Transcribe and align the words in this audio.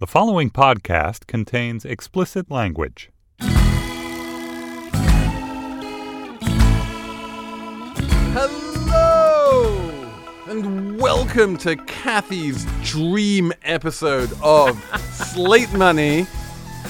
The 0.00 0.06
following 0.06 0.48
podcast 0.48 1.26
contains 1.26 1.84
explicit 1.84 2.50
language. 2.50 3.10
Hello 8.32 10.10
and 10.48 10.98
welcome 10.98 11.58
to 11.58 11.76
Cathy's 11.76 12.64
dream 12.82 13.52
episode 13.62 14.32
of 14.42 14.82
Slate 15.12 15.74
Money, 15.74 16.26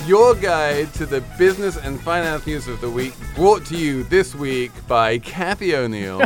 your 0.06 0.36
guide 0.36 0.94
to 0.94 1.04
the 1.04 1.20
business 1.36 1.76
and 1.78 2.00
finance 2.00 2.46
news 2.46 2.68
of 2.68 2.80
the 2.80 2.88
week, 2.88 3.14
brought 3.34 3.66
to 3.66 3.76
you 3.76 4.04
this 4.04 4.36
week 4.36 4.70
by 4.86 5.18
Cathy 5.18 5.74
O'Neil, 5.74 6.20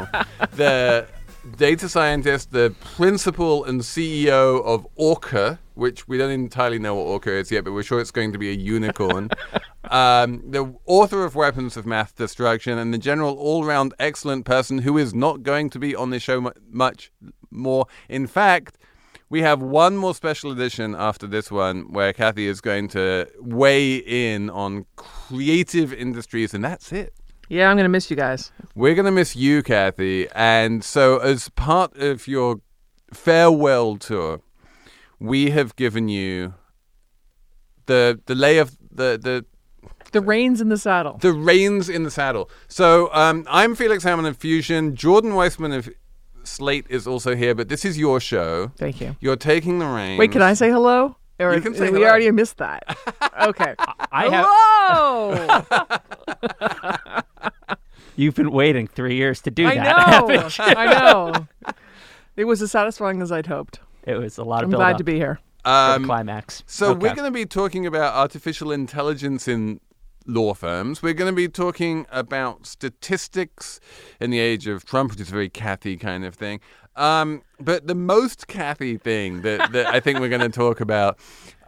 the 0.52 1.06
data 1.56 1.89
scientist, 1.89 2.53
the 2.53 2.75
principal 2.97 3.64
and 3.64 3.81
CEO 3.81 4.64
of 4.64 4.87
Orca, 4.97 5.59
which 5.75 6.09
we 6.09 6.19
don't 6.19 6.31
entirely 6.31 6.78
know 6.78 6.95
what 6.95 7.03
Orca 7.03 7.33
is 7.33 7.50
yet, 7.50 7.64
but 7.64 7.73
we're 7.73 7.83
sure 7.83 8.00
it's 8.00 8.11
going 8.11 8.33
to 8.33 8.39
be 8.39 8.50
a 8.50 8.55
unicorn. 8.55 9.31
um, 9.91 10.42
the 10.50 10.75
author 10.87 11.25
of 11.25 11.34
Weapons 11.34 11.77
of 11.77 11.87
Math 11.87 12.17
Destruction 12.17 12.78
and 12.78 12.92
the 12.92 12.98
general 12.98 13.34
all-round 13.37 13.95
excellent 13.98 14.45
person 14.45 14.78
who 14.78 14.98
is 14.98 15.15
not 15.15 15.42
going 15.42 15.70
to 15.70 15.78
be 15.78 15.95
on 15.95 16.11
this 16.11 16.22
show 16.22 16.41
mu- 16.41 16.50
much 16.70 17.12
more. 17.50 17.87
In 18.09 18.27
fact, 18.27 18.78
we 19.28 19.42
have 19.42 19.62
one 19.62 19.97
more 19.97 20.15
special 20.15 20.50
edition 20.50 20.95
after 20.95 21.27
this 21.27 21.50
one 21.50 21.92
where 21.92 22.12
Cathy 22.12 22.47
is 22.47 22.61
going 22.61 22.89
to 22.89 23.28
weigh 23.39 23.97
in 23.97 24.50
on 24.50 24.87
creative 24.97 25.92
industries, 25.92 26.55
and 26.55 26.65
that's 26.65 26.92
it. 26.92 27.15
Yeah, 27.48 27.70
I'm 27.70 27.77
gonna 27.77 27.89
miss 27.89 28.11
you 28.11 28.17
guys. 28.17 28.50
We're 28.75 28.95
going 28.95 29.05
to 29.06 29.12
miss 29.12 29.37
you, 29.37 29.62
Cathy. 29.62 30.27
And 30.34 30.83
so, 30.83 31.19
as 31.19 31.48
part 31.50 31.97
of 31.97 32.27
your 32.27 32.61
farewell 33.12 33.97
tour, 33.97 34.41
we 35.20 35.50
have 35.50 35.77
given 35.77 36.09
you 36.09 36.55
the 37.87 38.20
the 38.27 38.34
lay 38.34 38.59
of 38.59 38.77
the 38.91 39.19
the 39.20 39.45
The 40.12 40.20
reins 40.20 40.61
in 40.61 40.69
the 40.70 40.78
saddle. 40.78 41.19
the 41.19 41.33
reins 41.33 41.89
in 41.89 42.03
the 42.03 42.11
saddle. 42.11 42.50
So 42.69 43.11
um, 43.12 43.45
I'm 43.48 43.75
Felix 43.75 44.03
Salmon 44.03 44.27
of 44.27 44.37
Fusion. 44.37 44.94
Jordan 44.97 45.33
Weissmann 45.33 45.77
of 45.77 45.88
Slate 46.44 46.87
is 46.91 47.06
also 47.06 47.34
here, 47.37 47.54
but 47.54 47.69
this 47.69 47.84
is 47.84 47.97
your 47.99 48.21
show. 48.21 48.72
Thank 48.77 49.00
you. 49.00 49.16
You're 49.21 49.37
taking 49.37 49.78
the 49.78 49.87
reins. 49.87 50.19
Wait, 50.19 50.33
can 50.33 50.43
I 50.43 50.54
say 50.54 50.71
hello? 50.71 51.16
Or 51.41 51.55
You 51.55 51.61
can 51.61 51.75
say 51.75 51.91
we 51.91 51.99
hello. 51.99 52.09
already 52.11 52.31
missed 52.31 52.59
that. 52.59 52.83
Okay. 53.43 53.75
I 54.12 54.28
have. 54.28 54.47
hello. 54.49 55.62
You've 58.17 58.37
been 58.37 58.53
waiting 58.53 58.87
three 58.87 59.17
years 59.17 59.41
to 59.43 59.50
do 59.50 59.65
that. 59.65 59.77
I 59.77 60.21
that. 60.22 60.28
know. 60.28 60.49
I 60.59 60.87
know. 60.87 61.49
It 62.37 62.45
was 62.45 62.62
as 62.62 62.71
satisfying 62.71 63.21
as 63.21 63.33
I'd 63.33 63.47
hoped. 63.47 63.81
It 64.05 64.15
was 64.15 64.39
a 64.39 64.45
lot 64.45 64.59
of 64.62 64.67
I'm 64.67 64.71
build 64.71 64.81
glad 64.81 64.93
up 64.93 64.99
to 64.99 65.05
be 65.05 65.15
here. 65.17 65.41
for 65.65 65.71
Um, 65.71 66.03
the 66.03 66.06
climax. 66.09 66.62
So 66.67 66.91
Okay. 66.91 67.00
we're 67.00 67.15
going 67.15 67.27
to 67.27 67.34
be 67.34 67.45
talking 67.47 67.87
about 67.87 68.15
artificial 68.15 68.71
intelligence 68.71 69.49
in 69.49 69.81
law 70.27 70.55
firms. 70.55 71.03
We're 71.03 71.12
going 71.15 71.33
to 71.33 71.37
be 71.37 71.49
talking 71.49 72.06
about 72.12 72.66
statistics 72.66 73.81
in 74.21 74.31
the 74.31 74.39
age 74.39 74.66
of 74.69 74.84
Trump, 74.84 75.11
which 75.11 75.21
is 75.21 75.28
a 75.28 75.33
very 75.33 75.49
Cathy 75.49 75.97
kind 75.97 76.25
of 76.25 76.34
thing. 76.37 76.61
Um, 76.97 77.43
but 77.60 77.87
the 77.87 77.94
most 77.94 78.47
Cathy 78.47 78.97
thing 78.99 79.43
that, 79.43 79.72
that 79.72 79.87
I 79.87 80.00
think 80.00 80.21
we're 80.21 80.28
going 80.28 80.41
to 80.49 80.49
talk 80.49 80.81
about, 80.81 81.19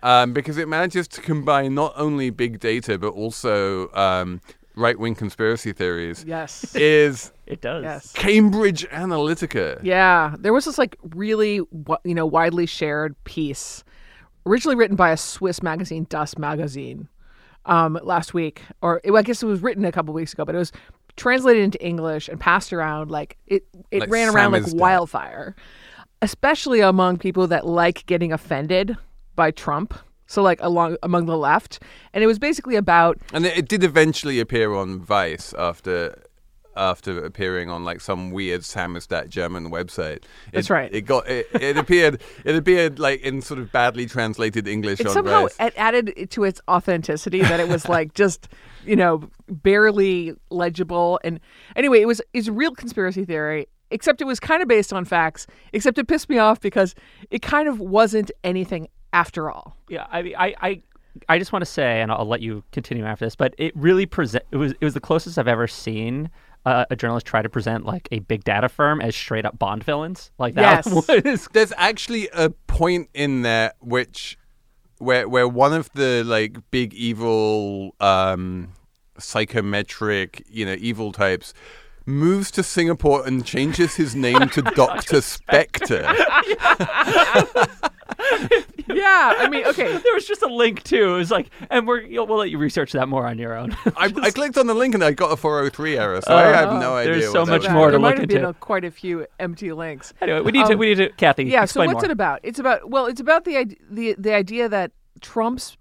um, 0.02 0.32
because 0.32 0.56
it 0.56 0.68
manages 0.68 1.08
to 1.08 1.20
combine 1.20 1.74
not 1.74 1.92
only 1.96 2.30
big 2.30 2.60
data 2.60 2.98
but 2.98 3.08
also 3.08 3.90
um, 3.92 4.40
right-wing 4.76 5.14
conspiracy 5.14 5.72
theories, 5.72 6.24
Yes. 6.26 6.74
is 6.76 7.32
It 7.46 7.60
does. 7.60 7.82
Yes. 7.84 8.12
Cambridge 8.12 8.88
Analytica. 8.90 9.80
Yeah, 9.82 10.34
there 10.38 10.52
was 10.52 10.64
this 10.64 10.78
like 10.78 10.96
really 11.14 11.54
you 12.04 12.14
know 12.14 12.26
widely 12.26 12.66
shared 12.66 13.14
piece, 13.24 13.84
originally 14.44 14.74
written 14.76 14.96
by 14.96 15.10
a 15.10 15.16
Swiss 15.16 15.62
magazine, 15.62 16.06
Das 16.08 16.36
Magazin, 16.38 17.08
um, 17.64 17.98
last 18.02 18.34
week, 18.34 18.62
or 18.82 19.00
I 19.12 19.22
guess 19.22 19.42
it 19.42 19.46
was 19.46 19.60
written 19.60 19.84
a 19.84 19.92
couple 19.92 20.12
weeks 20.14 20.32
ago, 20.32 20.44
but 20.44 20.54
it 20.54 20.58
was 20.58 20.72
translated 21.16 21.62
into 21.62 21.84
English 21.84 22.28
and 22.28 22.38
passed 22.38 22.72
around 22.72 23.10
like 23.10 23.36
it. 23.46 23.64
It 23.90 24.00
Like 24.00 24.10
ran 24.10 24.34
around 24.34 24.52
like 24.52 24.64
wildfire, 24.68 25.54
especially 26.22 26.80
among 26.80 27.18
people 27.18 27.46
that 27.48 27.66
like 27.66 28.06
getting 28.06 28.32
offended 28.32 28.96
by 29.34 29.50
Trump. 29.50 29.94
So 30.28 30.42
like 30.42 30.58
along 30.60 30.96
among 31.02 31.26
the 31.26 31.36
left, 31.36 31.80
and 32.12 32.24
it 32.24 32.26
was 32.26 32.38
basically 32.38 32.74
about 32.74 33.18
And 33.32 33.46
it, 33.46 33.58
it 33.58 33.68
did 33.68 33.84
eventually 33.84 34.40
appear 34.40 34.74
on 34.74 35.00
Vice 35.00 35.54
after 35.56 36.20
after 36.76 37.24
appearing 37.24 37.70
on 37.70 37.84
like 37.84 38.00
some 38.00 38.30
weird 38.30 38.60
samizdat 38.60 39.28
German 39.28 39.70
website. 39.70 40.16
It, 40.16 40.26
That's 40.52 40.70
right. 40.70 40.92
It 40.92 41.02
got 41.02 41.28
it, 41.28 41.48
it 41.54 41.76
appeared 41.76 42.20
it 42.44 42.54
appeared 42.54 42.98
like 42.98 43.22
in 43.22 43.42
sort 43.42 43.60
of 43.60 43.72
badly 43.72 44.06
translated 44.06 44.68
English 44.68 45.00
it 45.00 45.10
somehow 45.10 45.42
Vice. 45.42 45.56
it 45.58 45.74
added 45.76 46.30
to 46.30 46.44
its 46.44 46.60
authenticity 46.68 47.40
that 47.40 47.60
it 47.60 47.68
was 47.68 47.88
like 47.88 48.14
just 48.14 48.48
you 48.86 48.96
know 48.96 49.28
barely 49.48 50.34
legible 50.50 51.18
and 51.24 51.40
anyway 51.74 52.00
it 52.00 52.06
was 52.06 52.20
it's 52.32 52.48
a 52.48 52.52
real 52.52 52.72
conspiracy 52.72 53.24
theory 53.24 53.66
except 53.90 54.20
it 54.20 54.24
was 54.24 54.40
kind 54.40 54.62
of 54.62 54.68
based 54.68 54.92
on 54.92 55.04
facts 55.04 55.46
except 55.72 55.98
it 55.98 56.06
pissed 56.08 56.28
me 56.28 56.38
off 56.38 56.60
because 56.60 56.94
it 57.30 57.42
kind 57.42 57.68
of 57.68 57.78
wasn't 57.80 58.30
anything 58.44 58.88
after 59.12 59.50
all 59.50 59.76
Yeah. 59.88 60.06
I, 60.10 60.18
I, 60.36 60.54
I, 60.60 60.82
I 61.30 61.38
just 61.38 61.50
want 61.52 61.62
to 61.64 61.70
say, 61.70 62.02
and 62.02 62.12
I'll 62.12 62.26
let 62.26 62.42
you 62.42 62.62
continue 62.72 63.06
after 63.06 63.24
this, 63.24 63.34
but 63.36 63.54
it 63.56 63.74
really 63.74 64.04
present. 64.04 64.44
It 64.50 64.56
was, 64.58 64.72
it 64.72 64.84
was 64.84 64.92
the 64.92 65.00
closest 65.00 65.38
I've 65.38 65.48
ever 65.48 65.66
seen 65.66 66.28
uh, 66.66 66.84
a 66.90 66.96
journalist 66.96 67.24
try 67.24 67.40
to 67.40 67.48
present 67.48 67.86
like 67.86 68.06
a 68.12 68.18
big 68.18 68.44
data 68.44 68.68
firm 68.68 69.00
as 69.00 69.16
straight 69.16 69.46
up 69.46 69.58
Bond 69.58 69.82
villains. 69.82 70.30
Like 70.38 70.54
that 70.56 70.84
Yes. 70.84 71.08
was. 71.24 71.48
There's 71.54 71.72
actually 71.78 72.28
a 72.34 72.50
point 72.50 73.08
in 73.14 73.40
there 73.42 73.72
which 73.80 74.36
where 74.98 75.28
where 75.28 75.48
one 75.48 75.72
of 75.72 75.90
the 75.94 76.22
like 76.24 76.58
big 76.70 76.94
evil 76.94 77.94
um 78.00 78.68
psychometric, 79.18 80.44
you 80.48 80.64
know, 80.66 80.76
evil 80.78 81.12
types 81.12 81.54
moves 82.06 82.50
to 82.52 82.62
Singapore 82.62 83.26
and 83.26 83.44
changes 83.44 83.96
his 83.96 84.14
name 84.14 84.48
to 84.50 84.62
Dr. 84.76 85.20
Spectre. 85.20 86.02
yeah 88.88 89.34
i 89.38 89.48
mean 89.48 89.64
okay 89.66 89.96
There 89.98 90.14
was 90.14 90.26
just 90.26 90.42
a 90.42 90.46
link 90.46 90.82
too. 90.84 91.14
It 91.14 91.18
was 91.18 91.30
like, 91.30 91.50
and 91.70 91.86
we're 91.86 92.00
you'll, 92.02 92.26
we'll 92.26 92.38
let 92.38 92.50
you 92.50 92.58
research 92.58 92.92
that 92.92 93.08
more 93.08 93.26
on 93.26 93.38
your 93.38 93.54
own. 93.56 93.72
I, 93.96 94.12
I 94.22 94.30
clicked 94.30 94.56
on 94.56 94.66
the 94.66 94.74
link 94.74 94.94
and 94.94 95.02
I 95.02 95.12
got 95.12 95.32
a 95.32 95.36
403 95.36 95.98
error, 95.98 96.20
so 96.20 96.34
I 96.34 96.42
have 96.42 96.72
no 96.80 96.94
idea. 96.94 97.14
there's 97.14 97.32
so 97.32 97.44
that 97.44 97.50
much 97.50 97.60
was. 97.62 97.64
Yeah, 97.66 97.72
more 97.74 97.86
to 97.86 97.90
there 97.92 98.00
might 98.00 98.08
look 98.10 98.18
have 98.20 98.28
been 98.28 98.38
into. 98.38 98.48
a, 98.50 98.54
quite 98.54 98.84
a 98.84 98.90
few 98.90 99.26
empty 99.40 99.72
links 99.72 100.12
anyway, 100.20 100.40
we 100.40 100.52
need 100.52 100.66
to 100.66 100.72
Um, 100.74 100.78
we 100.78 100.86
need 100.86 100.98
to 100.98 101.08
Cathy. 101.10 101.44
yeah 101.44 101.64
so 101.64 101.80
what's 101.84 101.94
more. 101.94 102.04
it 102.04 102.10
about 102.10 102.40
it's 102.42 102.58
about 102.58 102.88
well 102.88 103.06
it's 103.06 103.20
about 103.20 103.44
the 103.44 103.76
the 103.90 104.14
the 104.18 104.32
idea 104.34 104.68
that 104.68 104.92
trump's 105.20 105.76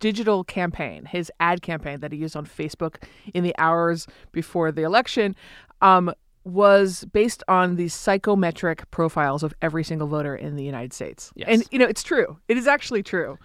digital 0.00 0.44
campaign 0.44 1.04
his 1.06 1.30
ad 1.40 1.62
campaign 1.62 2.00
that 2.00 2.12
he 2.12 2.18
used 2.18 2.36
on 2.36 2.46
facebook 2.46 3.02
in 3.34 3.44
the 3.44 3.54
hours 3.58 4.06
before 4.32 4.70
the 4.72 4.82
election 4.82 5.34
um, 5.80 6.12
was 6.44 7.04
based 7.12 7.42
on 7.48 7.76
the 7.76 7.88
psychometric 7.88 8.90
profiles 8.90 9.42
of 9.42 9.52
every 9.60 9.84
single 9.84 10.08
voter 10.08 10.34
in 10.34 10.56
the 10.56 10.64
united 10.64 10.92
states. 10.92 11.32
Yes. 11.34 11.48
and 11.50 11.64
you 11.70 11.78
know 11.78 11.86
it's 11.86 12.02
true. 12.02 12.38
It 12.48 12.56
is 12.56 12.66
actually 12.66 13.02
true. 13.02 13.38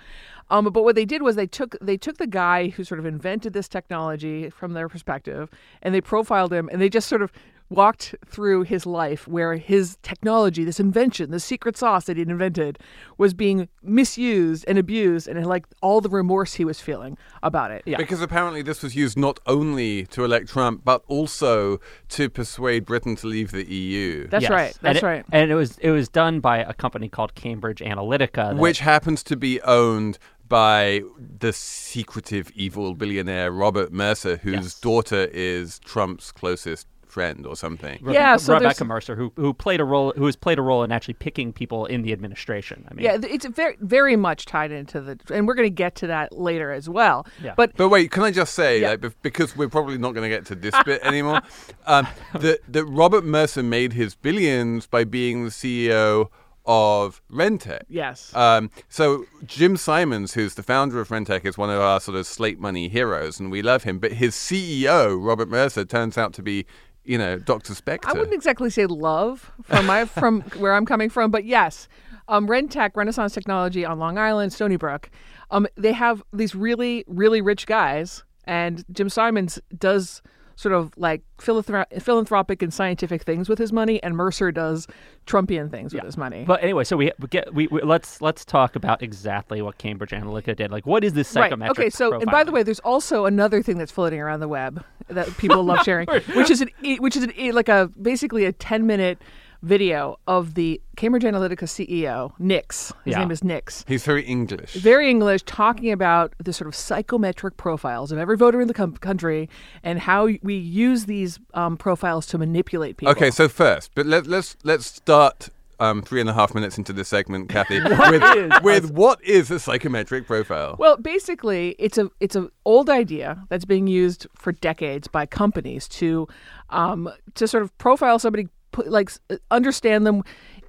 Um, 0.49 0.65
but 0.71 0.83
what 0.83 0.95
they 0.95 1.05
did 1.05 1.21
was 1.21 1.35
they 1.35 1.47
took 1.47 1.75
they 1.81 1.97
took 1.97 2.17
the 2.17 2.27
guy 2.27 2.69
who 2.69 2.83
sort 2.83 2.99
of 2.99 3.05
invented 3.05 3.53
this 3.53 3.67
technology 3.67 4.49
from 4.49 4.73
their 4.73 4.87
perspective, 4.89 5.49
and 5.81 5.95
they 5.95 6.01
profiled 6.01 6.53
him, 6.53 6.69
and 6.71 6.81
they 6.81 6.89
just 6.89 7.07
sort 7.07 7.21
of 7.21 7.31
walked 7.69 8.13
through 8.25 8.63
his 8.63 8.85
life 8.85 9.27
where 9.27 9.55
his 9.55 9.97
technology, 10.03 10.63
this 10.63 10.79
invention, 10.79 11.31
the 11.31 11.39
secret 11.39 11.75
sauce 11.77 12.05
that 12.05 12.17
he'd 12.17 12.29
invented, 12.29 12.77
was 13.17 13.33
being 13.33 13.67
misused 13.81 14.63
and 14.67 14.77
abused, 14.77 15.27
and 15.27 15.43
like 15.45 15.65
all 15.81 15.99
the 16.01 16.09
remorse 16.09 16.53
he 16.55 16.65
was 16.65 16.79
feeling 16.79 17.17
about 17.41 17.71
it. 17.71 17.81
Yeah. 17.85 17.97
Because 17.97 18.21
apparently 18.21 18.61
this 18.61 18.83
was 18.83 18.95
used 18.95 19.17
not 19.17 19.39
only 19.47 20.05
to 20.07 20.23
elect 20.23 20.49
Trump, 20.49 20.81
but 20.83 21.03
also 21.07 21.79
to 22.09 22.29
persuade 22.29 22.85
Britain 22.85 23.15
to 23.17 23.27
leave 23.27 23.51
the 23.51 23.63
EU. 23.71 24.27
That's 24.27 24.43
Yes. 24.43 24.51
right. 24.51 24.73
And 24.75 24.81
That's 24.81 24.97
it- 24.99 25.05
right. 25.05 25.25
And 25.31 25.51
it 25.51 25.55
was 25.55 25.77
it 25.79 25.91
was 25.91 26.09
done 26.09 26.39
by 26.39 26.59
a 26.59 26.73
company 26.73 27.09
called 27.09 27.33
Cambridge 27.35 27.79
Analytica. 27.79 28.33
that- 28.33 28.57
which 28.57 28.79
happens 28.79 29.23
to 29.23 29.35
be 29.35 29.59
owned 29.61 30.17
by 30.47 31.01
the 31.39 31.51
secretive 31.53 32.51
evil 32.53 32.93
billionaire 32.93 33.51
Robert 33.51 33.91
Mercer, 33.91 34.37
whose 34.37 34.53
Yes. 34.53 34.79
daughter 34.79 35.27
is 35.33 35.79
Trump's 35.79 36.31
closest 36.31 36.85
friend 37.13 37.45
or 37.45 37.55
something. 37.55 37.97
Re- 38.01 38.13
Yeah, 38.13 38.35
so 38.37 38.53
Rebekah 38.53 38.85
Mercer, 38.85 39.15
who 39.15 39.31
who 39.35 39.53
played 39.53 39.79
a 39.79 39.85
role, 39.93 40.11
who 40.17 40.25
has 40.25 40.35
played 40.35 40.59
a 40.59 40.61
role 40.69 40.83
in 40.83 40.91
actually 40.91 41.13
picking 41.25 41.53
people 41.53 41.85
in 41.85 42.01
the 42.01 42.11
administration. 42.11 42.77
I 42.89 42.93
mean, 42.95 43.05
Yeah, 43.05 43.17
it's 43.35 43.45
very 43.45 43.77
very 43.79 44.15
much 44.15 44.45
tied 44.45 44.71
into 44.71 44.99
the, 44.99 45.19
and 45.33 45.47
we're 45.47 45.53
going 45.53 45.71
to 45.73 45.81
get 45.85 45.93
to 46.01 46.07
that 46.07 46.27
later 46.49 46.71
as 46.71 46.89
well. 46.89 47.25
Yeah. 47.41 47.53
But 47.55 47.77
But 47.77 47.89
wait, 47.89 48.11
can 48.11 48.23
I 48.23 48.31
just 48.31 48.53
say, 48.55 48.81
Yeah. 48.81 48.95
like, 49.01 49.21
because 49.21 49.55
we're 49.55 49.69
probably 49.69 49.97
not 49.97 50.13
going 50.15 50.29
to 50.29 50.35
get 50.35 50.45
to 50.47 50.55
this 50.55 50.75
bit 50.85 51.01
anymore, 51.03 51.41
um, 51.85 52.07
that 52.33 52.59
that 52.67 52.85
Robert 52.85 53.23
Mercer 53.23 53.63
made 53.63 53.93
his 53.93 54.15
billions 54.15 54.87
by 54.87 55.03
being 55.03 55.45
the 55.45 55.51
CEO 55.51 56.29
of 56.65 57.21
Rentec. 57.29 57.81
yes, 57.89 58.33
Um, 58.33 58.69
so 58.87 59.25
Jim 59.45 59.75
Simons, 59.75 60.33
who's 60.33 60.55
the 60.55 60.63
founder 60.63 61.01
of 61.01 61.09
Rentec, 61.09 61.43
is 61.45 61.57
one 61.57 61.69
of 61.69 61.81
our 61.81 61.99
sort 61.99 62.15
of 62.17 62.25
slate 62.25 62.57
money 62.57 62.87
heroes, 62.87 63.37
and 63.37 63.51
we 63.51 63.61
love 63.61 63.83
him. 63.83 63.99
But 63.99 64.13
his 64.13 64.33
CEO, 64.33 65.17
Robert 65.21 65.49
Mercer, 65.49 65.83
turns 65.83 66.17
out 66.17 66.31
to 66.35 66.41
be, 66.41 66.65
you 67.03 67.17
know, 67.17 67.37
Dr. 67.37 67.75
Spectre. 67.75 68.09
I 68.09 68.13
wouldn't 68.13 68.33
exactly 68.33 68.69
say 68.69 68.85
love 68.85 69.51
from 69.63 69.85
my 69.85 70.05
from 70.19 70.41
where 70.57 70.73
I'm 70.73 70.85
coming 70.85 71.09
from, 71.09 71.31
but 71.31 71.45
yes, 71.45 71.87
um, 72.27 72.47
Rentec 72.47 72.91
Renaissance 72.95 73.33
Technology 73.33 73.85
on 73.85 73.99
Long 73.99 74.17
Island, 74.17 74.53
Stony 74.53 74.77
Brook. 74.77 75.09
Um, 75.51 75.67
they 75.75 75.93
have 75.93 76.23
these 76.31 76.55
really 76.55 77.03
really 77.07 77.41
rich 77.41 77.67
guys, 77.67 78.23
and 78.45 78.83
Jim 78.91 79.09
Simons 79.09 79.59
does 79.77 80.21
sort 80.55 80.73
of 80.73 80.91
like 80.97 81.21
philanthrop- 81.37 82.01
philanthropic 82.01 82.61
and 82.61 82.73
scientific 82.73 83.23
things 83.23 83.49
with 83.49 83.59
his 83.59 83.71
money, 83.73 84.01
and 84.03 84.15
Mercer 84.15 84.51
does 84.51 84.87
Trumpian 85.25 85.69
things 85.71 85.93
with 85.93 86.03
his 86.03 86.17
money. 86.17 86.43
But 86.45 86.63
anyway, 86.63 86.83
so 86.83 86.97
we, 86.97 87.11
we 87.19 87.27
get 87.27 87.53
we, 87.53 87.67
we 87.67 87.81
let's 87.81 88.21
let's 88.21 88.45
talk 88.45 88.75
about 88.75 89.01
exactly 89.01 89.61
what 89.61 89.77
Cambridge 89.77 90.11
Analytica 90.11 90.55
did. 90.55 90.71
Like, 90.71 90.85
what 90.85 91.03
is 91.03 91.13
this 91.13 91.33
Right. 91.35 91.45
psychometric? 91.45 91.79
Okay. 91.79 91.89
So, 91.89 92.13
and 92.19 92.29
by 92.29 92.43
the 92.43 92.51
way, 92.51 92.63
there's 92.63 92.79
also 92.79 93.25
another 93.25 93.61
thing 93.63 93.77
that's 93.77 93.91
floating 93.91 94.19
around 94.19 94.39
the 94.41 94.47
web 94.47 94.83
that 95.07 95.27
people 95.37 95.63
love 95.63 95.79
sharing, 95.85 96.07
which 96.35 96.49
is 96.49 96.61
an 96.61 96.69
which 96.99 97.15
is 97.15 97.23
an, 97.23 97.33
like 97.53 97.69
a 97.69 97.89
basically 98.01 98.45
a 98.45 98.51
10 98.51 98.85
minute 98.85 99.19
video 99.63 100.17
of 100.27 100.53
the 100.53 100.79
Cambridge 100.97 101.23
Analytica 101.23 101.63
CEO 101.63 102.33
Nix. 102.37 102.93
His 103.05 103.13
Yeah. 103.13 103.19
name 103.19 103.31
is 103.31 103.43
Nix. 103.43 103.83
He's 103.87 104.03
very 104.03 104.23
English. 104.23 104.73
Very 104.75 105.09
English, 105.09 105.41
talking 105.43 105.91
about 105.91 106.33
the 106.37 106.53
sort 106.53 106.67
of 106.67 106.75
psychometric 106.75 107.57
profiles 107.57 108.11
of 108.11 108.17
every 108.19 108.37
voter 108.37 108.61
in 108.61 108.67
the 108.67 108.73
com- 108.73 108.97
country 108.97 109.49
and 109.81 109.99
how 109.99 110.27
we 110.43 110.53
use 110.55 111.05
these 111.05 111.39
um, 111.53 111.77
profiles 111.77 112.25
to 112.27 112.37
manipulate 112.37 112.97
people. 112.97 113.11
Okay, 113.13 113.31
so 113.31 113.47
first, 113.47 113.91
but 113.95 114.05
let, 114.05 114.27
let's 114.27 114.57
let's 114.63 114.85
start 114.85 115.49
um, 115.79 116.01
three 116.01 116.21
and 116.21 116.29
a 116.29 116.33
half 116.33 116.53
minutes 116.53 116.77
into 116.77 116.93
this 116.93 117.07
segment, 117.07 117.49
Cathy, 117.49 117.79
with, 117.83 118.63
with 118.63 118.91
what 118.91 119.21
is 119.23 119.49
a 119.49 119.59
psychometric 119.59 120.27
profile? 120.27 120.75
Well, 120.77 120.97
basically, 120.97 121.75
it's 121.79 121.97
a 121.97 122.09
it's 122.19 122.35
an 122.35 122.49
old 122.65 122.89
idea 122.89 123.45
that's 123.49 123.65
being 123.65 123.87
used 123.87 124.27
for 124.35 124.51
decades 124.51 125.07
by 125.07 125.25
companies 125.25 125.87
to 125.89 126.27
um, 126.69 127.09
to 127.35 127.47
sort 127.47 127.63
of 127.63 127.75
profile 127.77 128.19
somebody, 128.19 128.47
like 128.77 129.11
understand 129.51 130.05
them. 130.05 130.23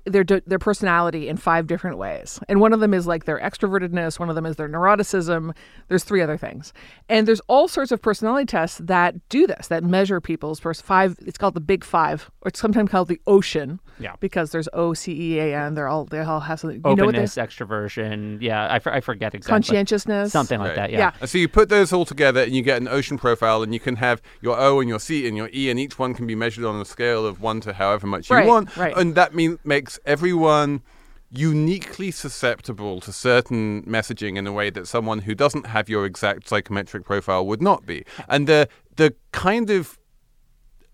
Their, 0.06 0.23
their 0.25 0.59
personality 0.59 1.29
in 1.29 1.39
five 1.39 1.67
different 1.67 1.97
ways. 1.97 2.39
And 2.49 2.61
one 2.61 2.75
of 2.75 2.81
them 2.81 2.93
is 2.93 3.06
like 3.06 3.25
their 3.25 3.41
extrovertedness, 3.41 4.19
one 4.19 4.29
of 4.29 4.35
them 4.35 4.45
is 4.45 4.56
their 4.56 4.69
neuroticism. 4.69 5.55
There's 5.89 6.05
three 6.05 6.21
other 6.21 6.37
things. 6.37 6.75
And 7.09 7.27
there's 7.27 7.41
all 7.49 7.69
sorts 7.69 7.91
of 7.91 8.03
personality 8.03 8.45
tests 8.47 8.79
that 8.85 9.15
do 9.31 9.47
this, 9.47 9.69
that 9.69 9.83
measure 9.83 10.21
people's 10.21 10.61
pers- 10.61 10.83
five. 10.83 11.17
It's 11.21 11.39
called 11.39 11.55
the 11.55 11.61
Big 11.61 11.85
Five, 11.85 12.31
or 12.43 12.49
it's 12.49 12.61
sometimes 12.61 12.91
called 12.91 13.09
the 13.09 13.21
Ocean. 13.27 13.81
Yeah. 13.99 14.17
Because 14.21 14.51
there's 14.51 14.69
O 14.73 14.93
C 14.93 15.12
E 15.35 15.39
A 15.41 15.56
N. 15.56 15.75
They're 15.75 15.89
all 15.89 16.05
they 16.05 16.21
all 16.21 16.41
have 16.41 16.61
something. 16.61 16.83
You 16.85 16.97
know 16.97 17.05
openness, 17.05 17.37
extroversion, 17.37 18.39
yeah, 18.43 18.67
I, 18.71 18.79
for, 18.81 18.93
I 18.93 19.01
forget 19.01 19.35
exactly. 19.35 19.53
conscientiousness, 19.53 20.33
something 20.33 20.59
like 20.59 20.71
Right. 20.71 20.77
that. 20.77 20.91
Yeah. 20.91 21.12
Yeah. 21.21 21.27
So 21.27 21.39
you 21.39 21.49
put 21.49 21.69
those 21.69 21.93
all 21.93 22.05
together 22.05 22.43
and 22.43 22.55
you 22.55 22.62
get 22.62 22.81
an 22.81 22.89
ocean 22.89 23.19
profile, 23.19 23.62
and 23.62 23.73
you 23.73 23.81
can 23.81 23.97
have 23.97 24.21
your 24.43 24.59
O 24.59 24.81
and 24.81 24.89
your 24.89 24.99
C 25.01 25.27
and 25.29 25.37
your 25.37 25.49
E, 25.55 25.71
and 25.71 25.79
each 25.79 25.99
one 25.99 26.12
can 26.15 26.27
be 26.27 26.35
measured 26.35 26.65
on 26.65 26.81
a 26.81 26.85
scale 26.85 27.25
of 27.25 27.41
one 27.41 27.61
to 27.62 27.73
however 27.73 28.06
much 28.06 28.29
you 28.29 28.37
Right, 28.37 28.47
want. 28.47 28.77
right. 28.77 28.97
And 28.97 29.15
that 29.15 29.35
mean, 29.35 29.59
makes 29.65 29.94
everyone 30.05 30.82
uniquely 31.31 32.11
susceptible 32.11 33.00
to 33.00 33.12
certain 33.12 33.82
messaging 33.82 34.37
in 34.37 34.46
a 34.46 34.52
way 34.52 34.70
that 34.70 34.87
someone 34.87 35.20
who 35.20 35.35
doesn't 35.35 35.67
have 35.67 35.88
your 35.88 36.06
exact 36.06 36.49
psychometric 36.49 37.05
profile 37.05 37.46
would 37.46 37.62
not 37.62 37.85
be. 37.85 38.05
And 38.29 38.46
the 38.46 38.69
the 38.96 39.14
kind 39.32 39.70
of 39.70 39.99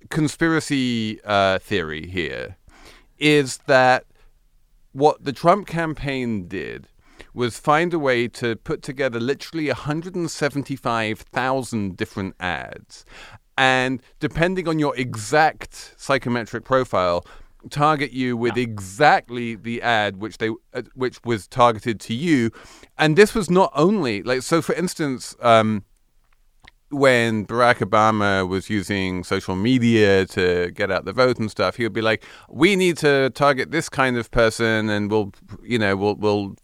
conspiracy 0.08 1.20
uh, 1.24 1.58
theory 1.58 2.06
here 2.06 2.56
is 3.18 3.58
that 3.66 4.06
what 4.92 5.24
the 5.24 5.32
Trump 5.32 5.66
campaign 5.66 6.48
did 6.48 6.88
was 7.34 7.58
find 7.58 7.92
a 7.94 7.98
way 7.98 8.26
to 8.26 8.56
put 8.56 8.82
together 8.82 9.20
literally 9.20 9.68
175,000 9.68 11.96
different 11.96 12.34
ads. 12.40 13.04
And 13.56 14.02
depending 14.20 14.68
on 14.68 14.78
your 14.78 14.96
exact 14.96 15.94
psychometric 15.98 16.64
profile, 16.64 17.26
target 17.68 18.12
you 18.12 18.36
with 18.36 18.56
exactly 18.56 19.54
the 19.54 19.82
ad 19.82 20.16
which 20.16 20.38
they 20.38 20.48
uh, 20.72 20.82
which 20.94 21.20
was 21.24 21.46
targeted 21.46 22.00
to 22.00 22.14
you 22.14 22.50
and 22.96 23.16
this 23.16 23.34
was 23.34 23.50
not 23.50 23.70
only 23.74 24.22
like 24.22 24.42
so 24.42 24.62
for 24.62 24.74
instance 24.74 25.36
um 25.40 25.84
when 26.90 27.46
Barack 27.46 27.76
Obama 27.76 28.46
was 28.46 28.68
using 28.68 29.22
social 29.22 29.54
media 29.54 30.26
to 30.26 30.72
get 30.72 30.90
out 30.90 31.04
the 31.04 31.12
vote 31.12 31.38
and 31.38 31.50
stuff, 31.50 31.76
he 31.76 31.84
would 31.84 31.92
be 31.92 32.00
like, 32.00 32.24
"We 32.48 32.76
need 32.76 32.98
to 32.98 33.30
target 33.30 33.70
this 33.70 33.88
kind 33.88 34.16
of 34.16 34.30
person, 34.30 34.90
and 34.90 35.10
we'll, 35.10 35.32
you 35.62 35.78
know, 35.78 35.96
we'll 35.96 36.16
we'll 36.16 36.56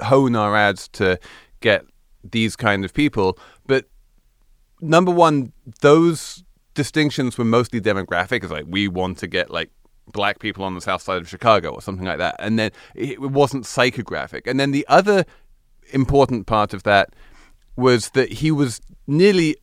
hone 0.00 0.36
our 0.36 0.56
ads 0.56 0.88
to 0.88 1.18
get 1.60 1.84
these 2.24 2.56
kind 2.56 2.84
of 2.84 2.94
people." 2.94 3.38
But 3.66 3.86
number 4.80 5.12
one, 5.12 5.52
those 5.80 6.42
distinctions 6.74 7.36
were 7.36 7.44
mostly 7.44 7.80
demographic. 7.80 8.42
It's 8.42 8.52
like 8.52 8.66
we 8.66 8.88
want 8.88 9.18
to 9.18 9.26
get 9.26 9.50
like 9.50 9.70
black 10.12 10.38
people 10.38 10.64
on 10.64 10.74
the 10.74 10.80
south 10.80 11.02
side 11.02 11.20
of 11.20 11.28
Chicago 11.28 11.70
or 11.70 11.82
something 11.82 12.06
like 12.06 12.18
that, 12.18 12.36
and 12.38 12.58
then 12.58 12.70
it 12.94 13.20
wasn't 13.20 13.64
psychographic. 13.64 14.46
And 14.46 14.58
then 14.58 14.70
the 14.70 14.86
other 14.88 15.24
important 15.92 16.46
part 16.46 16.74
of 16.74 16.82
that 16.84 17.10
was 17.76 18.10
that 18.10 18.32
he 18.32 18.50
was 18.50 18.80
nearly 19.06 19.56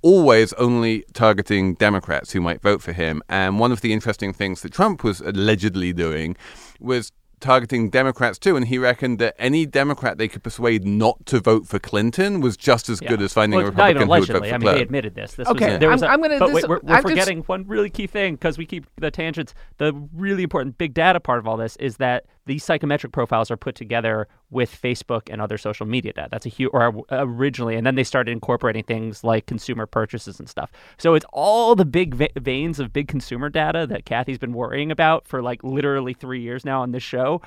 always 0.00 0.52
only 0.54 1.04
targeting 1.12 1.74
Democrats 1.74 2.32
who 2.32 2.40
might 2.40 2.62
vote 2.62 2.80
for 2.82 2.92
him. 2.92 3.22
And 3.28 3.58
one 3.58 3.72
of 3.72 3.80
the 3.80 3.92
interesting 3.92 4.32
things 4.32 4.62
that 4.62 4.72
Trump 4.72 5.02
was 5.02 5.20
allegedly 5.20 5.92
doing 5.92 6.36
was 6.80 7.12
targeting 7.40 7.90
Democrats 7.90 8.38
too. 8.38 8.56
And 8.56 8.66
he 8.68 8.78
reckoned 8.78 9.18
that 9.18 9.34
any 9.38 9.66
Democrat 9.66 10.18
they 10.18 10.28
could 10.28 10.42
persuade 10.42 10.84
not 10.84 11.24
to 11.26 11.40
vote 11.40 11.66
for 11.66 11.78
Clinton 11.78 12.40
was 12.40 12.56
just 12.56 12.88
as 12.88 13.00
good 13.00 13.20
as 13.22 13.32
finding 13.32 13.58
well, 13.58 13.68
a 13.68 13.70
not 13.72 13.90
even 13.90 14.02
Republican 14.02 14.02
who 14.02 14.08
would 14.08 14.26
vote 14.28 14.34
allegedly. 14.34 14.48
for 14.48 14.54
I 14.54 14.58
mean, 14.58 14.60
they 14.60 14.64
Clinton. 14.72 14.82
admitted 14.82 15.14
this. 15.14 15.34
this 15.34 15.48
Okay, 15.48 15.70
was, 15.72 15.78
there 15.80 15.88
was 15.90 16.02
I'm- 16.02 16.10
a- 16.10 16.14
I'm 16.14 16.22
gonna- 16.22 16.38
But 16.38 16.46
this- 16.46 16.54
wait, 16.54 16.68
we're, 16.68 16.80
we're 16.82 16.94
I've 16.94 17.02
just- 17.02 17.12
forgetting 17.12 17.38
one 17.44 17.64
really 17.66 17.90
key 17.90 18.06
thing 18.06 18.34
because 18.34 18.58
we 18.58 18.66
keep 18.66 18.86
the 18.96 19.10
tangents. 19.10 19.54
The 19.78 19.92
really 20.14 20.42
important 20.42 20.78
big 20.78 20.94
data 20.94 21.20
part 21.20 21.38
of 21.38 21.46
all 21.46 21.56
this 21.56 21.76
is 21.76 21.96
that 21.98 22.24
these 22.48 22.64
psychometric 22.64 23.12
profiles 23.12 23.50
are 23.50 23.56
put 23.56 23.76
together 23.76 24.26
with 24.50 24.76
Facebook 24.82 25.28
and 25.30 25.40
other 25.40 25.56
social 25.56 25.86
media 25.86 26.12
data. 26.12 26.28
That's 26.30 26.46
a 26.46 26.48
huge, 26.48 26.70
or 26.72 26.82
uh, 27.12 27.24
originally, 27.24 27.76
and 27.76 27.86
then 27.86 27.94
they 27.94 28.02
started 28.02 28.32
incorporating 28.32 28.82
things 28.82 29.22
like 29.22 29.46
consumer 29.46 29.86
purchases 29.86 30.40
and 30.40 30.48
stuff. 30.48 30.72
So 30.98 31.14
it's 31.14 31.26
all 31.32 31.76
the 31.76 31.84
big 31.84 32.14
ve- 32.14 32.30
veins 32.36 32.80
of 32.80 32.92
big 32.92 33.06
consumer 33.06 33.48
data 33.48 33.86
that 33.88 34.04
Cathy's 34.04 34.38
been 34.38 34.52
worrying 34.54 34.90
about 34.90 35.28
for 35.28 35.42
like 35.42 35.62
literally 35.62 36.14
three 36.14 36.40
years 36.40 36.64
now 36.64 36.82
on 36.82 36.90
this 36.90 37.02
show. 37.04 37.40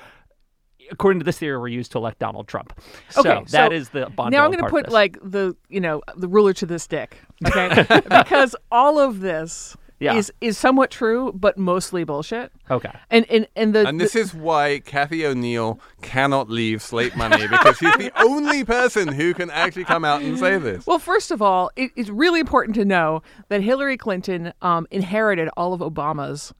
According 0.90 1.20
to 1.20 1.24
this 1.24 1.38
theory, 1.38 1.56
we 1.56 1.60
were 1.60 1.68
used 1.68 1.92
to 1.92 1.98
elect 1.98 2.18
Donald 2.18 2.48
Trump. 2.48 2.72
So 3.10 3.20
Okay, 3.20 3.44
that 3.50 3.70
so 3.70 3.72
is 3.72 3.90
the 3.90 4.06
bond. 4.10 4.32
now 4.32 4.44
I'm 4.44 4.50
going 4.50 4.64
to 4.64 4.70
put 4.70 4.90
like 4.90 5.16
the 5.22 5.56
you 5.68 5.80
know 5.80 6.02
the 6.16 6.28
ruler 6.28 6.52
to 6.54 6.66
the 6.66 6.78
stick, 6.78 7.18
okay? 7.46 7.84
because 8.08 8.56
all 8.70 8.98
of 8.98 9.20
this 9.20 9.76
Yeah. 10.02 10.14
is 10.16 10.32
is 10.40 10.58
somewhat 10.58 10.90
true, 10.90 11.32
but 11.32 11.56
mostly 11.56 12.04
bullshit. 12.04 12.52
okay. 12.70 12.90
And 13.10 13.24
and 13.30 13.46
and 13.56 13.74
the 13.74 13.86
And 13.86 14.00
this 14.00 14.12
the- 14.14 14.20
is 14.20 14.34
why 14.34 14.80
Cathy 14.84 15.24
O'Neil 15.24 15.78
cannot 16.02 16.50
leave 16.50 16.82
Slate 16.82 17.14
Money 17.16 17.46
because 17.46 17.76
she's 17.78 17.94
the 17.96 18.12
only 18.22 18.64
person 18.64 19.08
who 19.08 19.32
can 19.34 19.50
actually 19.50 19.84
come 19.84 20.04
out 20.04 20.22
and 20.22 20.38
say 20.38 20.58
this. 20.58 20.86
well, 20.86 20.98
first 20.98 21.30
of 21.30 21.40
all, 21.40 21.70
it, 21.76 21.90
it's 21.96 22.10
really 22.10 22.40
important 22.40 22.74
to 22.76 22.84
know 22.84 23.22
that 23.48 23.62
Hillary 23.62 23.96
Clinton 23.96 24.52
um, 24.62 24.86
inherited 24.90 25.48
all 25.56 25.72
of 25.72 25.80
Obama's 25.80 26.52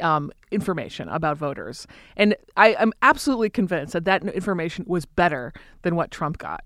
um, 0.00 0.30
information 0.50 1.08
about 1.08 1.36
voters, 1.36 1.86
and 2.16 2.36
I 2.56 2.74
am 2.78 2.92
absolutely 3.02 3.50
convinced 3.50 3.92
that 3.94 4.04
that 4.04 4.22
information 4.24 4.84
was 4.88 5.04
better 5.06 5.52
than 5.82 5.96
what 5.96 6.10
Trump 6.10 6.38
got. 6.38 6.64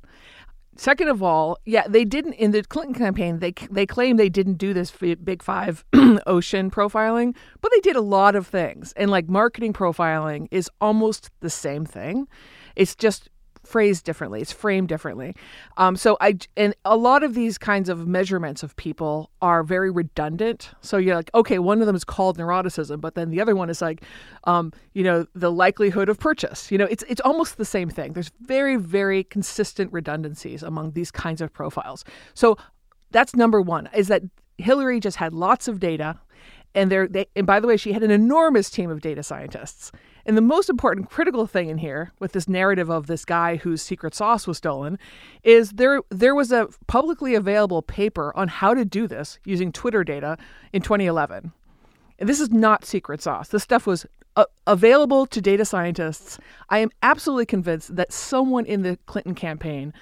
Second 0.77 1.09
of 1.09 1.23
all, 1.23 1.59
yeah, 1.67 1.87
they 1.87 2.05
didn't 2.05 2.33
in 2.35 2.51
the 2.51 2.63
Clinton 2.63 2.95
campaign. 2.95 3.41
They 3.41 3.53
they 3.71 3.85
claim 3.85 4.17
they 4.17 4.31
didn't 4.31 4.55
do 4.55 4.73
this 4.73 4.91
big 4.91 5.43
five 5.43 5.85
ocean 6.27 6.71
profiling, 6.71 7.35
but 7.61 7.71
they 7.73 7.81
did 7.81 7.97
a 7.97 8.01
lot 8.01 8.35
of 8.35 8.47
things. 8.47 8.93
And 8.97 9.11
like 9.11 9.29
marketing 9.29 9.75
profiling 9.75 10.49
is 10.51 10.71
almost 10.81 11.31
the 11.41 11.51
same 11.51 11.85
thing. 11.85 12.27
It's 12.75 12.95
just 12.95 13.29
phrased 13.65 14.05
differently. 14.05 14.41
It's 14.41 14.53
framed 14.53 14.89
differently. 14.89 15.35
Um, 15.77 15.97
so 15.97 16.17
I 16.21 16.39
and 16.57 16.75
a 16.85 16.97
lot 16.97 17.23
of 17.23 17.35
these 17.35 17.59
kinds 17.59 17.89
of 17.89 18.07
measurements 18.07 18.63
of 18.63 18.75
people 18.77 19.31
are 19.41 19.63
very 19.63 19.91
redundant. 19.91 20.71
So 20.81 20.97
you're 20.97 21.17
like, 21.17 21.31
okay, 21.35 21.59
one 21.59 21.81
of 21.81 21.87
them 21.87 21.97
is 21.97 22.05
called 22.05 22.39
neuroticism, 22.39 23.01
but 23.01 23.15
then 23.15 23.31
the 23.31 23.41
other 23.41 23.55
one 23.55 23.71
is 23.71 23.81
like, 23.81 24.03
um, 24.45 24.73
you 24.95 25.05
know, 25.05 25.27
the 25.35 25.51
likelihood 25.51 26.09
of 26.09 26.19
purchase. 26.19 26.71
You 26.71 26.79
know, 26.79 26.87
it's 26.87 27.05
it's 27.09 27.21
almost 27.21 27.57
the 27.57 27.65
same 27.65 27.89
thing. 27.89 28.13
There's 28.13 28.33
very 28.41 28.77
very 28.77 29.25
consistent 29.25 29.93
redundancies 29.93 30.63
among 30.63 30.93
these 30.93 31.11
kinds 31.11 31.41
of 31.41 31.53
profiles. 31.53 32.05
So 32.35 32.57
that's 33.11 33.35
number 33.35 33.61
one. 33.61 33.89
Is 33.95 34.09
that 34.09 34.23
Hillary 34.59 35.01
just 35.01 35.17
had 35.17 35.33
lots 35.33 35.69
of 35.69 35.81
data, 35.81 36.19
and 36.75 36.91
there. 36.91 37.07
They, 37.07 37.27
and 37.37 37.47
by 37.47 37.61
the 37.61 37.69
way, 37.69 37.77
she 37.77 37.93
had 37.93 38.03
an 38.03 38.11
enormous 38.11 38.71
team 38.71 38.91
of 38.91 39.01
data 39.01 39.23
scientists 39.23 39.93
and 40.27 40.37
the 40.37 40.43
most 40.43 40.71
important 40.71 41.11
critical 41.11 41.47
thing 41.47 41.69
in 41.69 41.79
here 41.79 42.13
with 42.19 42.33
this 42.33 42.49
narrative 42.49 42.91
of 42.91 43.07
this 43.07 43.25
guy 43.25 43.57
whose 43.57 43.83
secret 43.83 44.15
sauce 44.15 44.47
was 44.47 44.59
stolen 44.59 44.99
is 45.43 45.73
there 45.73 46.01
there 46.11 46.35
was 46.35 46.53
a 46.53 46.69
publicly 46.87 47.35
available 47.35 47.83
paper 47.83 48.37
on 48.37 48.49
how 48.49 48.75
to 48.75 48.85
do 48.85 49.07
this 49.07 49.39
using 49.45 49.73
Twitter 49.73 50.05
data 50.05 50.37
in 50.73 50.83
2011. 50.83 51.53
And 52.19 52.29
this 52.29 52.41
is 52.41 52.51
not 52.51 52.85
secret 52.85 53.21
sauce. 53.21 53.49
This 53.49 53.65
stuff 53.65 53.87
was 53.87 54.07
uh, 54.37 54.45
available 54.67 55.27
to 55.27 55.41
data 55.41 55.65
scientists. 55.65 56.39
I 56.69 56.79
am 56.79 56.91
absolutely 57.03 57.47
convinced 57.47 57.97
that 57.97 58.13
someone 58.13 58.65
in 58.65 58.83
the 58.83 58.99
Clinton 59.07 59.35
campaign 59.35 59.93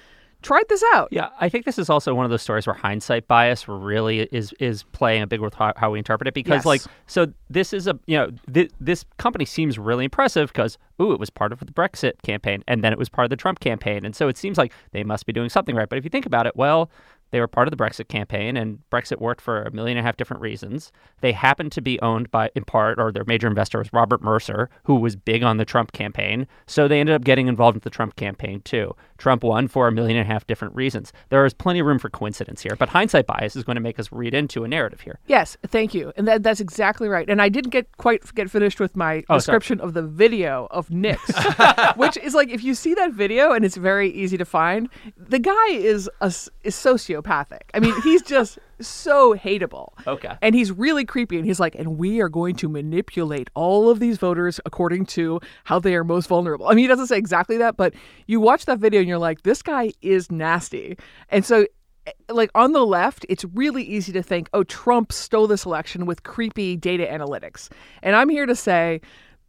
tried 0.41 0.67
this 0.69 0.83
out. 0.93 1.09
Yeah, 1.11 1.29
I 1.39 1.49
think 1.49 1.65
this 1.65 1.77
is 1.77 1.89
also 1.89 2.13
one 2.13 2.25
of 2.25 2.31
those 2.31 2.41
stories 2.41 2.67
where 2.67 2.73
hindsight 2.73 3.27
bias 3.27 3.67
really 3.67 4.21
is 4.31 4.53
is 4.59 4.83
playing 4.83 5.21
a 5.21 5.27
big 5.27 5.39
role 5.39 5.47
with 5.47 5.53
how, 5.53 5.73
how 5.75 5.91
we 5.91 5.99
interpret 5.99 6.27
it 6.27 6.33
because 6.33 6.59
yes. 6.59 6.65
like 6.65 6.81
so 7.07 7.27
this 7.49 7.73
is 7.73 7.87
a 7.87 7.97
you 8.05 8.17
know 8.17 8.31
th- 8.53 8.71
this 8.79 9.05
company 9.17 9.45
seems 9.45 9.77
really 9.77 10.05
impressive 10.05 10.49
because 10.49 10.77
ooh 11.01 11.13
it 11.13 11.19
was 11.19 11.29
part 11.29 11.51
of 11.51 11.59
the 11.59 11.71
Brexit 11.71 12.13
campaign 12.23 12.63
and 12.67 12.83
then 12.83 12.91
it 12.91 12.99
was 12.99 13.09
part 13.09 13.25
of 13.25 13.29
the 13.29 13.35
Trump 13.35 13.59
campaign 13.59 14.05
and 14.05 14.15
so 14.15 14.27
it 14.27 14.37
seems 14.37 14.57
like 14.57 14.73
they 14.91 15.03
must 15.03 15.25
be 15.25 15.33
doing 15.33 15.49
something 15.49 15.75
right 15.75 15.89
but 15.89 15.97
if 15.97 16.03
you 16.03 16.09
think 16.09 16.25
about 16.25 16.45
it 16.45 16.55
well 16.55 16.89
they 17.31 17.39
were 17.39 17.47
part 17.47 17.67
of 17.67 17.75
the 17.75 17.81
Brexit 17.81 18.07
campaign, 18.07 18.57
and 18.57 18.79
Brexit 18.91 19.19
worked 19.19 19.41
for 19.41 19.63
a 19.63 19.71
million 19.71 19.97
and 19.97 20.05
a 20.05 20.07
half 20.07 20.17
different 20.17 20.41
reasons. 20.41 20.91
They 21.21 21.31
happened 21.31 21.71
to 21.73 21.81
be 21.81 21.99
owned 22.01 22.29
by, 22.31 22.51
in 22.55 22.63
part, 22.63 22.99
or 22.99 23.11
their 23.11 23.25
major 23.25 23.47
investor 23.47 23.79
was 23.79 23.91
Robert 23.93 24.21
Mercer, 24.21 24.69
who 24.83 24.95
was 24.95 25.15
big 25.15 25.43
on 25.43 25.57
the 25.57 25.65
Trump 25.65 25.91
campaign. 25.91 26.47
So 26.67 26.87
they 26.87 26.99
ended 26.99 27.15
up 27.15 27.23
getting 27.23 27.47
involved 27.47 27.75
with 27.75 27.83
the 27.83 27.89
Trump 27.89 28.15
campaign 28.15 28.61
too. 28.61 28.95
Trump 29.17 29.43
won 29.43 29.67
for 29.67 29.87
a 29.87 29.91
million 29.91 30.17
and 30.17 30.27
a 30.27 30.33
half 30.33 30.47
different 30.47 30.75
reasons. 30.75 31.13
There 31.29 31.45
is 31.45 31.53
plenty 31.53 31.79
of 31.79 31.85
room 31.85 31.99
for 31.99 32.09
coincidence 32.09 32.61
here, 32.61 32.75
but 32.75 32.89
hindsight 32.89 33.27
bias 33.27 33.55
is 33.55 33.63
going 33.63 33.75
to 33.75 33.81
make 33.81 33.99
us 33.99 34.11
read 34.11 34.33
into 34.33 34.63
a 34.63 34.67
narrative 34.67 35.01
here. 35.01 35.19
Yes, 35.27 35.57
thank 35.67 35.93
you, 35.93 36.11
and 36.17 36.27
that, 36.27 36.43
that's 36.43 36.59
exactly 36.59 37.07
right. 37.07 37.29
And 37.29 37.41
I 37.41 37.49
didn't 37.49 37.69
get 37.69 37.97
quite 37.97 38.21
get 38.33 38.49
finished 38.49 38.79
with 38.79 38.95
my 38.95 39.23
oh, 39.29 39.35
description 39.35 39.77
sorry. 39.77 39.87
of 39.87 39.93
the 39.93 40.01
video 40.01 40.67
of 40.71 40.89
Nix, 40.89 41.21
which 41.95 42.17
is 42.17 42.33
like 42.33 42.49
if 42.49 42.63
you 42.63 42.73
see 42.73 42.93
that 42.95 43.11
video, 43.13 43.51
and 43.51 43.63
it's 43.63 43.77
very 43.77 44.09
easy 44.09 44.37
to 44.37 44.45
find. 44.45 44.89
The 45.17 45.39
guy 45.39 45.69
is 45.69 46.09
a 46.19 46.33
is 46.63 46.75
sociopathic. 47.21 47.61
I 47.73 47.79
mean, 47.79 47.99
he's 48.01 48.21
just 48.21 48.59
so 48.79 49.35
hateable. 49.35 49.89
Okay. 50.07 50.35
And 50.41 50.55
he's 50.55 50.71
really 50.71 51.05
creepy. 51.05 51.37
And 51.37 51.45
he's 51.45 51.59
like, 51.59 51.75
and 51.75 51.97
we 51.97 52.21
are 52.21 52.29
going 52.29 52.55
to 52.57 52.69
manipulate 52.69 53.49
all 53.53 53.89
of 53.89 53.99
these 53.99 54.17
voters 54.17 54.59
according 54.65 55.05
to 55.07 55.39
how 55.63 55.79
they 55.79 55.95
are 55.95 56.03
most 56.03 56.27
vulnerable. 56.27 56.67
I 56.67 56.71
mean, 56.71 56.83
he 56.83 56.87
doesn't 56.87 57.07
say 57.07 57.17
exactly 57.17 57.57
that, 57.57 57.77
but 57.77 57.93
you 58.27 58.39
watch 58.39 58.65
that 58.65 58.79
video 58.79 58.99
and 58.99 59.09
you're 59.09 59.17
like, 59.17 59.43
this 59.43 59.61
guy 59.61 59.91
is 60.01 60.31
nasty. 60.31 60.97
And 61.29 61.45
so 61.45 61.65
eh, 62.07 62.11
like 62.29 62.49
on 62.55 62.73
the 62.73 62.85
left, 62.85 63.25
it's 63.29 63.45
really 63.45 63.83
easy 63.83 64.11
to 64.13 64.23
think, 64.23 64.49
oh, 64.53 64.63
Trump 64.63 65.11
stole 65.11 65.47
this 65.47 65.65
election 65.65 66.05
with 66.05 66.23
creepy 66.23 66.75
data 66.75 67.05
analytics. 67.05 67.69
And 68.01 68.15
I'm 68.15 68.29
here 68.29 68.45
to 68.45 68.55
say 68.55 69.01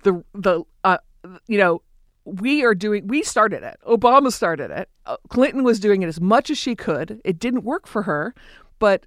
the 0.02 0.24
the 0.34 0.62
uh, 0.84 0.98
you 1.46 1.58
know, 1.58 1.82
we 2.24 2.64
are 2.64 2.74
doing 2.74 3.06
we 3.06 3.22
started 3.22 3.62
it 3.62 3.76
obama 3.86 4.32
started 4.32 4.70
it 4.70 4.88
clinton 5.28 5.64
was 5.64 5.80
doing 5.80 6.02
it 6.02 6.06
as 6.06 6.20
much 6.20 6.50
as 6.50 6.58
she 6.58 6.74
could. 6.74 7.20
It 7.24 7.38
didn't 7.38 7.64
work 7.64 7.86
for 7.86 8.02
her 8.02 8.34
but 8.78 9.06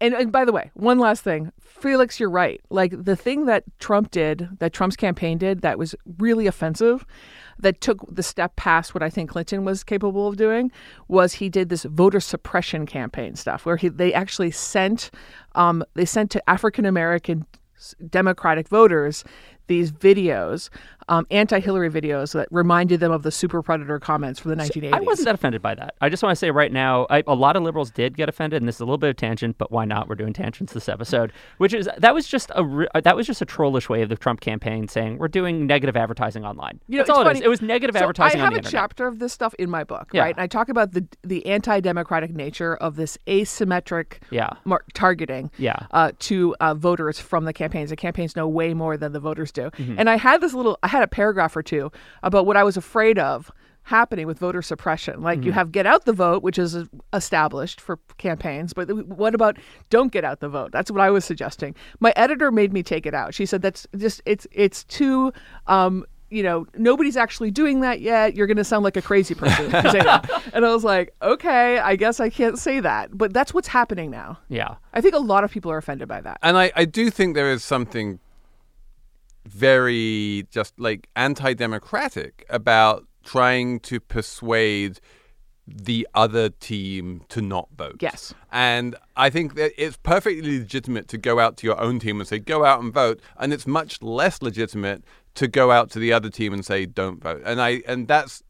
and, 0.00 0.14
and 0.14 0.32
by 0.32 0.44
the 0.44 0.52
way 0.52 0.70
one 0.74 0.98
last 0.98 1.22
thing. 1.22 1.52
Felix 1.60 2.18
you're 2.20 2.30
right. 2.30 2.60
Like 2.70 3.04
the 3.04 3.16
thing 3.16 3.46
that 3.46 3.64
trump 3.78 4.10
did 4.10 4.48
that 4.58 4.72
trump's 4.72 4.96
campaign 4.96 5.38
did 5.38 5.62
that 5.62 5.78
was 5.78 5.94
really 6.18 6.46
offensive 6.46 7.04
that 7.62 7.80
took 7.80 7.98
the 8.12 8.22
step 8.22 8.56
past 8.56 8.94
what 8.94 9.02
i 9.02 9.10
think 9.10 9.30
clinton 9.30 9.64
was 9.64 9.84
capable 9.84 10.26
of 10.26 10.36
doing 10.36 10.70
was 11.08 11.34
he 11.34 11.48
did 11.48 11.68
this 11.68 11.84
voter 11.84 12.20
suppression 12.20 12.86
campaign 12.86 13.36
stuff 13.36 13.66
where 13.66 13.76
he, 13.76 13.88
they 13.88 14.12
actually 14.12 14.50
sent 14.50 15.10
um, 15.54 15.84
they 15.94 16.04
sent 16.04 16.30
to 16.30 16.50
african 16.50 16.84
american 16.84 17.46
democratic 18.08 18.68
voters 18.68 19.24
these 19.70 19.92
videos 19.92 20.68
um, 21.10 21.26
anti-Hillary 21.30 21.90
videos 21.90 22.32
that 22.34 22.46
reminded 22.50 23.00
them 23.00 23.10
of 23.10 23.24
the 23.24 23.32
super 23.32 23.62
predator 23.62 23.98
comments 23.98 24.38
from 24.38 24.50
the 24.50 24.56
1980s. 24.56 24.92
I 24.94 25.00
wasn't 25.00 25.26
that 25.26 25.34
offended 25.34 25.60
by 25.60 25.74
that. 25.74 25.94
I 26.00 26.08
just 26.08 26.22
want 26.22 26.32
to 26.32 26.36
say 26.36 26.52
right 26.52 26.72
now, 26.72 27.06
I, 27.10 27.24
a 27.26 27.34
lot 27.34 27.56
of 27.56 27.64
liberals 27.64 27.90
did 27.90 28.16
get 28.16 28.28
offended, 28.28 28.62
and 28.62 28.68
this 28.68 28.76
is 28.76 28.80
a 28.80 28.84
little 28.84 28.96
bit 28.96 29.10
of 29.10 29.16
tangent, 29.16 29.58
but 29.58 29.72
why 29.72 29.84
not? 29.84 30.08
We're 30.08 30.14
doing 30.14 30.32
tangents 30.32 30.72
this 30.72 30.88
episode, 30.88 31.32
which 31.58 31.74
is 31.74 31.88
that 31.98 32.14
was 32.14 32.28
just 32.28 32.50
a 32.54 32.86
that 33.02 33.16
was 33.16 33.26
just 33.26 33.42
a 33.42 33.44
trollish 33.44 33.88
way 33.88 34.02
of 34.02 34.08
the 34.08 34.16
Trump 34.16 34.40
campaign 34.40 34.86
saying 34.86 35.18
we're 35.18 35.28
doing 35.28 35.66
negative 35.66 35.96
advertising 35.96 36.44
online. 36.44 36.80
You 36.86 36.98
know, 36.98 37.00
That's 37.02 37.10
all 37.10 37.24
funny. 37.24 37.40
it 37.40 37.42
is. 37.42 37.46
It 37.46 37.48
was 37.48 37.60
negative 37.60 37.96
so 37.96 38.02
advertising. 38.02 38.40
I 38.40 38.44
have 38.44 38.52
a 38.52 38.56
internet. 38.56 38.72
chapter 38.72 39.08
of 39.08 39.18
this 39.18 39.32
stuff 39.32 39.52
in 39.54 39.68
my 39.68 39.82
book, 39.82 40.10
yeah. 40.12 40.22
right? 40.22 40.34
And 40.34 40.42
I 40.42 40.46
talk 40.46 40.68
about 40.68 40.92
the 40.92 41.04
the 41.24 41.44
anti-democratic 41.46 42.32
nature 42.32 42.76
of 42.76 42.94
this 42.94 43.18
asymmetric 43.26 44.18
yeah. 44.30 44.50
mar- 44.64 44.84
targeting 44.94 45.50
yeah. 45.58 45.86
Uh, 45.90 46.12
to 46.20 46.54
uh, 46.60 46.74
voters 46.74 47.18
from 47.18 47.46
the 47.46 47.52
campaigns. 47.52 47.90
The 47.90 47.96
campaigns 47.96 48.36
know 48.36 48.46
way 48.46 48.74
more 48.74 48.96
than 48.96 49.12
the 49.12 49.20
voters 49.20 49.50
do. 49.50 49.59
Mm-hmm. 49.68 49.96
And 49.98 50.08
I 50.08 50.16
had 50.16 50.40
this 50.40 50.54
little, 50.54 50.78
I 50.82 50.88
had 50.88 51.02
a 51.02 51.08
paragraph 51.08 51.56
or 51.56 51.62
two 51.62 51.92
about 52.22 52.46
what 52.46 52.56
I 52.56 52.64
was 52.64 52.76
afraid 52.76 53.18
of 53.18 53.50
happening 53.82 54.26
with 54.26 54.38
voter 54.38 54.62
suppression. 54.62 55.22
Like 55.22 55.40
mm-hmm. 55.40 55.46
you 55.46 55.52
have 55.52 55.72
get 55.72 55.86
out 55.86 56.04
the 56.04 56.12
vote, 56.12 56.42
which 56.42 56.58
is 56.58 56.76
established 57.12 57.80
for 57.80 57.98
campaigns, 58.18 58.72
but 58.72 58.90
what 59.06 59.34
about 59.34 59.58
don't 59.90 60.12
get 60.12 60.24
out 60.24 60.40
the 60.40 60.48
vote? 60.48 60.70
That's 60.72 60.90
what 60.90 61.00
I 61.00 61.10
was 61.10 61.24
suggesting. 61.24 61.74
My 61.98 62.12
editor 62.16 62.50
made 62.50 62.72
me 62.72 62.82
take 62.82 63.06
it 63.06 63.14
out. 63.14 63.34
She 63.34 63.46
said 63.46 63.62
that's 63.62 63.86
just 63.96 64.22
it's 64.26 64.46
it's 64.52 64.84
too 64.84 65.32
um, 65.66 66.04
you 66.30 66.44
know, 66.44 66.66
nobody's 66.76 67.16
actually 67.16 67.50
doing 67.50 67.80
that 67.80 68.00
yet. 68.00 68.36
You're 68.36 68.46
going 68.46 68.56
to 68.56 68.64
sound 68.64 68.84
like 68.84 68.96
a 68.96 69.02
crazy 69.02 69.34
person. 69.34 69.74
and 69.74 70.64
I 70.64 70.72
was 70.72 70.84
like, 70.84 71.12
okay, 71.20 71.78
I 71.78 71.96
guess 71.96 72.20
I 72.20 72.30
can't 72.30 72.56
say 72.56 72.78
that. 72.78 73.16
But 73.16 73.32
that's 73.32 73.52
what's 73.52 73.66
happening 73.66 74.12
now. 74.12 74.38
Yeah. 74.48 74.76
I 74.94 75.00
think 75.00 75.14
a 75.14 75.18
lot 75.18 75.42
of 75.42 75.50
people 75.50 75.72
are 75.72 75.78
offended 75.78 76.06
by 76.06 76.20
that. 76.20 76.38
And 76.42 76.56
I, 76.56 76.70
I 76.76 76.84
do 76.84 77.10
think 77.10 77.34
there 77.34 77.50
is 77.50 77.64
something 77.64 78.20
very 79.46 80.46
just 80.50 80.78
like 80.78 81.08
anti-democratic 81.16 82.44
about 82.48 83.06
trying 83.24 83.80
to 83.80 84.00
persuade 84.00 85.00
the 85.66 86.06
other 86.14 86.48
team 86.48 87.22
to 87.28 87.40
not 87.40 87.68
vote. 87.76 87.96
Yes. 88.00 88.34
And 88.50 88.96
I 89.16 89.30
think 89.30 89.54
that 89.54 89.72
it's 89.76 89.96
perfectly 89.98 90.58
legitimate 90.58 91.06
to 91.08 91.18
go 91.18 91.38
out 91.38 91.56
to 91.58 91.66
your 91.66 91.80
own 91.80 92.00
team 92.00 92.18
and 92.18 92.28
say, 92.28 92.38
go 92.38 92.64
out 92.64 92.82
and 92.82 92.92
vote. 92.92 93.20
And 93.38 93.52
it's 93.52 93.66
much 93.66 94.02
less 94.02 94.42
legitimate 94.42 95.04
to 95.34 95.46
go 95.46 95.70
out 95.70 95.90
to 95.90 95.98
the 96.00 96.12
other 96.12 96.28
team 96.28 96.52
and 96.52 96.64
say, 96.64 96.86
don't 96.86 97.22
vote. 97.22 97.42
And 97.44 97.60
I 97.62 97.82
and 97.86 98.08
that's 98.08 98.42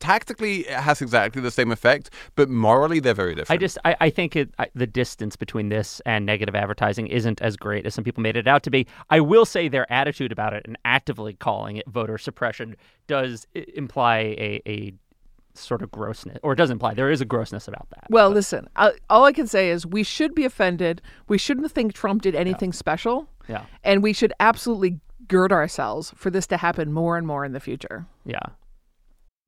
tactically 0.00 0.60
it 0.60 0.80
has 0.80 1.00
exactly 1.02 1.42
the 1.42 1.50
same 1.50 1.70
effect, 1.70 2.10
but 2.34 2.48
morally 2.48 3.00
they're 3.00 3.14
very 3.14 3.34
different. 3.34 3.50
I 3.50 3.60
just 3.60 3.78
I, 3.84 3.96
I 4.00 4.10
think 4.10 4.36
it, 4.36 4.50
I, 4.58 4.68
the 4.74 4.86
distance 4.86 5.36
between 5.36 5.68
this 5.68 6.00
and 6.06 6.26
negative 6.26 6.54
advertising 6.54 7.06
isn't 7.08 7.40
as 7.40 7.56
great 7.56 7.86
as 7.86 7.94
some 7.94 8.04
people 8.04 8.22
made 8.22 8.36
it 8.36 8.46
out 8.46 8.62
to 8.64 8.70
be. 8.70 8.86
I 9.10 9.20
will 9.20 9.44
say 9.44 9.68
their 9.68 9.90
attitude 9.92 10.32
about 10.32 10.52
it 10.52 10.62
and 10.66 10.76
actively 10.84 11.34
calling 11.34 11.76
it 11.76 11.86
voter 11.88 12.18
suppression 12.18 12.76
does 13.06 13.46
imply 13.54 14.18
a, 14.18 14.62
a 14.66 14.92
sort 15.54 15.82
of 15.82 15.90
grossness, 15.90 16.38
or 16.42 16.52
it 16.52 16.56
does 16.56 16.70
imply 16.70 16.94
there 16.94 17.10
is 17.10 17.20
a 17.20 17.24
grossness 17.24 17.68
about 17.68 17.88
that. 17.90 18.06
Well, 18.10 18.30
but. 18.30 18.34
listen, 18.36 18.68
I, 18.76 18.92
all 19.10 19.24
I 19.24 19.32
can 19.32 19.46
say 19.46 19.70
is 19.70 19.84
we 19.84 20.02
should 20.02 20.34
be 20.34 20.44
offended. 20.44 21.02
We 21.26 21.38
shouldn't 21.38 21.70
think 21.72 21.92
Trump 21.92 22.22
did 22.22 22.34
anything 22.34 22.70
yeah. 22.70 22.76
special. 22.76 23.28
Yeah. 23.48 23.64
And 23.82 24.02
we 24.02 24.12
should 24.12 24.32
absolutely 24.40 25.00
gird 25.26 25.52
ourselves 25.52 26.12
for 26.16 26.30
this 26.30 26.46
to 26.48 26.56
happen 26.56 26.92
more 26.92 27.16
and 27.16 27.26
more 27.26 27.44
in 27.44 27.52
the 27.52 27.60
future. 27.60 28.06
Yeah. 28.24 28.40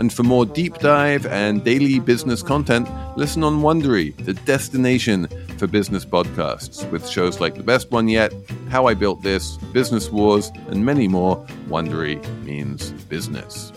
And 0.00 0.10
for 0.10 0.22
more 0.22 0.46
deep 0.46 0.78
dive 0.78 1.26
and 1.26 1.62
daily 1.62 2.00
business 2.00 2.42
content, 2.42 2.88
listen 3.18 3.44
on 3.44 3.60
Wondery, 3.60 4.16
the 4.24 4.32
destination 4.32 5.26
for 5.58 5.66
business 5.66 6.06
podcasts, 6.06 6.90
with 6.90 7.06
shows 7.06 7.38
like 7.38 7.54
The 7.54 7.62
Best 7.62 7.90
One 7.90 8.08
Yet, 8.08 8.32
How 8.70 8.86
I 8.86 8.94
Built 8.94 9.22
This, 9.22 9.58
Business 9.74 10.08
Wars, 10.10 10.50
and 10.68 10.84
many 10.86 11.06
more. 11.06 11.36
Wondery 11.68 12.16
means 12.44 12.92
business. 13.10 13.74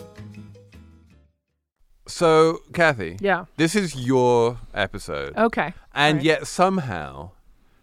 So, 2.06 2.60
Cathy, 2.72 3.18
Yeah. 3.20 3.44
this 3.58 3.74
is 3.76 3.94
your 3.94 4.58
episode. 4.72 5.36
Okay. 5.36 5.74
And 5.94 6.16
Right. 6.18 6.24
yet 6.24 6.46
somehow, 6.46 7.32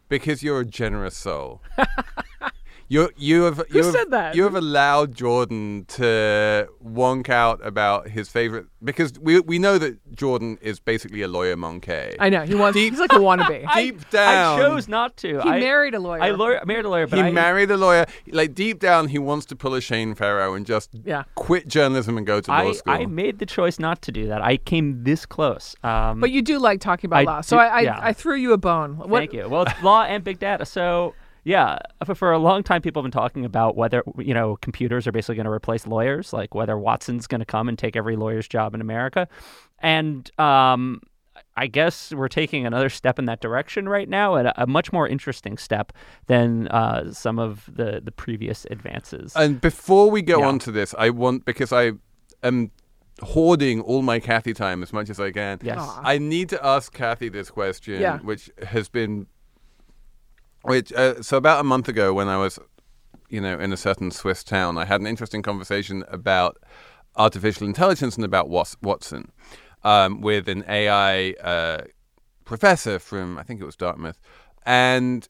because 0.09 0.41
you're 0.41 0.61
a 0.61 0.65
generous 0.65 1.15
soul, 1.15 1.61
you 2.91 3.09
you 3.15 3.43
have 3.43 3.63
you 3.69 3.83
have, 3.83 3.93
said 3.93 4.11
that? 4.11 4.35
you 4.35 4.43
have 4.43 4.53
allowed 4.55 5.15
Jordan 5.15 5.85
to 5.87 6.67
wonk 6.83 7.29
out 7.29 7.65
about 7.65 8.09
his 8.09 8.27
favorite 8.27 8.65
because 8.83 9.13
we 9.17 9.39
we 9.39 9.59
know 9.59 9.77
that 9.77 10.13
Jordan 10.13 10.57
is 10.61 10.81
basically 10.81 11.21
a 11.21 11.27
lawyer 11.29 11.55
monkey. 11.55 12.15
I 12.19 12.27
know 12.29 12.41
he 12.41 12.53
wants. 12.53 12.75
Deep- 12.75 12.91
he's 12.91 12.99
like 12.99 13.13
a 13.13 13.19
wannabe. 13.19 13.73
Deep 13.75 14.09
down, 14.09 14.59
I 14.59 14.61
chose 14.61 14.89
not 14.89 15.15
to. 15.17 15.39
he 15.41 15.49
I, 15.49 15.59
married 15.61 15.93
a 15.93 15.99
lawyer. 15.99 16.21
I 16.21 16.31
lawyer, 16.31 16.61
married 16.65 16.83
a 16.83 16.89
lawyer, 16.89 17.07
but 17.07 17.17
he 17.19 17.23
I, 17.25 17.31
married 17.31 17.71
a 17.71 17.77
lawyer. 17.77 18.05
Like 18.27 18.53
deep 18.55 18.79
down, 18.79 19.07
he 19.07 19.19
wants 19.19 19.45
to 19.47 19.55
pull 19.55 19.73
a 19.73 19.79
Shane 19.79 20.13
Farrow 20.13 20.53
and 20.53 20.65
just 20.65 20.89
Yeah. 21.05 21.23
quit 21.35 21.69
journalism 21.69 22.17
and 22.17 22.27
go 22.27 22.41
to 22.41 22.51
law 22.51 22.57
I, 22.57 22.71
school. 22.73 22.93
I 22.93 23.05
made 23.05 23.39
the 23.39 23.45
choice 23.45 23.79
not 23.79 24.01
to 24.03 24.11
do 24.11 24.27
that. 24.27 24.41
I 24.41 24.57
came 24.57 25.03
this 25.03 25.25
close. 25.25 25.75
Um, 25.83 26.19
But 26.19 26.31
you 26.31 26.41
do 26.41 26.59
like 26.59 26.81
talking 26.81 27.07
about 27.07 27.19
I 27.21 27.23
law, 27.23 27.41
so 27.41 27.55
do- 27.55 27.61
I, 27.61 27.67
I, 27.67 27.79
yeah. 27.81 27.99
I 28.01 28.11
threw 28.11 28.35
you 28.35 28.51
a 28.51 28.57
bone. 28.57 28.97
What, 28.97 29.19
Thank 29.19 29.33
you. 29.33 29.47
Well, 29.47 29.63
it's 29.63 29.81
law 29.81 30.03
and 30.03 30.23
big 30.23 30.39
data. 30.39 30.65
So 30.65 31.13
yeah, 31.43 31.79
for, 32.05 32.15
for 32.15 32.31
a 32.31 32.37
long 32.39 32.63
time, 32.63 32.81
people 32.81 33.01
have 33.01 33.11
been 33.11 33.19
talking 33.21 33.45
about 33.45 33.75
whether 33.75 34.03
you 34.17 34.33
know 34.33 34.57
computers 34.61 35.07
are 35.07 35.11
basically 35.11 35.35
going 35.35 35.45
to 35.45 35.51
replace 35.51 35.87
lawyers, 35.87 36.33
like 36.33 36.53
whether 36.53 36.77
Watson's 36.77 37.27
going 37.27 37.39
to 37.39 37.45
come 37.45 37.67
and 37.69 37.77
take 37.77 37.95
every 37.95 38.15
lawyer's 38.15 38.47
job 38.47 38.73
in 38.75 38.81
America, 38.81 39.27
and 39.79 40.29
um, 40.39 41.01
I 41.55 41.67
guess 41.67 42.11
we're 42.13 42.27
taking 42.27 42.65
another 42.65 42.89
step 42.89 43.17
in 43.19 43.25
that 43.25 43.41
direction 43.41 43.89
right 43.89 44.07
now, 44.07 44.35
and 44.35 44.47
a, 44.49 44.63
a 44.63 44.67
much 44.67 44.93
more 44.93 45.07
interesting 45.07 45.57
step 45.57 45.91
than 46.27 46.67
uh, 46.67 47.11
some 47.11 47.39
of 47.39 47.69
the 47.73 48.01
the 48.03 48.11
previous 48.11 48.65
advances. 48.69 49.33
And 49.35 49.59
before 49.59 50.09
we 50.11 50.21
go 50.21 50.39
Yeah. 50.39 50.47
on 50.47 50.59
to 50.59 50.71
this, 50.71 50.93
I 50.97 51.09
want 51.09 51.45
because 51.45 51.73
I 51.73 51.93
am 52.43 52.71
hoarding 53.21 53.81
all 53.81 54.01
my 54.01 54.19
Cathy 54.19 54.53
time 54.53 54.81
as 54.81 54.91
much 54.93 55.09
as 55.09 55.19
I 55.19 55.31
can. 55.31 55.59
Yes. 55.61 55.77
Aw. 55.79 56.01
I 56.03 56.17
need 56.17 56.49
to 56.49 56.65
ask 56.65 56.91
Cathy 56.93 57.29
this 57.29 57.49
question, 57.51 58.01
Yeah. 58.01 58.17
which 58.19 58.49
has 58.65 58.89
been, 58.89 59.27
which 60.63 60.93
uh, 60.93 61.21
so 61.21 61.37
about 61.37 61.59
a 61.59 61.63
month 61.63 61.87
ago 61.87 62.13
when 62.13 62.27
I 62.27 62.37
was, 62.37 62.59
you 63.29 63.41
know, 63.41 63.59
in 63.59 63.73
a 63.73 63.77
certain 63.77 64.11
Swiss 64.11 64.43
town, 64.43 64.77
I 64.77 64.85
had 64.85 65.01
an 65.01 65.07
interesting 65.07 65.41
conversation 65.41 66.03
about 66.07 66.57
artificial 67.15 67.67
intelligence 67.67 68.15
and 68.15 68.23
about 68.23 68.49
Watson 68.49 69.31
um, 69.83 70.21
with 70.21 70.47
an 70.47 70.63
AI 70.67 71.31
uh, 71.43 71.83
professor 72.45 72.99
from 72.99 73.37
I 73.37 73.43
think 73.43 73.61
it 73.61 73.65
was 73.65 73.75
Dartmouth, 73.75 74.19
and 74.65 75.27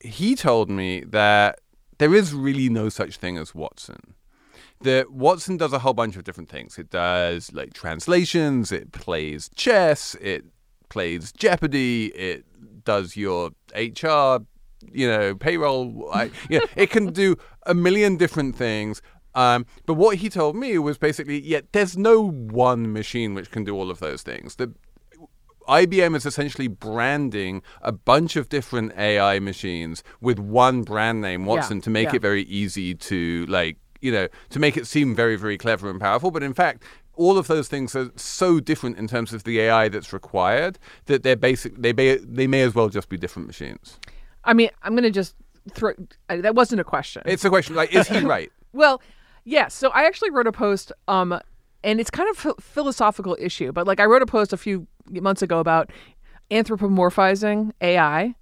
he 0.00 0.34
told 0.34 0.70
me 0.70 1.00
that 1.00 1.60
there 1.98 2.14
is 2.14 2.34
really 2.34 2.68
no 2.68 2.88
such 2.88 3.16
thing 3.16 3.38
as 3.38 3.54
Watson. 3.54 4.14
That 4.80 5.10
Watson 5.10 5.56
does 5.56 5.72
a 5.72 5.78
whole 5.78 5.94
bunch 5.94 6.16
of 6.16 6.24
different 6.24 6.50
things. 6.50 6.78
It 6.78 6.90
does 6.90 7.52
like 7.52 7.72
translations, 7.72 8.70
it 8.70 8.92
plays 8.92 9.48
chess, 9.54 10.14
it 10.16 10.44
plays 10.88 11.32
Jeopardy, 11.32 12.06
it 12.08 12.44
does 12.84 13.16
your 13.16 13.52
HR, 13.74 14.44
you 14.92 15.08
know, 15.08 15.34
payroll. 15.34 16.10
I, 16.12 16.30
you 16.48 16.60
know, 16.60 16.66
it 16.76 16.90
can 16.90 17.12
do 17.12 17.36
a 17.66 17.74
million 17.74 18.16
different 18.16 18.56
things. 18.56 19.02
Um, 19.34 19.66
but 19.86 19.94
what 19.94 20.18
he 20.18 20.28
told 20.28 20.56
me 20.56 20.78
was 20.78 20.96
basically, 20.96 21.40
yeah, 21.40 21.60
there's 21.72 21.96
no 21.96 22.30
one 22.30 22.92
machine 22.92 23.34
which 23.34 23.50
can 23.50 23.64
do 23.64 23.74
all 23.74 23.90
of 23.90 23.98
those 23.98 24.22
things. 24.22 24.56
The 24.56 24.72
IBM 25.68 26.14
is 26.14 26.26
essentially 26.26 26.68
branding 26.68 27.62
a 27.82 27.90
bunch 27.92 28.36
of 28.36 28.48
different 28.48 28.96
AI 28.96 29.38
machines 29.38 30.04
with 30.20 30.38
one 30.38 30.82
brand 30.82 31.20
name, 31.20 31.46
Watson, 31.46 31.80
to 31.82 31.90
make 31.90 32.08
yeah. 32.10 32.16
it 32.16 32.22
very 32.22 32.42
easy 32.42 32.94
to 32.94 33.46
like, 33.46 33.78
you 34.00 34.12
know, 34.12 34.28
to 34.50 34.58
make 34.58 34.76
it 34.76 34.86
seem 34.86 35.14
very, 35.14 35.36
very 35.36 35.58
clever 35.58 35.90
and 35.90 36.00
powerful. 36.00 36.30
But 36.30 36.42
in 36.42 36.54
fact, 36.54 36.84
all 37.16 37.38
of 37.38 37.46
those 37.46 37.68
things 37.68 37.94
are 37.94 38.10
so 38.16 38.60
different 38.60 38.98
in 38.98 39.06
terms 39.06 39.32
of 39.32 39.44
the 39.44 39.60
AI 39.60 39.88
that's 39.88 40.12
required 40.12 40.78
that 41.06 41.22
they're 41.22 41.36
basic. 41.36 41.76
They 41.76 41.92
may 41.92 42.16
they 42.16 42.46
may 42.46 42.62
as 42.62 42.74
well 42.74 42.88
just 42.88 43.08
be 43.08 43.16
different 43.16 43.46
machines. 43.46 43.98
I 44.44 44.52
mean, 44.52 44.70
I'm 44.82 44.92
going 44.92 45.04
to 45.04 45.10
just 45.10 45.34
throw. 45.72 45.92
That 46.28 46.54
wasn't 46.54 46.80
a 46.80 46.84
question. 46.84 47.22
It's 47.26 47.44
a 47.44 47.48
question 47.48 47.74
like, 47.74 47.94
is 47.94 48.08
he 48.08 48.20
right? 48.24 48.52
Well, 48.72 49.00
yes. 49.44 49.74
So 49.74 49.90
I 49.90 50.04
actually 50.04 50.30
wrote 50.30 50.46
a 50.46 50.52
post, 50.52 50.92
um, 51.08 51.38
and 51.82 52.00
it's 52.00 52.10
kind 52.10 52.28
of 52.30 52.46
a 52.46 52.60
philosophical 52.60 53.36
issue, 53.40 53.72
but 53.72 53.86
like 53.86 54.00
I 54.00 54.04
wrote 54.04 54.22
a 54.22 54.26
post 54.26 54.52
a 54.52 54.56
few 54.56 54.86
months 55.10 55.42
ago 55.42 55.60
about 55.60 55.90
anthropomorphizing 56.50 57.72
AI. 57.80 58.34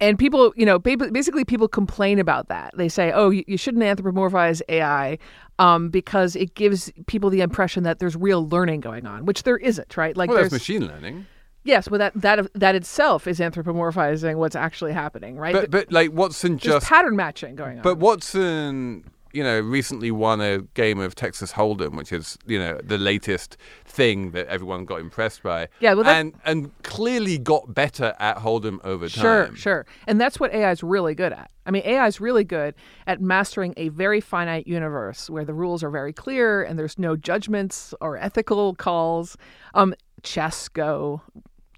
And 0.00 0.18
people, 0.18 0.52
you 0.56 0.66
know, 0.66 0.78
basically 0.78 1.44
people 1.44 1.68
complain 1.68 2.18
about 2.18 2.48
that. 2.48 2.74
They 2.76 2.88
say, 2.88 3.12
oh, 3.12 3.30
you, 3.30 3.56
shouldn't 3.56 3.82
anthropomorphize 3.82 4.60
AI 4.68 5.18
um, 5.58 5.88
because 5.88 6.36
it 6.36 6.54
gives 6.54 6.92
people 7.06 7.30
the 7.30 7.40
impression 7.40 7.82
that 7.84 7.98
there's 7.98 8.14
real 8.14 8.46
learning 8.46 8.80
going 8.80 9.06
on, 9.06 9.24
which 9.24 9.44
there 9.44 9.56
isn't, 9.56 9.96
right? 9.96 10.16
Like 10.16 10.28
Well, 10.28 10.38
there's 10.38 10.52
machine 10.52 10.86
learning. 10.86 11.26
yes, 11.64 11.88
well 11.88 11.98
that 11.98 12.12
that 12.14 12.52
that 12.54 12.74
itself 12.74 13.26
is 13.26 13.40
anthropomorphizing 13.40 14.36
what's 14.36 14.54
actually 14.54 14.92
happening, 14.92 15.36
right? 15.38 15.54
But 15.54 15.70
but 15.70 15.90
like 15.90 16.12
Watson 16.12 16.52
there's 16.52 16.74
just 16.74 16.86
pattern 16.86 17.16
matching 17.16 17.56
going 17.56 17.78
on. 17.78 17.82
But 17.82 17.96
Watson, 17.96 19.04
you 19.32 19.42
know, 19.42 19.60
recently 19.60 20.10
won 20.10 20.40
a 20.40 20.60
game 20.74 20.98
of 20.98 21.14
Texas 21.14 21.52
Hold'em, 21.52 21.96
which 21.96 22.12
is 22.12 22.38
you 22.46 22.58
know 22.58 22.80
the 22.82 22.98
latest 22.98 23.56
thing 23.84 24.30
that 24.32 24.46
everyone 24.48 24.84
got 24.84 25.00
impressed 25.00 25.42
by. 25.42 25.68
Yeah, 25.80 25.94
well, 25.94 26.06
and 26.06 26.34
and 26.44 26.70
clearly 26.82 27.38
got 27.38 27.74
better 27.74 28.14
at 28.18 28.38
Hold'em 28.38 28.78
over 28.84 29.08
time. 29.08 29.22
sure. 29.22 29.56
Sure, 29.56 29.86
and 30.06 30.20
that's 30.20 30.38
what 30.40 30.54
AI 30.54 30.70
is 30.70 30.82
really 30.82 31.14
good 31.14 31.32
at. 31.32 31.50
I 31.66 31.70
mean, 31.70 31.82
AI 31.84 32.06
is 32.06 32.20
really 32.20 32.44
good 32.44 32.74
at 33.06 33.20
mastering 33.20 33.74
a 33.76 33.88
very 33.88 34.20
finite 34.20 34.66
universe 34.66 35.28
where 35.28 35.44
the 35.44 35.54
rules 35.54 35.82
are 35.82 35.90
very 35.90 36.12
clear 36.12 36.62
and 36.62 36.78
there's 36.78 36.98
no 36.98 37.16
judgments 37.16 37.92
or 38.00 38.16
ethical 38.16 38.74
calls. 38.74 39.36
Um, 39.74 39.94
chess, 40.22 40.68
go, 40.68 41.22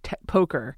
t- 0.02 0.16
poker. 0.26 0.76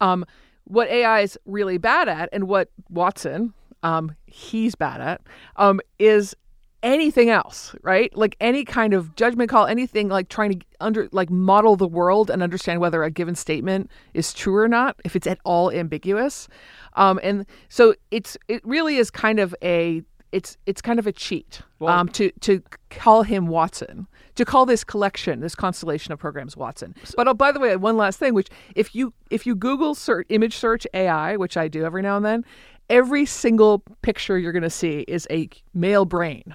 Um, 0.00 0.24
what 0.64 0.88
AI 0.88 1.20
is 1.20 1.36
really 1.44 1.76
bad 1.76 2.08
at, 2.08 2.28
and 2.32 2.46
what 2.46 2.70
Watson, 2.88 3.52
um, 3.82 4.14
he's 4.26 4.74
bad 4.74 5.00
at, 5.00 5.20
um, 5.56 5.80
is 5.98 6.34
anything 6.82 7.30
else, 7.30 7.74
right? 7.82 8.14
Like 8.16 8.36
any 8.40 8.64
kind 8.64 8.92
of 8.94 9.14
judgment 9.14 9.50
call, 9.50 9.66
anything 9.66 10.08
like 10.08 10.28
trying 10.28 10.58
to 10.58 10.66
under 10.80 11.08
like 11.12 11.30
model 11.30 11.76
the 11.76 11.86
world 11.86 12.30
and 12.30 12.42
understand 12.42 12.80
whether 12.80 13.02
a 13.04 13.10
given 13.10 13.34
statement 13.34 13.90
is 14.14 14.32
true 14.32 14.56
or 14.56 14.68
not, 14.68 14.96
if 15.04 15.14
it's 15.14 15.26
at 15.26 15.38
all 15.44 15.70
ambiguous. 15.70 16.48
Um, 16.94 17.20
and 17.22 17.46
so 17.68 17.94
it's 18.10 18.36
it 18.48 18.64
really 18.64 18.96
is 18.96 19.10
kind 19.10 19.38
of 19.38 19.54
a 19.62 20.02
it's 20.32 20.56
it's 20.66 20.80
kind 20.80 20.98
of 20.98 21.06
a 21.06 21.12
cheat 21.12 21.60
um, 21.82 22.08
to 22.08 22.30
to 22.40 22.62
call 22.90 23.22
him 23.22 23.46
Watson, 23.46 24.06
to 24.34 24.44
call 24.44 24.66
this 24.66 24.82
collection, 24.82 25.40
this 25.40 25.54
constellation 25.54 26.12
of 26.12 26.18
programs 26.18 26.56
Watson. 26.56 26.94
But 27.16 27.28
oh, 27.28 27.34
by 27.34 27.52
the 27.52 27.60
way, 27.60 27.76
one 27.76 27.96
last 27.98 28.18
thing, 28.18 28.32
which 28.34 28.48
if 28.74 28.94
you 28.94 29.12
if 29.30 29.46
you 29.46 29.54
Google 29.54 29.94
search 29.94 30.26
image 30.30 30.56
search 30.56 30.86
AI, 30.94 31.36
which 31.36 31.56
I 31.56 31.68
do 31.68 31.84
every 31.84 32.02
now 32.02 32.16
and 32.16 32.24
then, 32.24 32.44
every 32.92 33.24
single 33.26 33.82
picture 34.02 34.38
you're 34.38 34.52
going 34.52 34.62
to 34.62 34.70
see 34.70 35.00
is 35.08 35.26
a 35.30 35.48
male 35.74 36.04
brain. 36.04 36.54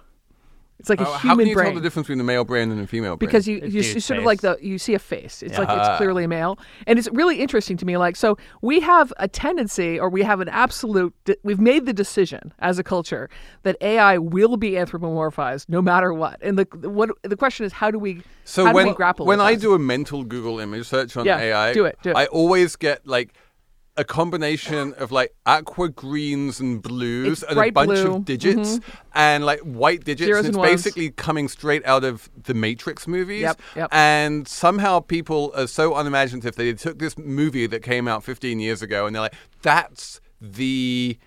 It's 0.80 0.90
like 0.92 1.02
a 1.02 1.08
Uh, 1.08 1.18
human 1.18 1.30
how 1.30 1.36
can 1.40 1.48
you 1.48 1.56
brain 1.56 1.66
tell 1.66 1.74
the 1.74 1.82
difference 1.82 2.06
between 2.08 2.20
a 2.22 2.24
male 2.24 2.46
brain 2.46 2.70
and 2.72 2.80
a 2.80 2.86
female 2.86 3.18
brain? 3.18 3.28
because 3.28 3.48
you, 3.48 3.56
you, 3.66 3.82
you 3.82 4.00
sort 4.00 4.20
of 4.20 4.26
like 4.26 4.42
the 4.42 4.56
you 4.62 4.78
see 4.78 4.94
a 4.94 5.00
face 5.00 5.42
it's 5.42 5.58
like 5.58 5.68
it's 5.72 5.98
clearly 5.98 6.24
a 6.24 6.28
male 6.28 6.60
and 6.86 7.00
it's 7.00 7.10
really 7.14 7.40
interesting 7.40 7.78
to 7.78 7.86
me 7.86 7.98
like 7.98 8.16
so 8.16 8.38
we 8.62 8.80
have 8.80 9.12
a 9.18 9.28
tendency 9.28 10.00
or 10.00 10.08
we 10.08 10.22
have 10.22 10.40
an 10.40 10.48
absolute 10.50 11.12
we've 11.42 11.60
made 11.60 11.88
the 11.88 11.94
decision 11.94 12.54
as 12.60 12.78
a 12.78 12.84
culture 12.84 13.28
that 13.64 13.76
ai 13.82 14.20
will 14.20 14.56
be 14.56 14.72
anthropomorphized 14.74 15.66
no 15.68 15.82
matter 15.82 16.14
what 16.14 16.38
and 16.44 16.60
the 16.60 16.68
what 16.88 17.10
the 17.24 17.36
question 17.36 17.66
is 17.66 17.74
how 17.74 17.90
do 17.90 17.98
we 17.98 18.22
So 18.44 18.64
how 18.66 18.72
when 18.74 18.86
do 18.86 18.92
we 18.92 18.96
grapple 18.96 19.26
when 19.26 19.40
with 19.40 19.48
I 19.48 19.56
that? 19.56 19.62
do 19.62 19.74
a 19.74 19.80
mental 19.80 20.24
Google 20.24 20.60
image 20.60 20.86
search 20.88 21.18
on 21.18 21.26
Yeah, 21.26 21.40
AI, 21.40 21.74
do 21.74 21.86
it, 21.86 21.98
do 22.04 22.12
it. 22.12 22.16
I 22.16 22.28
always 22.28 22.76
get 22.76 23.08
like 23.08 23.34
a 23.98 24.04
combination 24.04 24.94
of 24.94 25.12
like 25.12 25.34
aqua 25.46 25.90
greens 25.90 26.60
and 26.60 26.82
blues 26.82 27.42
It's 27.42 27.52
and 27.52 27.60
a 27.60 27.70
bunch 27.72 27.88
blue, 27.90 28.04
Mm-hmm. 28.06 28.14
of 28.16 28.26
digits 28.26 28.80
and 29.16 29.46
like 29.46 29.60
white 29.62 30.04
digits. 30.06 30.26
Zeros 30.28 30.40
and 30.46 30.48
it's 30.50 30.56
and 30.56 30.62
ones. 30.62 30.72
basically 30.84 31.10
coming 31.10 31.48
straight 31.48 31.86
out 31.86 32.04
of 32.04 32.30
the 32.44 32.54
Matrix 32.54 33.08
movies. 33.08 33.42
Yep, 33.42 33.62
yep. 33.76 33.90
And 33.92 34.48
somehow 34.48 35.00
people 35.00 35.52
are 35.56 35.68
so 35.68 35.96
unimaginative. 35.96 36.56
They 36.56 36.74
took 36.74 37.00
this 37.00 37.18
movie 37.18 37.66
that 37.68 37.82
came 37.84 38.08
out 38.08 38.24
15 38.24 38.60
years 38.60 38.82
ago 38.82 39.06
and 39.08 39.16
they're 39.16 39.22
like, 39.24 39.34
that's 39.62 40.22
the 40.40 41.18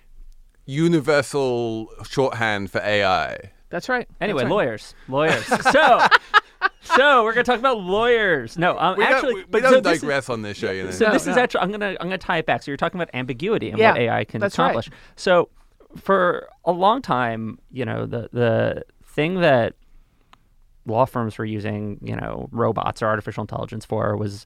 universal 0.65 1.87
shorthand 2.09 2.71
for 2.71 2.79
AI. 2.79 3.51
that's 3.69 3.87
right 3.89 4.07
Anyway, 4.19 4.43
That's 4.43 4.45
right. 4.45 4.55
lawyers, 4.55 4.95
lawyers. 5.07 5.45
so, 5.45 5.99
so 6.83 7.23
we're 7.23 7.33
gonna 7.33 7.43
talk 7.43 7.59
about 7.59 7.79
lawyers. 7.79 8.57
No, 8.57 8.77
um, 8.77 8.97
We 8.97 9.03
actually, 9.03 9.21
don't, 9.21 9.35
we, 9.35 9.41
we 9.43 9.47
but 9.51 9.61
don't 9.61 9.71
so 9.73 9.81
this 9.81 9.95
is- 9.95 10.01
digress 10.01 10.29
on 10.29 10.41
this 10.41 10.57
show, 10.57 10.71
you 10.71 10.83
know. 10.85 10.91
So 10.91 11.05
No, 11.07 11.13
this 11.13 11.27
is 11.27 11.37
actually 11.37 11.61
I'm 11.61 11.71
gonna 11.71 11.89
I'm 11.99 12.07
gonna 12.07 12.17
tie 12.17 12.37
it 12.37 12.45
back. 12.45 12.63
So 12.63 12.71
you're 12.71 12.77
talking 12.77 12.99
about 12.99 13.09
ambiguity 13.13 13.69
and 13.69 13.77
Yeah, 13.79 13.91
what 13.91 14.01
AI 14.01 14.23
can 14.25 14.39
that's 14.41 14.57
right. 14.57 14.65
accomplish. 14.65 14.89
So 15.15 15.49
for 15.97 16.47
a 16.65 16.71
long 16.71 17.01
time, 17.01 17.59
you 17.71 17.85
know, 17.85 18.05
the 18.05 18.29
the 18.31 18.83
thing 19.03 19.41
that 19.41 19.73
law 20.85 21.05
firms 21.05 21.37
were 21.37 21.45
using, 21.45 21.99
you 22.01 22.15
know, 22.15 22.49
robots 22.51 23.01
or 23.01 23.07
artificial 23.07 23.41
intelligence 23.41 23.85
for 23.85 24.15
was 24.17 24.45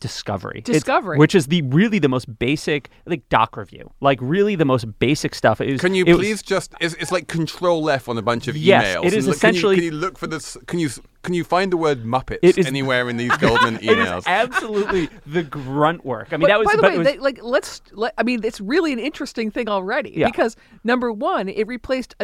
discovery. 0.00 0.58
It's- 0.58 0.74
Discovery. 0.76 1.18
which 1.18 1.34
is 1.34 1.46
the 1.48 1.62
really 1.62 1.98
the 1.98 2.08
most 2.08 2.38
basic 2.38 2.90
like 3.06 3.28
doc 3.28 3.56
review. 3.56 3.90
Like 4.00 4.18
really 4.20 4.54
the 4.54 4.64
most 4.64 4.98
basic 4.98 5.34
stuff. 5.34 5.60
It 5.60 5.72
was, 5.72 5.80
Can 5.80 5.94
you 5.94 6.04
it 6.06 6.12
was- 6.14 6.18
please 6.26 6.42
just? 6.42 6.74
It's, 6.80 6.94
it's 6.94 7.12
like 7.12 7.28
Control 7.28 7.88
F 7.90 8.08
on 8.08 8.16
a 8.18 8.22
bunch 8.22 8.48
of 8.48 8.56
Yes, 8.56 8.96
emails. 8.96 9.04
it 9.04 9.12
is 9.12 9.14
and 9.14 9.26
look- 9.26 9.36
essentially- 9.36 9.76
Can 9.76 9.84
you, 9.84 9.90
can 9.90 9.94
you 9.98 10.00
look 10.06 10.18
for 10.18 10.26
this? 10.26 10.56
Can 10.66 10.78
you 10.78 10.88
can 11.22 11.34
you 11.34 11.42
find 11.44 11.72
the 11.72 11.76
word 11.76 12.04
Muppets 12.04 12.38
It 12.42 12.56
is- 12.58 12.66
anywhere 12.66 13.08
in 13.10 13.16
these 13.16 13.36
Goldman 13.38 13.78
emails? 13.78 14.24
absolutely 14.26 15.08
the 15.26 15.42
grunt 15.42 16.04
work. 16.04 16.28
I 16.30 16.36
mean, 16.36 16.42
But 16.42 16.46
that 16.48 16.58
was 16.60 16.66
by 16.66 16.76
the 16.76 16.82
but 16.82 16.90
way, 16.92 16.98
was, 16.98 17.06
they, 17.06 17.18
like 17.18 17.40
let's. 17.42 17.82
Let, 17.92 18.14
I 18.16 18.22
mean, 18.22 18.44
it's 18.44 18.60
really 18.60 18.92
an 18.92 18.98
interesting 18.98 19.50
thing 19.50 19.68
already 19.68 20.12
Yeah. 20.16 20.26
because 20.28 20.56
number 20.84 21.12
one, 21.12 21.48
it 21.48 21.66
replaced 21.66 22.14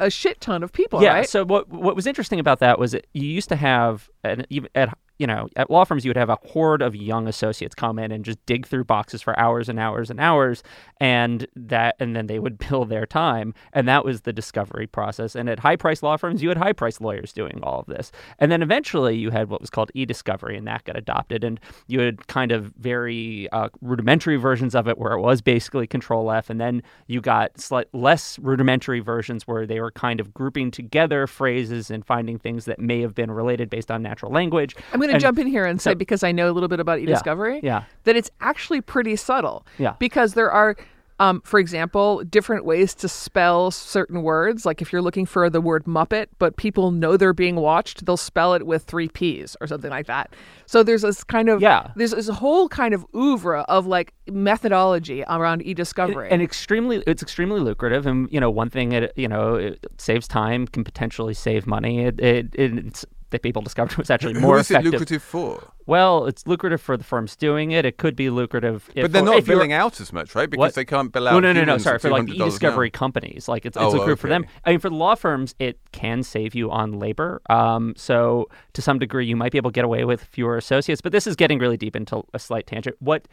a 0.00 0.10
shit 0.10 0.40
ton 0.40 0.62
of 0.62 0.72
people, 0.72 1.02
yeah. 1.02 1.14
right? 1.14 1.28
So 1.28 1.44
what 1.44 1.68
what 1.68 1.96
was 1.96 2.06
interesting 2.06 2.38
about 2.40 2.58
that 2.60 2.78
was 2.78 2.92
that 2.92 3.06
you 3.14 3.26
used 3.26 3.48
to 3.48 3.56
have 3.56 4.08
an, 4.22 4.46
even 4.50 4.68
at 4.74 4.96
you 5.18 5.26
know 5.26 5.48
at 5.56 5.70
law 5.70 5.84
firms 5.84 6.04
you 6.04 6.10
would 6.10 6.16
have 6.16 6.30
a 6.30 6.38
horde 6.46 6.82
of 6.82 6.94
young 6.94 7.28
associates 7.28 7.74
come 7.74 7.98
in 7.98 8.10
and 8.10 8.24
just 8.24 8.44
dig 8.46 8.66
through 8.66 8.84
boxes 8.84 9.22
for 9.22 9.38
hours 9.38 9.68
and 9.68 9.78
hours 9.78 10.10
and 10.10 10.20
hours, 10.20 10.62
and 11.00 11.46
that 11.54 11.96
and 12.00 12.16
then 12.16 12.26
they 12.26 12.38
would 12.38 12.58
bill 12.68 12.84
their 12.84 13.06
time, 13.06 13.54
and 13.72 13.88
that 13.88 14.04
was 14.04 14.22
the 14.22 14.32
discovery 14.32 14.86
process. 14.86 15.34
And 15.34 15.48
at 15.48 15.58
high 15.58 15.76
price 15.76 16.02
law 16.02 16.16
firms, 16.16 16.42
you 16.42 16.48
had 16.48 16.58
high 16.58 16.72
price 16.72 17.00
lawyers 17.00 17.32
doing 17.32 17.60
all 17.62 17.80
of 17.80 17.86
this, 17.86 18.12
and 18.38 18.50
then 18.50 18.62
eventually 18.62 19.16
you 19.16 19.30
had 19.30 19.48
what 19.48 19.60
was 19.60 19.70
called 19.70 19.90
e-discovery, 19.94 20.56
and 20.56 20.66
that 20.66 20.84
got 20.84 20.96
adopted, 20.96 21.44
and 21.44 21.60
you 21.86 22.00
had 22.00 22.26
kind 22.26 22.52
of 22.52 22.72
very 22.78 23.48
uh, 23.52 23.68
rudimentary 23.80 24.36
versions 24.36 24.74
of 24.74 24.88
it 24.88 24.98
where 24.98 25.12
it 25.12 25.20
was 25.20 25.40
basically 25.40 25.86
Control 25.86 26.30
F, 26.30 26.50
and 26.50 26.60
then 26.60 26.82
you 27.06 27.20
got 27.20 27.58
slight 27.60 27.86
less 27.92 28.38
rudimentary 28.40 29.00
versions 29.00 29.46
where 29.46 29.66
they 29.66 29.80
were 29.80 29.90
kind 29.90 30.20
of 30.20 30.34
grouping 30.34 30.70
together 30.70 31.26
phrases 31.26 31.90
and 31.90 32.04
finding 32.04 32.38
things 32.38 32.64
that 32.64 32.78
may 32.78 33.00
have 33.00 33.14
been 33.14 33.30
related 33.30 33.70
based 33.70 33.90
on 33.90 34.02
natural 34.02 34.32
language. 34.32 34.74
I'm 34.92 35.03
going 35.06 35.12
to 35.14 35.20
jump 35.20 35.38
in 35.38 35.46
here 35.46 35.64
and 35.66 35.80
say 35.80 35.90
so- 35.92 35.94
because 35.94 36.22
I 36.22 36.32
know 36.32 36.50
a 36.50 36.52
little 36.52 36.68
bit 36.68 36.80
about 36.80 36.98
e-discovery, 36.98 37.60
yeah. 37.62 37.84
that 38.04 38.16
it's 38.16 38.30
actually 38.40 38.80
pretty 38.80 39.16
subtle. 39.16 39.66
Yeah. 39.78 39.94
Because 39.98 40.34
there 40.34 40.50
are, 40.50 40.76
um, 41.20 41.40
for 41.44 41.60
example, 41.60 42.24
different 42.24 42.64
ways 42.64 42.92
to 42.96 43.08
spell 43.08 43.70
certain 43.70 44.22
words. 44.22 44.66
Like 44.66 44.82
if 44.82 44.92
you're 44.92 45.02
looking 45.02 45.26
for 45.26 45.48
the 45.48 45.60
word 45.60 45.84
Muppet, 45.84 46.26
but 46.40 46.56
people 46.56 46.90
know 46.90 47.16
they're 47.16 47.32
being 47.32 47.54
watched, 47.56 48.04
they'll 48.04 48.16
spell 48.16 48.52
it 48.54 48.66
with 48.66 48.82
three 48.82 49.08
P's 49.08 49.56
or 49.60 49.66
something 49.68 49.90
like 49.90 50.06
that. 50.06 50.34
So 50.66 50.82
there's 50.82 51.02
this 51.02 51.22
kind 51.22 51.48
of 51.48 51.60
Yeah. 51.60 51.92
there's 51.94 52.10
this 52.10 52.28
whole 52.28 52.68
kind 52.68 52.94
of 52.94 53.06
oeuvre 53.14 53.60
of 53.68 53.86
like 53.86 54.12
methodology 54.54 55.22
around 55.28 55.62
e-discovery. 55.64 56.28
and 56.30 56.40
extremely 56.40 57.02
it's 57.06 57.22
extremely 57.22 57.60
lucrative 57.60 58.06
and 58.06 58.28
you 58.32 58.40
know 58.40 58.50
one 58.50 58.70
thing 58.70 58.92
it 58.92 59.12
you 59.16 59.28
know 59.28 59.54
it 59.56 59.84
saves 59.98 60.26
time 60.28 60.66
can 60.66 60.84
potentially 60.84 61.34
save 61.34 61.66
money 61.66 62.04
it, 62.04 62.18
it 62.20 62.48
it's 62.54 63.04
that 63.34 63.42
people 63.42 63.60
discovered 63.62 63.96
was 63.98 64.10
actually 64.10 64.34
Who 64.34 64.40
more 64.40 64.58
is 64.58 64.70
it 64.70 64.82
lucrative 64.84 65.22
for? 65.22 65.72
well 65.86 66.24
it's 66.26 66.46
lucrative 66.46 66.80
for 66.80 66.96
the 66.96 67.04
firms 67.04 67.36
doing 67.36 67.70
it 67.72 67.84
it 67.84 67.98
could 67.98 68.16
be 68.16 68.30
lucrative 68.30 68.90
if, 68.94 69.02
But 69.04 69.12
they're 69.12 69.22
not 69.22 69.44
billing 69.44 69.72
out 69.72 70.00
as 70.00 70.12
much, 70.12 70.34
right? 70.34 70.48
Because 70.48 70.58
What? 70.60 70.74
they 70.74 70.84
can't 70.84 71.12
bill 71.12 71.28
out. 71.28 71.32
well, 71.34 71.40
no, 71.42 71.52
no, 71.52 71.64
no. 71.64 71.76
Sorry, 71.78 71.98
for 71.98 72.10
like 72.10 72.24
$200 72.24 72.34
e-discovery 72.34 72.86
hour. 72.88 72.90
companies, 72.90 73.48
like 73.48 73.66
it's, 73.66 73.76
Oh, 73.76 73.86
it's 73.86 73.94
lucrative 73.94 74.20
for 74.20 74.28
them. 74.28 74.46
I 74.64 74.70
mean, 74.70 74.78
for 74.80 74.88
the 74.88 74.96
law 74.96 75.14
firms, 75.14 75.54
it 75.58 75.78
can 75.92 76.22
save 76.22 76.54
you 76.54 76.70
on 76.70 76.92
labor. 76.98 77.42
Um, 77.50 77.92
so 77.96 78.48
to 78.72 78.80
some 78.80 78.98
degree, 78.98 79.26
you 79.26 79.36
might 79.36 79.52
be 79.52 79.58
able 79.58 79.70
to 79.70 79.74
get 79.74 79.84
away 79.84 80.04
with 80.04 80.24
fewer 80.24 80.56
associates. 80.56 81.00
But 81.02 81.12
this 81.12 81.26
is 81.26 81.36
getting 81.36 81.58
really 81.58 81.76
deep 81.76 81.94
into 81.96 82.22
a 82.32 82.38
slight 82.38 82.66
tangent. 82.66 82.96
What 83.00 83.28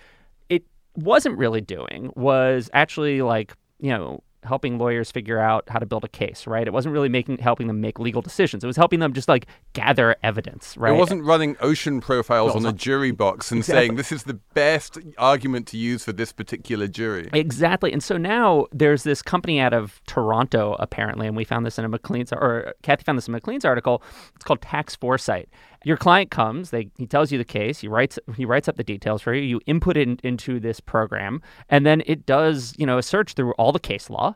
it 0.50 0.64
wasn't 0.96 1.38
really 1.38 1.62
doing 1.62 2.12
was 2.16 2.70
actually 2.74 3.22
like 3.22 3.54
you 3.80 3.92
know 3.92 4.22
helping 4.44 4.78
lawyers 4.78 5.12
figure 5.12 5.40
out 5.40 5.70
how 5.70 5.80
to 5.80 5.86
build 5.86 6.04
a 6.04 6.08
case 6.08 6.48
right 6.48 6.68
it 6.68 6.74
wasn't 6.74 6.92
really 6.92 7.10
making 7.10 7.38
helping 7.38 7.68
them 7.68 7.80
make 7.82 8.00
legal 8.00 8.22
decisions 8.22 8.64
it 8.64 8.68
was 8.68 8.78
helping 8.78 9.00
them 9.00 9.14
just 9.14 9.28
like 9.28 9.46
gather 9.74 10.16
evidence 10.24 10.76
right 10.78 10.94
It 10.94 10.98
wasn't 10.98 11.24
running 11.24 11.56
ocean 11.62 12.02
profiles 12.02 12.56
on 12.56 12.66
a 12.66 12.74
jury 12.74 13.12
box 13.12 13.52
and 13.52 13.60
Exactly. 13.60 13.82
saying 13.88 13.96
this 13.96 14.12
is 14.12 14.24
the 14.24 14.36
best 14.54 14.98
argument 15.18 15.68
to 15.68 15.78
use 15.78 16.04
for 16.04 16.14
this 16.14 16.32
particular 16.32 16.88
jury. 16.88 17.30
Exactly. 17.34 17.94
And 17.94 18.04
so 18.04 18.18
now 18.18 18.66
there's 18.72 19.04
this 19.04 19.22
company 19.22 19.60
out 19.60 19.74
of 19.74 20.02
Toronto, 20.08 20.76
apparently, 20.80 21.28
and 21.28 21.36
we 21.38 21.44
found 21.44 21.66
this 21.66 21.78
in 21.78 21.86
a 21.86 21.90
Maclean's, 21.90 22.34
or 22.34 22.74
Cathy 22.82 23.04
found 23.04 23.18
this 23.18 23.28
in 23.28 23.32
Maclean's 23.34 23.66
article. 23.66 24.02
It's 24.36 24.44
called 24.44 24.62
Tax 24.62 24.96
Foresight. 24.96 25.50
Your 25.84 25.98
client 25.98 26.30
comes, 26.30 26.70
they, 26.70 26.90
he 26.98 27.08
tells 27.08 27.32
you 27.32 27.38
the 27.38 27.46
case, 27.46 27.80
he 27.80 27.88
writes, 27.88 28.20
he 28.36 28.46
writes 28.46 28.68
up 28.68 28.78
the 28.78 28.84
details 28.84 29.22
for 29.22 29.34
you, 29.34 29.42
you 29.42 29.62
input 29.66 29.98
it 29.98 30.08
in, 30.08 30.20
into 30.24 30.60
this 30.60 30.80
program, 30.80 31.42
and 31.70 31.86
then 31.86 32.04
it 32.06 32.26
does, 32.26 32.74
you 32.78 32.86
know, 32.86 32.98
a 32.98 33.04
search 33.04 33.34
through 33.34 33.54
all 33.54 33.72
the 33.72 33.80
case 33.80 34.10
law. 34.10 34.36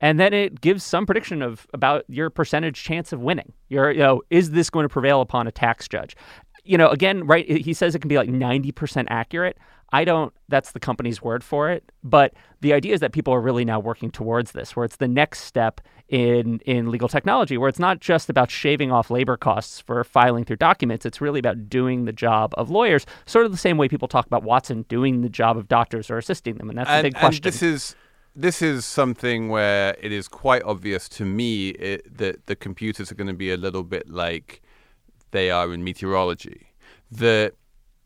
And 0.00 0.20
then 0.20 0.34
it 0.34 0.60
gives 0.60 0.84
some 0.84 1.06
prediction 1.06 1.40
of 1.40 1.66
about 1.72 2.04
your 2.08 2.28
percentage 2.28 2.82
chance 2.82 3.14
of 3.14 3.20
winning. 3.20 3.54
Your, 3.68 3.90
you 3.90 4.00
know, 4.00 4.22
is 4.28 4.50
this 4.50 4.68
going 4.68 4.84
to 4.84 4.90
prevail 4.90 5.22
upon 5.22 5.46
a 5.46 5.52
tax 5.52 5.88
judge? 5.88 6.14
You 6.66 6.76
know, 6.76 6.88
again, 6.88 7.26
right? 7.26 7.48
He 7.48 7.72
says 7.72 7.94
it 7.94 8.00
can 8.00 8.08
be 8.08 8.16
like 8.16 8.28
90% 8.28 9.06
accurate. 9.08 9.56
I 9.92 10.04
don't, 10.04 10.32
that's 10.48 10.72
the 10.72 10.80
company's 10.80 11.22
word 11.22 11.44
for 11.44 11.70
it. 11.70 11.90
But 12.02 12.34
the 12.60 12.72
idea 12.72 12.94
is 12.94 13.00
that 13.00 13.12
people 13.12 13.32
are 13.32 13.40
really 13.40 13.64
now 13.64 13.78
working 13.78 14.10
towards 14.10 14.52
this, 14.52 14.74
where 14.74 14.84
it's 14.84 14.96
the 14.96 15.08
next 15.08 15.40
step 15.40 15.80
in, 16.08 16.58
in 16.66 16.90
legal 16.90 17.08
technology, 17.08 17.56
where 17.56 17.68
it's 17.68 17.78
not 17.78 18.00
just 18.00 18.28
about 18.28 18.50
shaving 18.50 18.90
off 18.90 19.10
labor 19.10 19.36
costs 19.36 19.80
for 19.80 20.02
filing 20.02 20.44
through 20.44 20.56
documents. 20.56 21.06
It's 21.06 21.20
really 21.20 21.38
about 21.38 21.68
doing 21.68 22.04
the 22.04 22.12
job 22.12 22.52
of 22.56 22.68
lawyers, 22.68 23.06
sort 23.26 23.46
of 23.46 23.52
the 23.52 23.58
same 23.58 23.78
way 23.78 23.88
people 23.88 24.08
talk 24.08 24.26
about 24.26 24.42
Watson 24.42 24.84
doing 24.88 25.22
the 25.22 25.28
job 25.28 25.56
of 25.56 25.68
doctors 25.68 26.10
or 26.10 26.18
assisting 26.18 26.56
them. 26.56 26.68
And 26.68 26.78
that's 26.78 26.88
the 26.88 26.94
and, 26.94 27.02
big 27.04 27.14
and 27.14 27.20
question. 27.20 27.42
this 27.42 27.62
is 27.62 27.94
this 28.38 28.60
is 28.60 28.84
something 28.84 29.48
where 29.48 29.96
it 30.00 30.12
is 30.12 30.28
quite 30.28 30.62
obvious 30.64 31.08
to 31.08 31.24
me 31.24 31.70
it, 31.70 32.18
that 32.18 32.44
the 32.46 32.54
computers 32.54 33.10
are 33.10 33.14
going 33.14 33.26
to 33.26 33.32
be 33.32 33.50
a 33.50 33.56
little 33.56 33.82
bit 33.82 34.10
like 34.10 34.60
they 35.36 35.50
are 35.50 35.72
in 35.72 35.84
meteorology. 35.84 36.68
The 37.10 37.52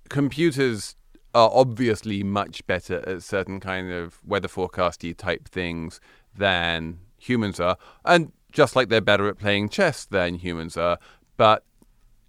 computers 0.08 0.96
are 1.32 1.50
obviously 1.52 2.24
much 2.24 2.66
better 2.66 3.08
at 3.08 3.22
certain 3.22 3.60
kind 3.60 3.92
of 3.92 4.18
weather 4.26 4.48
forecasty 4.48 5.16
type 5.16 5.48
things 5.48 6.00
than 6.36 6.98
humans 7.18 7.60
are, 7.60 7.76
and 8.04 8.32
just 8.50 8.74
like 8.74 8.88
they're 8.88 9.00
better 9.00 9.28
at 9.28 9.38
playing 9.38 9.68
chess 9.68 10.06
than 10.06 10.34
humans 10.34 10.76
are, 10.76 10.98
but 11.36 11.64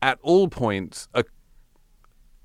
at 0.03 0.19
all 0.21 0.47
points, 0.47 1.07
a 1.15 1.23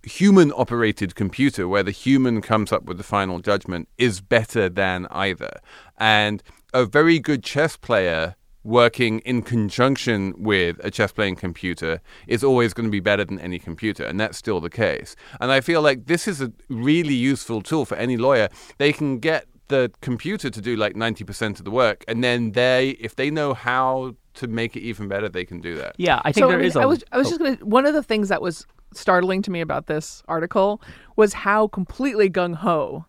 human 0.02 0.52
operated 0.52 1.14
computer 1.14 1.68
where 1.68 1.82
the 1.82 1.90
human 1.90 2.40
comes 2.40 2.72
up 2.72 2.84
with 2.84 2.96
the 2.96 3.02
final 3.02 3.40
judgment 3.40 3.88
is 3.98 4.20
better 4.20 4.68
than 4.68 5.06
either. 5.10 5.60
And 5.98 6.42
a 6.72 6.86
very 6.86 7.18
good 7.18 7.42
chess 7.42 7.76
player 7.76 8.36
working 8.66 9.20
in 9.20 9.42
conjunction 9.42 10.34
with 10.36 10.76
a 10.82 10.90
chess 10.90 11.12
playing 11.12 11.36
computer 11.36 12.00
is 12.26 12.42
always 12.42 12.74
going 12.74 12.86
to 12.86 12.90
be 12.90 13.00
better 13.00 13.24
than 13.24 13.38
any 13.38 13.58
computer. 13.58 14.04
And 14.04 14.18
that's 14.18 14.36
still 14.36 14.60
the 14.60 14.70
case. 14.70 15.14
And 15.40 15.52
I 15.52 15.60
feel 15.60 15.80
like 15.82 16.06
this 16.06 16.26
is 16.26 16.42
a 16.42 16.52
really 16.68 17.14
useful 17.14 17.62
tool 17.62 17.84
for 17.84 17.96
any 17.96 18.16
lawyer. 18.16 18.48
They 18.78 18.92
can 18.92 19.18
get 19.20 19.46
the 19.68 19.92
computer 20.00 20.50
to 20.50 20.60
do 20.60 20.76
like 20.76 20.94
90% 20.94 21.58
of 21.58 21.64
the 21.64 21.70
work. 21.70 22.04
And 22.08 22.22
then 22.24 22.52
they, 22.52 22.90
if 23.00 23.14
they 23.14 23.30
know 23.30 23.54
how 23.54 24.16
to 24.34 24.48
make 24.48 24.76
it 24.76 24.80
even 24.80 25.08
better, 25.08 25.28
they 25.28 25.44
can 25.44 25.60
do 25.60 25.76
that. 25.76 25.94
yeah, 25.96 26.20
I 26.24 26.32
think 26.32 26.44
so 26.44 26.48
there 26.48 26.58
I, 26.58 26.60
mean, 26.60 26.66
is 26.66 26.76
a. 26.76 26.80
I 26.80 26.86
was 26.86 27.04
I 27.12 27.18
was 27.18 27.28
oh, 27.28 27.30
just 27.30 27.40
gonna 27.40 27.56
one 27.64 27.86
of 27.86 27.94
the 27.94 28.02
things 28.02 28.28
that 28.28 28.42
was 28.42 28.66
startling 28.92 29.42
to 29.42 29.50
me 29.50 29.60
about 29.60 29.86
this 29.86 30.22
article 30.28 30.82
was 31.16 31.32
how 31.32 31.68
completely 31.68 32.28
gung 32.28 32.54
ho 32.54 33.06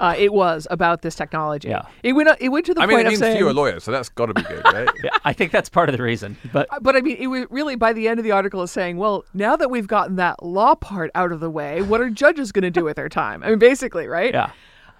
uh, 0.00 0.14
it 0.16 0.32
was 0.32 0.66
about 0.70 1.02
this 1.02 1.14
technology. 1.14 1.68
Yeah. 1.68 1.82
it 2.02 2.14
went 2.14 2.28
it 2.40 2.48
went 2.48 2.66
to 2.66 2.74
the 2.74 2.82
I 2.82 2.86
mean, 2.86 2.96
point 2.96 3.06
it 3.06 3.06
of 3.06 3.10
means 3.12 3.20
saying. 3.20 3.36
fewer 3.36 3.52
lawyers, 3.52 3.84
so 3.84 3.92
that's 3.92 4.08
got 4.08 4.26
to 4.26 4.34
be 4.34 4.42
good, 4.42 4.64
right? 4.64 4.88
yeah, 5.04 5.10
I 5.24 5.32
think 5.32 5.52
that's 5.52 5.68
part 5.68 5.88
of 5.88 5.96
the 5.96 6.02
reason. 6.02 6.36
But 6.52 6.68
But 6.82 6.96
I 6.96 7.00
mean, 7.00 7.16
it 7.18 7.28
was 7.28 7.46
really 7.50 7.76
by 7.76 7.92
the 7.92 8.08
end 8.08 8.18
of 8.18 8.24
the 8.24 8.32
article 8.32 8.62
is 8.62 8.70
saying, 8.70 8.96
well, 8.96 9.24
now 9.34 9.56
that 9.56 9.70
we've 9.70 9.86
gotten 9.86 10.16
that 10.16 10.42
law 10.42 10.74
part 10.74 11.10
out 11.14 11.32
of 11.32 11.40
the 11.40 11.50
way, 11.50 11.82
what 11.82 12.00
are 12.00 12.10
judges 12.10 12.50
going 12.52 12.62
to 12.62 12.70
do 12.70 12.84
with 12.84 12.96
their 12.96 13.08
time? 13.08 13.42
I 13.42 13.50
mean, 13.50 13.58
basically, 13.58 14.06
right? 14.06 14.32
yeah. 14.34 14.50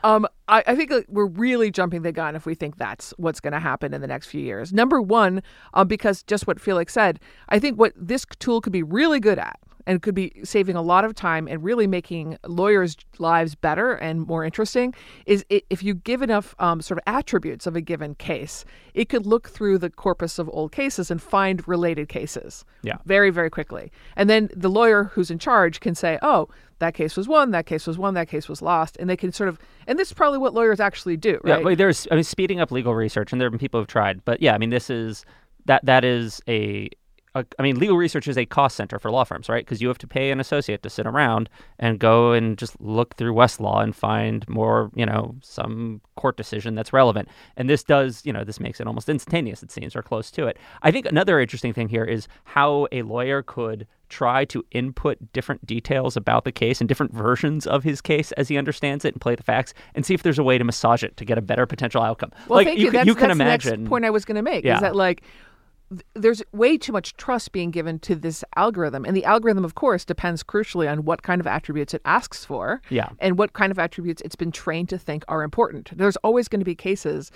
Um, 0.04 0.26
I, 0.48 0.62
I 0.66 0.76
think 0.76 0.92
we're 1.08 1.24
really 1.24 1.70
jumping 1.70 2.02
the 2.02 2.12
gun 2.12 2.36
if 2.36 2.44
we 2.44 2.54
think 2.54 2.76
that's 2.76 3.14
what's 3.16 3.40
going 3.40 3.54
to 3.54 3.58
happen 3.58 3.94
in 3.94 4.02
the 4.02 4.06
next 4.06 4.26
few 4.26 4.42
years. 4.42 4.70
Number 4.70 5.00
one, 5.00 5.42
um, 5.72 5.88
because 5.88 6.22
just 6.22 6.46
what 6.46 6.60
Felix 6.60 6.92
said, 6.92 7.18
I 7.48 7.58
think 7.58 7.78
what 7.78 7.94
this 7.96 8.26
tool 8.38 8.60
could 8.60 8.72
be 8.72 8.82
really 8.82 9.18
good 9.18 9.38
at 9.38 9.58
and 9.86 10.02
could 10.02 10.14
be 10.14 10.32
saving 10.44 10.76
a 10.76 10.82
lot 10.82 11.04
of 11.04 11.14
time 11.14 11.46
and 11.48 11.62
really 11.62 11.86
making 11.86 12.38
lawyers' 12.46 12.96
lives 13.18 13.54
better 13.54 13.92
and 13.94 14.26
more 14.26 14.44
interesting 14.44 14.94
is 15.26 15.44
if 15.48 15.82
you 15.82 15.94
give 15.94 16.22
enough 16.22 16.54
um, 16.58 16.80
sort 16.80 16.98
of 16.98 17.02
attributes 17.06 17.66
of 17.66 17.76
a 17.76 17.80
given 17.80 18.14
case, 18.14 18.64
it 18.94 19.08
could 19.08 19.26
look 19.26 19.48
through 19.48 19.78
the 19.78 19.90
corpus 19.90 20.38
of 20.38 20.48
old 20.52 20.72
cases 20.72 21.10
and 21.10 21.20
find 21.22 21.66
related 21.68 22.08
cases 22.08 22.64
Yeah. 22.82 22.96
very, 23.04 23.30
very 23.30 23.50
quickly. 23.50 23.92
And 24.16 24.30
then 24.30 24.50
the 24.54 24.70
lawyer 24.70 25.04
who's 25.04 25.30
in 25.30 25.38
charge 25.38 25.80
can 25.80 25.94
say, 25.94 26.18
oh, 26.22 26.48
that 26.80 26.94
case 26.94 27.16
was 27.16 27.28
won, 27.28 27.50
that 27.52 27.66
case 27.66 27.86
was 27.86 27.98
won, 27.98 28.14
that 28.14 28.28
case 28.28 28.48
was 28.48 28.60
lost. 28.60 28.96
And 28.98 29.08
they 29.08 29.16
can 29.16 29.32
sort 29.32 29.48
of, 29.48 29.58
and 29.86 29.98
this 29.98 30.08
is 30.08 30.14
probably 30.14 30.38
what 30.38 30.54
lawyers 30.54 30.80
actually 30.80 31.16
do, 31.16 31.38
right? 31.44 31.58
Yeah, 31.58 31.64
well, 31.64 31.76
there's 31.76 32.08
I 32.10 32.14
mean 32.16 32.24
speeding 32.24 32.58
up 32.60 32.72
legal 32.72 32.94
research, 32.94 33.32
and 33.32 33.40
there 33.40 33.46
have 33.46 33.52
been 33.52 33.58
people 33.60 33.80
who've 33.80 33.86
tried, 33.86 34.24
but 34.24 34.42
yeah, 34.42 34.54
I 34.54 34.58
mean 34.58 34.70
this 34.70 34.90
is 34.90 35.24
that 35.66 35.84
that 35.84 36.04
is 36.04 36.40
a 36.48 36.90
a, 37.34 37.44
I 37.58 37.62
mean, 37.62 37.78
legal 37.78 37.96
research 37.96 38.28
is 38.28 38.38
a 38.38 38.46
cost 38.46 38.76
center 38.76 38.98
for 38.98 39.10
law 39.10 39.24
firms, 39.24 39.48
right? 39.48 39.64
Because 39.64 39.82
you 39.82 39.88
have 39.88 39.98
to 39.98 40.06
pay 40.06 40.30
an 40.30 40.40
associate 40.40 40.82
to 40.84 40.90
sit 40.90 41.06
around 41.06 41.48
and 41.78 41.98
go 41.98 42.32
and 42.32 42.56
just 42.56 42.80
look 42.80 43.16
through 43.16 43.34
Westlaw 43.34 43.82
and 43.82 43.94
find 43.94 44.48
more, 44.48 44.90
you 44.94 45.04
know, 45.04 45.34
some 45.42 46.00
court 46.16 46.36
decision 46.36 46.74
that's 46.74 46.92
relevant. 46.92 47.28
And 47.56 47.68
this 47.68 47.82
does, 47.82 48.24
you 48.24 48.32
know, 48.32 48.44
this 48.44 48.60
makes 48.60 48.80
it 48.80 48.86
almost 48.86 49.08
instantaneous, 49.08 49.62
it 49.62 49.70
seems, 49.72 49.96
or 49.96 50.02
close 50.02 50.30
to 50.32 50.46
it. 50.46 50.58
I 50.82 50.90
think 50.90 51.06
another 51.06 51.40
interesting 51.40 51.72
thing 51.72 51.88
here 51.88 52.04
is 52.04 52.28
how 52.44 52.86
a 52.92 53.02
lawyer 53.02 53.42
could 53.42 53.86
try 54.10 54.44
to 54.44 54.64
input 54.70 55.32
different 55.32 55.66
details 55.66 56.16
about 56.16 56.44
the 56.44 56.52
case 56.52 56.80
and 56.80 56.86
different 56.88 57.12
versions 57.12 57.66
of 57.66 57.82
his 57.82 58.00
case 58.00 58.30
as 58.32 58.46
he 58.48 58.56
understands 58.56 59.04
it 59.04 59.12
and 59.14 59.20
play 59.20 59.34
the 59.34 59.42
facts 59.42 59.74
and 59.96 60.06
see 60.06 60.14
if 60.14 60.22
there's 60.22 60.38
a 60.38 60.42
way 60.44 60.56
to 60.56 60.62
massage 60.62 61.02
it 61.02 61.16
to 61.16 61.24
get 61.24 61.36
a 61.36 61.42
better 61.42 61.66
potential 61.66 62.00
outcome. 62.02 62.30
Well, 62.46 62.58
like 62.58 62.66
thank 62.68 62.78
you. 62.78 62.86
can, 62.86 62.92
That's, 62.92 63.06
you 63.08 63.14
can 63.14 63.28
that's 63.28 63.40
imagine. 63.40 63.70
the 63.70 63.76
next 63.78 63.88
point 63.88 64.04
I 64.04 64.10
was 64.10 64.24
going 64.24 64.36
to 64.36 64.42
make 64.42 64.64
Yeah. 64.64 64.76
is 64.76 64.82
that 64.82 64.94
like 64.94 65.24
there's 66.14 66.42
way 66.52 66.76
too 66.78 66.92
much 66.92 67.16
trust 67.16 67.52
being 67.52 67.70
given 67.70 67.98
to 68.00 68.14
this 68.14 68.44
algorithm, 68.56 69.04
and 69.04 69.16
the 69.16 69.24
algorithm, 69.24 69.64
of 69.64 69.74
course, 69.74 70.04
depends 70.04 70.42
crucially 70.42 70.90
on 70.90 71.04
what 71.04 71.22
kind 71.22 71.40
of 71.40 71.46
attributes 71.46 71.94
it 71.94 72.02
asks 72.04 72.44
for, 72.44 72.80
Yeah. 72.90 73.08
and 73.18 73.38
what 73.38 73.52
kind 73.52 73.70
of 73.70 73.78
attributes 73.78 74.22
it's 74.22 74.36
been 74.36 74.52
trained 74.52 74.88
to 74.90 74.98
think 74.98 75.24
are 75.28 75.42
important. 75.42 75.96
There's 75.96 76.16
always 76.18 76.48
going 76.48 76.60
to 76.60 76.64
be 76.64 76.74
cases 76.74 77.30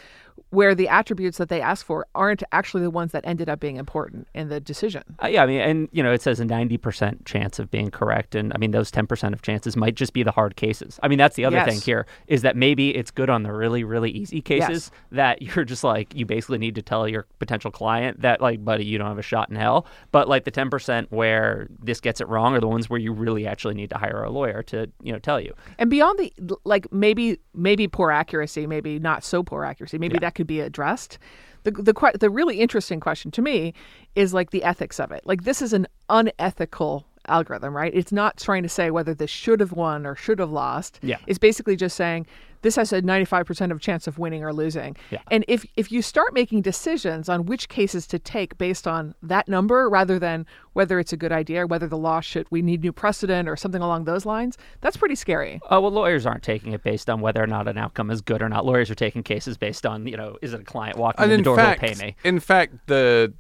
where 0.51 0.75
the 0.75 0.89
attributes 0.89 1.39
that 1.39 1.49
they 1.49 1.61
ask 1.61 1.85
for 1.85 2.07
aren't 2.15 2.43
actually 2.53 2.83
the 2.83 2.91
ones 2.91 3.13
that 3.13 3.25
ended 3.27 3.49
up 3.49 3.61
being 3.61 3.77
important 3.77 4.27
in 4.35 4.49
the 4.49 4.61
decision. 4.61 5.03
Uh, 5.23 5.29
yeah, 5.29 5.43
I 5.43 5.47
mean, 5.47 5.61
and 5.61 5.89
you 5.93 6.03
know, 6.03 6.13
it 6.13 6.23
says 6.23 6.41
a 6.41 6.45
ninety 6.45 6.77
percent 6.79 7.27
chance 7.27 7.59
of 7.59 7.71
being 7.71 7.91
correct, 7.91 8.35
and 8.35 8.53
I 8.55 8.59
mean, 8.59 8.71
those 8.71 8.91
ten 8.91 9.07
percent 9.07 9.35
of 9.35 9.43
chances 9.43 9.77
might 9.77 9.95
just 9.95 10.13
be 10.13 10.23
the 10.23 10.31
hard 10.31 10.57
cases. 10.57 10.99
I 11.03 11.09
mean, 11.09 11.19
that's 11.19 11.37
the 11.37 11.45
other 11.45 11.57
thing 11.65 11.81
here 11.81 12.07
is 12.27 12.43
that 12.43 12.57
maybe 12.57 12.95
it's 12.97 13.11
good 13.11 13.29
on 13.31 13.43
the 13.43 13.53
really, 13.53 13.85
really 13.85 14.11
easy 14.11 14.41
cases 14.41 14.69
Yes. 14.69 14.91
that 15.13 15.43
you're 15.57 15.65
just 15.65 15.85
like 15.85 16.15
you 16.15 16.25
basically 16.27 16.59
need 16.59 16.75
to 16.77 16.83
tell 16.83 17.07
your 17.09 17.27
potential 17.39 17.71
client 17.71 18.21
that 18.23 18.41
like, 18.41 18.65
buddy, 18.65 18.85
you 18.85 18.99
don't 18.99 19.09
have 19.09 19.19
a 19.19 19.23
shot 19.23 19.51
in 19.51 19.57
hell. 19.57 19.87
But 20.13 20.29
like 20.29 20.45
the 20.45 20.51
ten 20.51 20.71
percent 20.71 21.13
where 21.13 21.69
this 21.83 22.01
gets 22.01 22.21
it 22.21 22.29
wrong 22.29 22.55
are 22.55 22.61
the 22.61 22.69
ones 22.69 22.89
where 22.89 23.01
you 23.01 23.13
really 23.13 23.47
actually 23.47 23.75
need 23.75 23.91
to 23.91 23.99
hire 23.99 24.23
a 24.23 24.31
lawyer 24.31 24.63
to 24.65 24.91
you 25.03 25.13
know 25.13 25.19
tell 25.19 25.41
you. 25.41 25.55
And 25.79 25.91
beyond 25.91 26.19
the 26.19 26.57
like 26.65 26.91
maybe 26.93 27.39
maybe 27.55 27.87
poor 27.89 28.11
accuracy, 28.11 28.67
maybe 28.67 28.99
not 28.99 29.25
so 29.25 29.43
poor 29.43 29.65
accuracy, 29.65 29.99
maybe 29.99 30.19
that 30.19 30.35
could 30.39 30.47
be 30.47 30.61
addressed. 30.61 31.19
The 31.65 31.73
the 31.73 32.13
the 32.19 32.31
really 32.31 32.61
interesting 32.61 33.01
question 33.01 33.31
to 33.33 33.43
me 33.43 33.75
is 34.15 34.33
like 34.33 34.51
the 34.51 34.65
ethics 34.65 34.99
of 34.99 35.11
it. 35.11 35.27
Like 35.27 35.43
this 35.43 35.61
is 35.61 35.75
an 35.75 35.87
unethical 36.09 37.07
algorithm, 37.29 37.77
right? 37.77 37.93
It's 37.95 38.13
not 38.13 38.37
trying 38.39 38.63
to 38.63 38.69
say 38.69 38.91
whether 38.91 39.15
this 39.15 39.31
should 39.31 39.61
have 39.61 39.73
won 39.73 40.07
or 40.07 40.15
should 40.17 40.39
have 40.39 40.51
lost. 40.51 40.99
Yeah. 41.03 41.19
It's 41.27 41.39
basically 41.39 41.77
just 41.77 41.97
saying 41.97 42.27
this 42.63 42.75
has 42.75 42.93
a 42.93 43.01
95% 43.01 43.71
of 43.71 43.81
chance 43.81 44.07
of 44.09 44.19
winning 44.19 44.43
or 44.43 44.53
losing. 44.53 44.97
Yeah. 45.11 45.21
And 45.31 45.45
if 45.47 45.65
if 45.77 45.93
you 45.93 46.03
start 46.03 46.35
making 46.35 46.63
decisions 46.63 47.29
on 47.29 47.47
which 47.47 47.69
cases 47.69 48.07
to 48.09 48.19
take 48.19 48.59
based 48.59 48.89
on 48.89 49.15
that 49.23 49.49
number 49.49 49.89
rather 49.89 50.19
than 50.19 50.45
whether 50.73 50.99
it's 50.99 51.13
a 51.13 51.17
good 51.17 51.31
idea 51.31 51.63
or 51.63 51.67
whether 51.67 51.87
the 51.87 51.97
law 51.97 52.21
should 52.21 52.47
we 52.51 52.63
need 52.63 52.81
new 52.83 52.93
precedent 52.93 53.49
or 53.49 53.55
something 53.57 53.81
along 53.83 54.05
those 54.05 54.27
lines, 54.27 54.59
that's 54.81 54.97
pretty 54.97 55.15
scary. 55.15 55.61
Oh 55.71 55.81
well, 55.81 55.93
lawyers 55.93 56.27
aren't 56.27 56.43
taking 56.43 56.73
it 56.73 56.83
based 56.83 57.09
on 57.09 57.21
whether 57.21 57.43
or 57.43 57.47
not 57.47 57.69
an 57.69 57.79
outcome 57.79 58.11
is 58.11 58.21
good 58.21 58.43
or 58.43 58.49
not. 58.49 58.67
Lawyers 58.67 58.91
are 58.91 58.97
taking 58.97 59.23
cases 59.23 59.57
based 59.57 59.87
on 59.87 60.07
you 60.09 60.17
know, 60.17 60.37
is 60.43 60.53
it 60.53 60.61
a 60.61 60.65
client 60.65 60.97
walking 60.99 61.23
And 61.23 61.33
in 61.33 61.41
the 61.41 61.45
door 61.45 61.57
fact, 61.57 61.81
who'll 61.81 61.95
pay 61.95 62.07
me? 62.07 62.17
in 62.25 62.41
fact, 62.41 62.75
the 62.87 63.33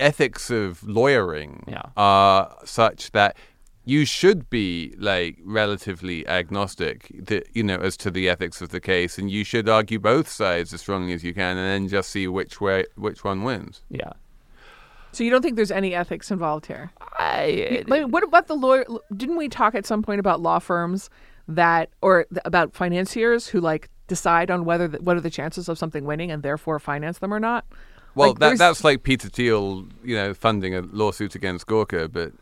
ethics 0.00 0.50
of 0.50 0.82
lawyering 0.82 1.64
Yeah. 1.68 1.82
are 1.96 2.56
such 2.64 3.12
that 3.12 3.36
you 3.84 4.04
should 4.04 4.48
be 4.50 4.94
like 4.98 5.38
relatively 5.44 6.26
agnostic, 6.28 7.10
that, 7.26 7.46
you 7.54 7.62
know, 7.62 7.76
as 7.76 7.96
to 7.96 8.10
the 8.10 8.28
ethics 8.28 8.60
of 8.60 8.68
the 8.68 8.80
case, 8.80 9.18
and 9.18 9.30
you 9.30 9.42
should 9.44 9.68
argue 9.68 9.98
both 9.98 10.28
sides 10.28 10.72
as 10.74 10.80
strongly 10.80 11.12
as 11.12 11.24
you 11.24 11.34
can, 11.34 11.56
and 11.56 11.66
then 11.66 11.88
just 11.88 12.10
see 12.10 12.28
which 12.28 12.60
way 12.60 12.84
which 12.96 13.24
one 13.24 13.42
wins. 13.42 13.82
Yeah. 13.88 14.12
So 15.12 15.24
you 15.24 15.30
don't 15.30 15.42
think 15.42 15.56
there's 15.56 15.72
any 15.72 15.92
ethics 15.94 16.30
involved 16.30 16.66
here? 16.66 16.92
I, 17.18 17.84
I 17.90 18.04
what 18.04 18.22
about 18.22 18.46
the 18.46 18.54
lawyer? 18.54 18.84
Didn't 19.16 19.36
we 19.36 19.48
talk 19.48 19.74
at 19.74 19.84
some 19.86 20.02
point 20.02 20.20
about 20.20 20.40
law 20.40 20.60
firms 20.60 21.10
that, 21.48 21.88
or 22.00 22.26
th- 22.32 22.42
about 22.44 22.74
financiers 22.74 23.48
who 23.48 23.60
like 23.60 23.88
decide 24.06 24.50
on 24.52 24.64
whether 24.64 24.86
the, 24.86 24.98
what 24.98 25.16
are 25.16 25.20
the 25.20 25.30
chances 25.30 25.68
of 25.68 25.78
something 25.78 26.04
winning 26.04 26.30
and 26.30 26.42
therefore 26.44 26.78
finance 26.78 27.18
them 27.18 27.34
or 27.34 27.40
not? 27.40 27.64
Well, 28.14 28.30
Like, 28.30 28.38
that, 28.38 28.58
that's 28.58 28.84
like 28.84 29.02
Peter 29.02 29.28
Thiel, 29.28 29.86
you 30.02 30.16
know, 30.16 30.34
funding 30.34 30.74
a 30.74 30.80
lawsuit 30.80 31.34
against 31.34 31.66
Gawker, 31.66 32.10
but 32.10 32.32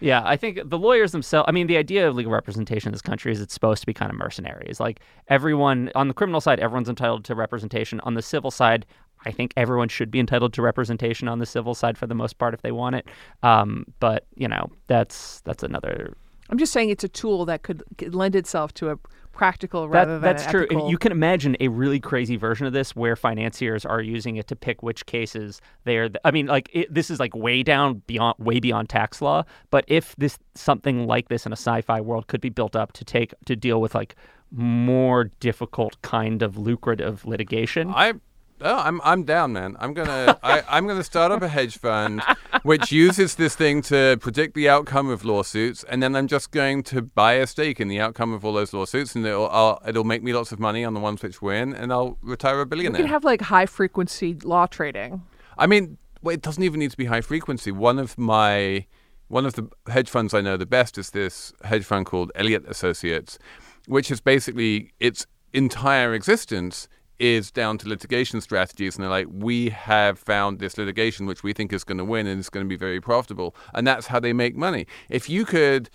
Yeah, 0.00 0.22
I 0.24 0.36
think 0.36 0.60
the 0.68 0.78
lawyers 0.78 1.12
themselves. 1.12 1.46
I 1.48 1.52
mean, 1.52 1.66
the 1.66 1.76
idea 1.78 2.08
of 2.08 2.14
legal 2.14 2.32
representation 2.32 2.88
in 2.88 2.92
this 2.92 3.02
country 3.02 3.32
is 3.32 3.40
it's 3.40 3.54
supposed 3.54 3.80
to 3.80 3.86
be 3.86 3.94
kind 3.94 4.10
of 4.10 4.18
mercenaries. 4.18 4.78
Like 4.78 5.00
everyone 5.28 5.90
on 5.94 6.08
the 6.08 6.14
criminal 6.14 6.40
side, 6.40 6.60
everyone's 6.60 6.88
entitled 6.88 7.24
to 7.24 7.34
representation. 7.34 8.00
On 8.00 8.14
the 8.14 8.22
civil 8.22 8.50
side, 8.50 8.84
I 9.24 9.30
think 9.30 9.52
everyone 9.56 9.88
should 9.88 10.10
be 10.10 10.20
entitled 10.20 10.52
to 10.54 10.62
representation 10.62 11.28
on 11.28 11.38
the 11.38 11.46
civil 11.46 11.74
side 11.74 11.96
for 11.96 12.06
the 12.06 12.14
most 12.14 12.38
part 12.38 12.54
if 12.54 12.62
they 12.62 12.72
want 12.72 12.96
it. 12.96 13.08
Um, 13.42 13.86
but 13.98 14.26
you 14.34 14.48
know, 14.48 14.70
that's 14.86 15.40
that's 15.42 15.62
another. 15.62 16.14
I'm 16.50 16.58
just 16.58 16.72
saying 16.72 16.90
it's 16.90 17.04
a 17.04 17.08
tool 17.08 17.44
that 17.46 17.62
could, 17.62 17.82
could 17.98 18.14
lend 18.14 18.34
itself 18.36 18.72
to 18.74 18.90
a 18.90 18.98
practical 19.32 19.82
That, 19.82 19.88
rather 19.90 20.12
than 20.14 20.22
that's 20.22 20.44
an 20.44 20.50
true. 20.50 20.64
ethical- 20.64 20.90
You 20.90 20.96
can 20.98 21.12
imagine 21.12 21.56
a 21.60 21.68
really 21.68 22.00
crazy 22.00 22.36
version 22.36 22.66
of 22.66 22.72
this 22.72 22.96
where 22.96 23.16
financiers 23.16 23.84
are 23.84 24.00
using 24.00 24.36
it 24.36 24.46
to 24.48 24.56
pick 24.56 24.82
which 24.82 25.04
cases 25.06 25.60
they're. 25.84 26.08
I 26.24 26.30
mean, 26.30 26.46
like 26.46 26.70
it, 26.72 26.92
this 26.92 27.10
is 27.10 27.20
like 27.20 27.34
way 27.34 27.62
down 27.62 28.02
beyond, 28.06 28.36
way 28.38 28.60
beyond 28.60 28.88
tax 28.88 29.20
law. 29.20 29.44
But 29.70 29.84
if 29.88 30.16
this 30.16 30.38
something 30.54 31.06
like 31.06 31.28
this 31.28 31.44
in 31.44 31.52
a 31.52 31.56
sci-fi 31.56 32.00
world 32.00 32.28
could 32.28 32.40
be 32.40 32.48
built 32.48 32.74
up 32.74 32.92
to 32.94 33.04
take 33.04 33.34
to 33.44 33.54
deal 33.56 33.80
with 33.80 33.94
like 33.94 34.14
more 34.50 35.24
difficult 35.40 36.00
kind 36.02 36.42
of 36.42 36.56
lucrative 36.56 37.26
litigation. 37.26 37.92
I. 37.94 38.14
Oh, 38.60 38.78
I'm 38.78 39.00
I'm 39.04 39.24
down, 39.24 39.52
man. 39.52 39.76
I'm 39.78 39.92
gonna 39.92 40.38
I, 40.42 40.62
I'm 40.68 40.86
gonna 40.86 41.04
start 41.04 41.30
up 41.30 41.42
a 41.42 41.48
hedge 41.48 41.78
fund 41.78 42.22
which 42.62 42.90
uses 42.90 43.34
this 43.34 43.54
thing 43.54 43.82
to 43.82 44.16
predict 44.20 44.54
the 44.54 44.68
outcome 44.68 45.08
of 45.08 45.24
lawsuits, 45.24 45.84
and 45.84 46.02
then 46.02 46.16
I'm 46.16 46.26
just 46.26 46.50
going 46.50 46.82
to 46.84 47.02
buy 47.02 47.34
a 47.34 47.46
stake 47.46 47.80
in 47.80 47.88
the 47.88 48.00
outcome 48.00 48.32
of 48.32 48.44
all 48.44 48.52
those 48.52 48.72
lawsuits, 48.72 49.14
and 49.14 49.26
it'll 49.26 49.48
I'll, 49.50 49.80
it'll 49.86 50.04
make 50.04 50.22
me 50.22 50.32
lots 50.32 50.52
of 50.52 50.58
money 50.58 50.84
on 50.84 50.94
the 50.94 51.00
ones 51.00 51.22
which 51.22 51.42
win, 51.42 51.74
and 51.74 51.92
I'll 51.92 52.18
retire 52.22 52.60
a 52.60 52.66
billionaire. 52.66 53.00
you 53.00 53.04
could 53.04 53.10
have 53.10 53.24
like 53.24 53.42
high 53.42 53.66
frequency 53.66 54.34
law 54.42 54.66
trading. 54.66 55.22
I 55.58 55.66
mean, 55.66 55.98
well, 56.22 56.34
it 56.34 56.42
doesn't 56.42 56.62
even 56.62 56.80
need 56.80 56.90
to 56.90 56.96
be 56.96 57.06
high 57.06 57.20
frequency. 57.20 57.70
One 57.70 57.98
of 57.98 58.16
my 58.18 58.86
one 59.28 59.44
of 59.44 59.54
the 59.54 59.68
hedge 59.88 60.08
funds 60.08 60.34
I 60.34 60.40
know 60.40 60.56
the 60.56 60.66
best 60.66 60.98
is 60.98 61.10
this 61.10 61.52
hedge 61.64 61.84
fund 61.84 62.06
called 62.06 62.32
Elliott 62.34 62.64
Associates, 62.66 63.38
which 63.86 64.10
is 64.10 64.20
basically 64.20 64.92
its 64.98 65.26
entire 65.52 66.14
existence 66.14 66.88
is 67.18 67.50
down 67.50 67.78
to 67.78 67.88
litigation 67.88 68.40
strategies 68.40 68.96
and 68.96 69.02
they're 69.02 69.10
like 69.10 69.26
we 69.30 69.70
have 69.70 70.18
found 70.18 70.58
this 70.58 70.76
litigation 70.76 71.26
which 71.26 71.42
we 71.42 71.52
think 71.52 71.72
is 71.72 71.84
going 71.84 71.98
to 71.98 72.04
win 72.04 72.26
and 72.26 72.38
it's 72.38 72.50
going 72.50 72.64
to 72.64 72.68
be 72.68 72.76
very 72.76 73.00
profitable 73.00 73.54
and 73.74 73.86
that's 73.86 74.06
how 74.08 74.20
they 74.20 74.32
make 74.32 74.54
money 74.54 74.86
if 75.08 75.28
you 75.30 75.44
could 75.44 75.88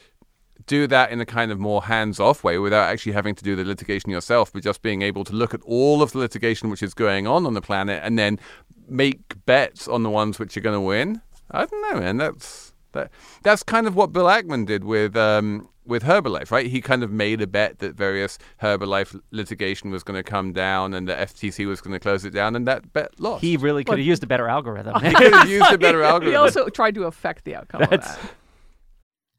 do 0.66 0.88
that 0.88 1.12
in 1.12 1.20
a 1.22 1.26
kind 1.26 1.52
of 1.52 1.60
more 1.60 1.84
hands-off 1.84 2.44
way 2.44 2.58
without 2.58 2.90
actually 2.90 3.12
having 3.12 3.36
to 3.36 3.44
do 3.44 3.56
the 3.56 3.66
litigation 3.66 4.10
yourself, 4.10 4.54
but 4.54 4.64
just 4.64 4.82
being 4.82 5.02
able 5.02 5.24
to 5.24 5.34
look 5.34 5.54
at 5.54 5.62
all 5.64 6.02
of 6.02 6.12
the 6.12 6.20
litigation 6.20 6.70
which 6.70 6.84
is 6.84 6.94
going 6.94 7.28
on 7.28 7.46
on 7.46 7.54
the 7.54 7.62
planet 7.62 8.02
and 8.04 8.18
then 8.18 8.40
make 8.88 9.46
bets 9.46 9.88
on 9.88 10.04
the 10.04 10.10
ones 10.10 10.40
which 10.40 10.56
are 10.58 10.62
going 10.62 10.76
to 10.76 10.82
win. 10.82 11.22
I 11.50 11.66
don't 11.66 11.82
know, 11.92 12.00
man. 12.00 12.18
That's 12.18 12.74
that. 12.94 13.12
That's 13.44 13.64
kind 13.64 13.88
of 13.88 13.96
what 13.96 14.14
Bill 14.14 14.26
Ackman 14.26 14.66
did 14.66 14.84
with 14.84 15.16
um, 15.16 15.68
with 15.86 16.04
Herbalife, 16.04 16.52
right? 16.52 16.68
He 16.68 16.82
kind 16.82 17.04
of 17.04 17.12
made 17.12 17.42
a 17.42 17.48
bet 17.48 17.80
that 17.80 17.96
various 17.96 18.38
Herbalife 18.62 19.20
litigation 19.32 19.92
was 19.92 20.04
going 20.04 20.18
to 20.18 20.24
come 20.24 20.54
down 20.54 20.94
and 20.94 21.08
the 21.08 21.14
FTC 21.14 21.68
was 21.68 21.82
going 21.82 21.94
to 21.94 22.00
close 22.00 22.26
it 22.26 22.32
down, 22.32 22.56
and 22.56 22.68
that 22.68 22.94
bet 22.94 23.20
lost. 23.20 23.42
he 23.42 23.58
really 23.58 23.84
could 23.84 23.98
have 23.98 24.08
used 24.08 24.24
a 24.24 24.28
better 24.28 24.48
algorithm. 24.48 25.02
He 25.02 25.14
could 25.14 25.34
have 25.34 25.50
used 25.60 25.72
a 25.72 25.78
better 25.78 26.04
algorithm. 26.04 26.32
He 26.32 26.36
also 26.36 26.70
tried 26.70 26.96
to 26.96 27.06
affect 27.06 27.46
the 27.46 27.56
outcome 27.56 27.84
of 27.84 27.90
that. 27.90 28.20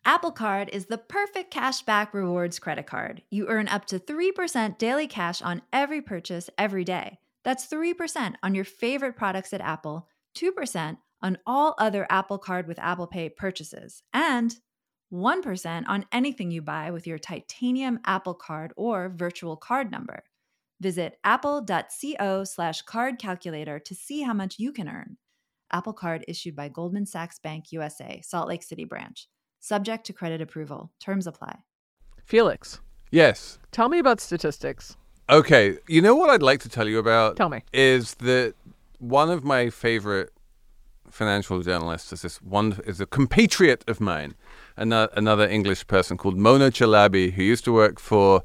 Apple 0.05 0.33
Card 0.33 0.69
is 0.73 0.87
the 0.87 0.99
perfect 0.99 1.55
cashback 1.55 2.13
rewards 2.13 2.59
credit 2.59 2.87
card. 2.87 3.23
You 3.31 3.47
earn 3.47 3.69
up 3.69 3.85
to 3.87 4.01
3% 4.01 4.77
daily 4.77 5.07
cash 5.07 5.41
on 5.41 5.63
every 5.73 6.03
purchase 6.03 6.51
every 6.59 6.83
day. 6.83 7.19
That's 7.45 7.67
3% 7.69 8.35
on 8.43 8.55
your 8.55 8.65
favorite 8.65 9.17
products 9.17 9.53
at 9.53 9.61
Apple, 9.61 10.09
2% 10.37 10.97
on 11.23 11.39
all 11.47 11.77
other 11.79 12.07
Apple 12.11 12.39
Card 12.39 12.67
with 12.67 12.81
Apple 12.81 13.07
Pay 13.07 13.29
purchases, 13.29 14.03
and 14.13 14.57
1% 15.13 15.85
on 15.87 16.07
anything 16.11 16.51
you 16.51 16.63
buy 16.63 16.91
with 16.91 17.07
your 17.07 17.19
titanium 17.19 18.01
Apple 18.05 18.35
Card 18.35 18.73
or 18.77 19.11
virtual 19.11 19.57
card 19.57 19.91
number. 19.91 20.25
Visit 20.81 21.19
apple.co 21.23 22.45
slash 22.45 22.83
card 22.83 23.19
calculator 23.19 23.79
to 23.79 23.95
see 23.95 24.23
how 24.23 24.33
much 24.33 24.59
you 24.59 24.73
can 24.73 24.89
earn. 24.89 25.17
Apple 25.71 25.93
Card 25.93 26.25
issued 26.29 26.57
by 26.57 26.69
Goldman 26.69 27.07
Sachs 27.07 27.39
Bank 27.39 27.73
USA, 27.73 28.21
Salt 28.23 28.49
Lake 28.49 28.63
City 28.63 28.85
branch. 28.85 29.29
Subject 29.61 30.05
to 30.07 30.13
credit 30.13 30.41
approval. 30.41 30.93
Terms 31.01 31.27
apply. 31.27 31.61
Felix, 32.25 32.81
yes. 33.11 33.59
tell 33.71 33.89
me 33.89 33.99
about 33.99 34.21
statistics. 34.21 34.97
Okay, 35.31 35.79
you 35.89 36.03
know 36.03 36.15
what 36.15 36.31
I'd 36.31 36.43
like 36.43 36.61
to 36.61 36.69
tell 36.69 36.89
you 36.89 36.99
about? 36.99 37.37
Tell 37.37 37.49
me. 37.49 37.63
Is 37.73 38.15
that 38.15 38.55
one 38.99 39.31
of 39.31 39.45
my 39.45 39.71
favorite 39.71 40.33
financial 41.11 41.63
journalists 41.63 42.13
is 42.13 42.23
this 42.23 42.43
one 42.43 42.81
is 42.87 43.01
a 43.01 43.07
compatriot 43.07 43.85
of 43.89 44.01
mine, 44.01 44.35
another, 44.77 45.13
another 45.17 45.49
English 45.49 45.87
person 45.87 46.17
called 46.17 46.37
Mona 46.37 46.71
Chalabi, 46.71 47.33
who 47.33 47.43
used 47.43 47.65
to 47.65 47.73
work 47.73 47.99
for 47.99 48.43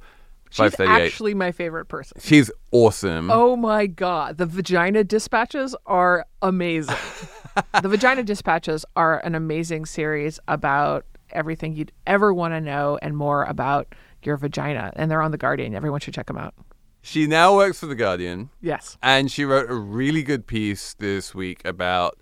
She's 0.50 0.80
actually 0.80 1.34
my 1.34 1.52
favorite 1.52 1.86
person. 1.86 2.20
She's 2.22 2.50
awesome. 2.72 3.30
Oh 3.30 3.56
my 3.56 3.86
god, 3.86 4.38
the 4.38 4.46
vagina 4.46 5.04
dispatches 5.04 5.76
are 5.86 6.26
amazing. 6.42 6.96
the 7.82 7.90
vagina 7.90 8.24
dispatches 8.24 8.86
are 8.96 9.20
an 9.20 9.36
amazing 9.36 9.86
series 9.86 10.40
about 10.48 11.06
everything 11.32 11.74
you'd 11.74 11.92
ever 12.06 12.34
want 12.34 12.54
to 12.54 12.62
know 12.62 12.98
and 13.02 13.18
more 13.18 13.44
about 13.44 13.94
your 14.24 14.38
vagina, 14.38 14.94
and 14.96 15.12
they're 15.12 15.22
on 15.22 15.32
the 15.32 15.38
Guardian. 15.38 15.76
Everyone 15.76 16.00
should 16.00 16.13
check 16.13 16.28
them 16.28 16.38
out. 16.38 16.54
She 17.02 17.28
now 17.28 17.56
works 17.56 17.80
for 17.80 17.86
The 17.86 17.96
Guardian. 17.96 18.50
Yes. 18.62 18.98
And 19.02 19.32
she 19.32 19.46
wrote 19.46 19.70
a 19.70 19.76
really 19.76 20.24
good 20.24 20.46
piece 20.46 20.94
this 20.96 21.34
week 21.34 21.62
about 21.63 22.18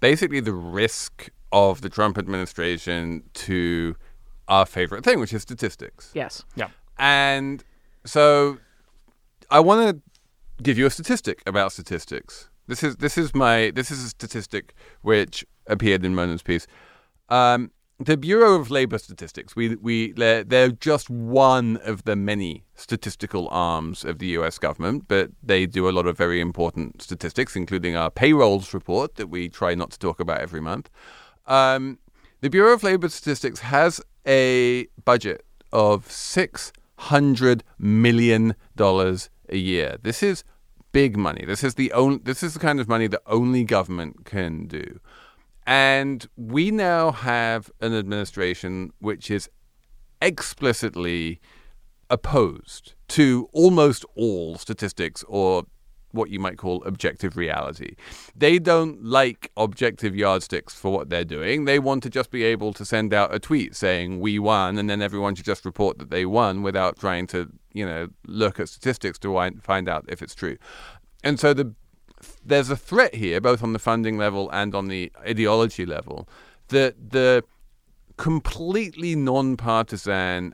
basically 0.00 0.40
the 0.40 0.52
risk 0.52 1.30
of 1.52 1.80
the 1.80 1.88
Trump 1.88 2.18
administration 2.18 3.22
to 3.34 3.96
our 4.48 4.66
favorite 4.66 5.04
thing, 5.04 5.20
which 5.20 5.32
is 5.32 5.42
statistics. 5.42 6.10
Yes. 6.14 6.44
Yeah. 6.56 6.68
And 6.98 7.62
so 8.04 8.58
I 9.50 9.60
want 9.60 9.88
to 9.88 10.62
give 10.62 10.78
you 10.78 10.86
a 10.86 10.90
statistic 10.90 11.42
about 11.46 11.72
statistics. 11.72 12.50
This 12.66 12.82
is 12.82 12.96
this 12.96 13.16
is 13.16 13.34
my 13.34 13.72
this 13.74 13.90
is 13.90 14.04
a 14.04 14.08
statistic 14.08 14.74
which 15.02 15.44
appeared 15.66 16.04
in 16.04 16.14
Mona's 16.14 16.42
piece. 16.42 16.66
Um, 17.28 17.70
the 18.00 18.16
Bureau 18.16 18.54
of 18.54 18.70
Labor 18.70 18.98
Statistics, 18.98 19.56
we 19.56 19.74
we 19.76 20.12
they're, 20.12 20.44
they're 20.44 20.70
just 20.70 21.10
one 21.10 21.78
of 21.78 22.04
the 22.04 22.14
many 22.14 22.64
statistical 22.74 23.48
arms 23.50 24.04
of 24.04 24.18
the 24.18 24.26
U.S. 24.38 24.58
government, 24.58 25.04
but 25.08 25.30
they 25.42 25.66
do 25.66 25.88
a 25.88 25.90
lot 25.90 26.06
of 26.06 26.16
very 26.16 26.40
important 26.40 27.02
statistics, 27.02 27.56
including 27.56 27.96
our 27.96 28.10
payrolls 28.10 28.72
report 28.72 29.16
that 29.16 29.28
we 29.28 29.48
try 29.48 29.74
not 29.74 29.90
to 29.90 29.98
talk 29.98 30.20
about 30.20 30.40
every 30.40 30.60
month. 30.60 30.90
Um, 31.48 31.98
the 32.40 32.50
Bureau 32.50 32.74
of 32.74 32.82
Labor 32.84 33.08
Statistics 33.08 33.60
has 33.60 34.00
a 34.26 34.86
budget 35.04 35.44
of 35.72 36.10
six 36.10 36.72
hundred 36.98 37.64
million 37.78 38.54
dollars 38.76 39.30
a 39.48 39.56
year. 39.56 39.96
This 40.02 40.22
is 40.22 40.44
big 40.92 41.16
money. 41.16 41.44
This 41.46 41.64
is 41.64 41.74
the 41.74 41.92
only. 41.92 42.18
This 42.18 42.42
is 42.42 42.54
the 42.54 42.60
kind 42.60 42.78
of 42.78 42.88
money 42.88 43.08
that 43.08 43.22
only 43.26 43.64
government 43.64 44.24
can 44.24 44.66
do. 44.66 45.00
And 45.66 46.26
we 46.36 46.70
now 46.70 47.10
have 47.12 47.70
an 47.80 47.94
administration 47.94 48.92
which 49.00 49.30
is 49.30 49.50
explicitly 50.22 51.40
opposed 52.10 52.94
to 53.08 53.48
almost 53.52 54.04
all 54.14 54.56
statistics 54.56 55.24
or 55.28 55.64
what 56.12 56.30
you 56.30 56.40
might 56.40 56.58
call 56.58 56.82
objective 56.84 57.36
reality. 57.36 57.94
They 58.34 58.58
don't 58.58 59.04
like 59.04 59.50
objective 59.56 60.16
yardsticks 60.16 60.74
for 60.74 60.92
what 60.92 61.10
they're 61.10 61.24
doing. 61.24 61.64
They 61.64 61.78
want 61.78 62.02
to 62.04 62.10
just 62.10 62.30
be 62.30 62.44
able 62.44 62.72
to 62.74 62.84
send 62.84 63.12
out 63.12 63.34
a 63.34 63.38
tweet 63.38 63.76
saying 63.76 64.20
we 64.20 64.38
won 64.38 64.78
and 64.78 64.88
then 64.88 65.02
everyone 65.02 65.34
should 65.34 65.44
just 65.44 65.64
report 65.64 65.98
that 65.98 66.10
they 66.10 66.24
won 66.24 66.62
without 66.62 66.98
trying 66.98 67.26
to, 67.28 67.50
you 67.72 67.84
know, 67.84 68.08
look 68.26 68.58
at 68.58 68.68
statistics 68.68 69.18
to 69.20 69.50
find 69.62 69.88
out 69.88 70.04
if 70.08 70.22
it's 70.22 70.34
true. 70.34 70.56
And 71.22 71.38
so 71.38 71.52
the 71.52 71.74
there's 72.44 72.70
a 72.70 72.76
threat 72.76 73.14
here 73.14 73.40
both 73.40 73.62
on 73.62 73.72
the 73.72 73.78
funding 73.78 74.18
level 74.18 74.50
and 74.50 74.74
on 74.74 74.88
the 74.88 75.12
ideology 75.20 75.86
level 75.86 76.28
that 76.68 77.10
the 77.10 77.44
completely 78.16 79.14
non-partisan 79.14 80.52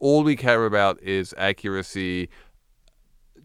all 0.00 0.22
we 0.22 0.36
care 0.36 0.64
about 0.64 1.00
is 1.02 1.34
accuracy 1.36 2.28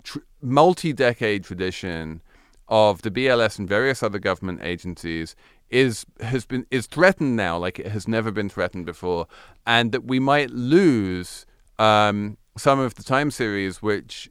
tr- 0.04 0.20
multi-decade 0.42 1.44
tradition 1.44 2.22
of 2.68 3.02
the 3.02 3.12
BLS 3.12 3.60
and 3.60 3.68
various 3.68 4.02
other 4.04 4.20
government 4.20 4.62
agencies 4.64 5.36
is 5.70 6.06
has 6.22 6.46
been 6.46 6.66
is 6.72 6.86
threatened 6.88 7.36
now 7.36 7.58
like 7.58 7.80
it 7.80 7.88
has 7.88 8.08
never 8.08 8.32
been 8.32 8.50
threatened 8.50 8.86
before, 8.86 9.28
and 9.66 9.92
that 9.92 10.04
we 10.06 10.20
might 10.20 10.50
lose 10.52 11.46
um, 11.80 12.38
some 12.58 12.80
of 12.80 12.96
the 12.96 13.04
time 13.04 13.32
series 13.32 13.82
which 13.82 14.30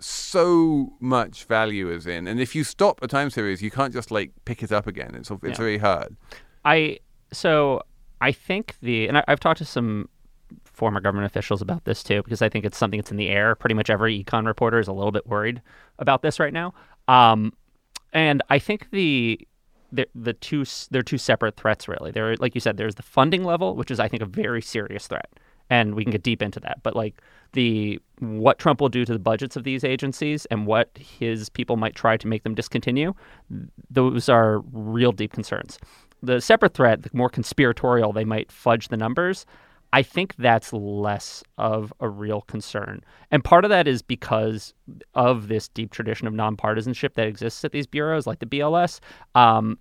so 0.00 0.92
much 1.00 1.44
value 1.44 1.90
is 1.90 2.06
in. 2.06 2.26
And 2.26 2.40
if 2.40 2.54
you 2.54 2.64
stop 2.64 3.02
a 3.02 3.08
time 3.08 3.30
series, 3.30 3.62
you 3.62 3.70
can't 3.70 3.92
just 3.92 4.10
like 4.10 4.32
pick 4.44 4.62
it 4.62 4.72
up 4.72 4.86
again. 4.86 5.14
It's 5.14 5.30
it's 5.30 5.40
Yeah. 5.42 5.54
very 5.56 5.78
hard. 5.78 6.16
I 6.64 6.98
so 7.32 7.82
I 8.20 8.32
think 8.32 8.76
the 8.82 9.08
and 9.08 9.18
I, 9.18 9.24
I've 9.28 9.40
talked 9.40 9.58
to 9.58 9.64
some 9.64 10.08
former 10.74 11.00
government 11.00 11.26
officials 11.26 11.62
about 11.62 11.84
this 11.84 12.02
too 12.02 12.22
because 12.22 12.42
I 12.42 12.48
think 12.48 12.64
it's 12.64 12.76
something 12.76 13.00
that's 13.00 13.10
in 13.10 13.16
the 13.16 13.28
air. 13.28 13.54
Pretty 13.54 13.74
much 13.74 13.90
every 13.90 14.22
econ 14.22 14.46
reporter 14.46 14.78
is 14.78 14.88
a 14.88 14.92
little 14.92 15.12
bit 15.12 15.26
worried 15.26 15.62
about 15.98 16.22
this 16.22 16.38
right 16.38 16.52
now. 16.52 16.74
Um, 17.08 17.52
and 18.12 18.42
I 18.50 18.58
think 18.58 18.90
the 18.90 19.38
the 19.92 20.06
the 20.14 20.32
two 20.32 20.64
they're 20.90 21.02
two 21.02 21.18
separate 21.18 21.56
threats 21.56 21.88
really. 21.88 22.10
There, 22.10 22.36
like 22.36 22.54
you 22.54 22.60
said, 22.60 22.76
there's 22.76 22.96
the 22.96 23.02
funding 23.02 23.44
level, 23.44 23.76
which 23.76 23.90
is 23.90 24.00
I 24.00 24.08
think 24.08 24.22
a 24.22 24.26
very 24.26 24.62
serious 24.62 25.06
threat, 25.06 25.28
and 25.70 25.94
we 25.94 26.04
can 26.04 26.10
get 26.10 26.22
deep 26.22 26.42
into 26.42 26.60
that. 26.60 26.82
But 26.82 26.96
like 26.96 27.20
the 27.52 28.00
what 28.18 28.58
Trump 28.58 28.80
will 28.80 28.88
do 28.88 29.04
to 29.04 29.12
the 29.12 29.18
budgets 29.18 29.56
of 29.56 29.64
these 29.64 29.84
agencies 29.84 30.46
and 30.46 30.66
what 30.66 30.90
his 30.98 31.48
people 31.48 31.76
might 31.76 31.94
try 31.94 32.16
to 32.16 32.26
make 32.26 32.42
them 32.42 32.54
discontinue, 32.54 33.14
those 33.90 34.28
are 34.28 34.60
real 34.72 35.12
deep 35.12 35.32
concerns. 35.32 35.78
The 36.22 36.40
separate 36.40 36.74
threat, 36.74 37.02
the 37.02 37.10
more 37.12 37.28
conspiratorial 37.28 38.12
they 38.12 38.24
might 38.24 38.50
fudge 38.50 38.88
the 38.88 38.96
numbers. 38.96 39.46
I 39.94 40.02
think 40.02 40.34
that's 40.34 40.72
less 40.72 41.44
of 41.56 41.92
a 42.00 42.08
real 42.08 42.40
concern. 42.40 43.04
And 43.30 43.44
part 43.44 43.64
of 43.64 43.68
that 43.68 43.86
is 43.86 44.02
because 44.02 44.74
of 45.14 45.46
this 45.46 45.68
deep 45.68 45.92
tradition 45.92 46.26
of 46.26 46.34
nonpartisanship 46.34 47.14
that 47.14 47.28
exists 47.28 47.64
at 47.64 47.70
these 47.70 47.86
bureaus, 47.86 48.26
like 48.26 48.40
the 48.40 48.46
BLS. 48.46 48.98
Um, 49.36 49.78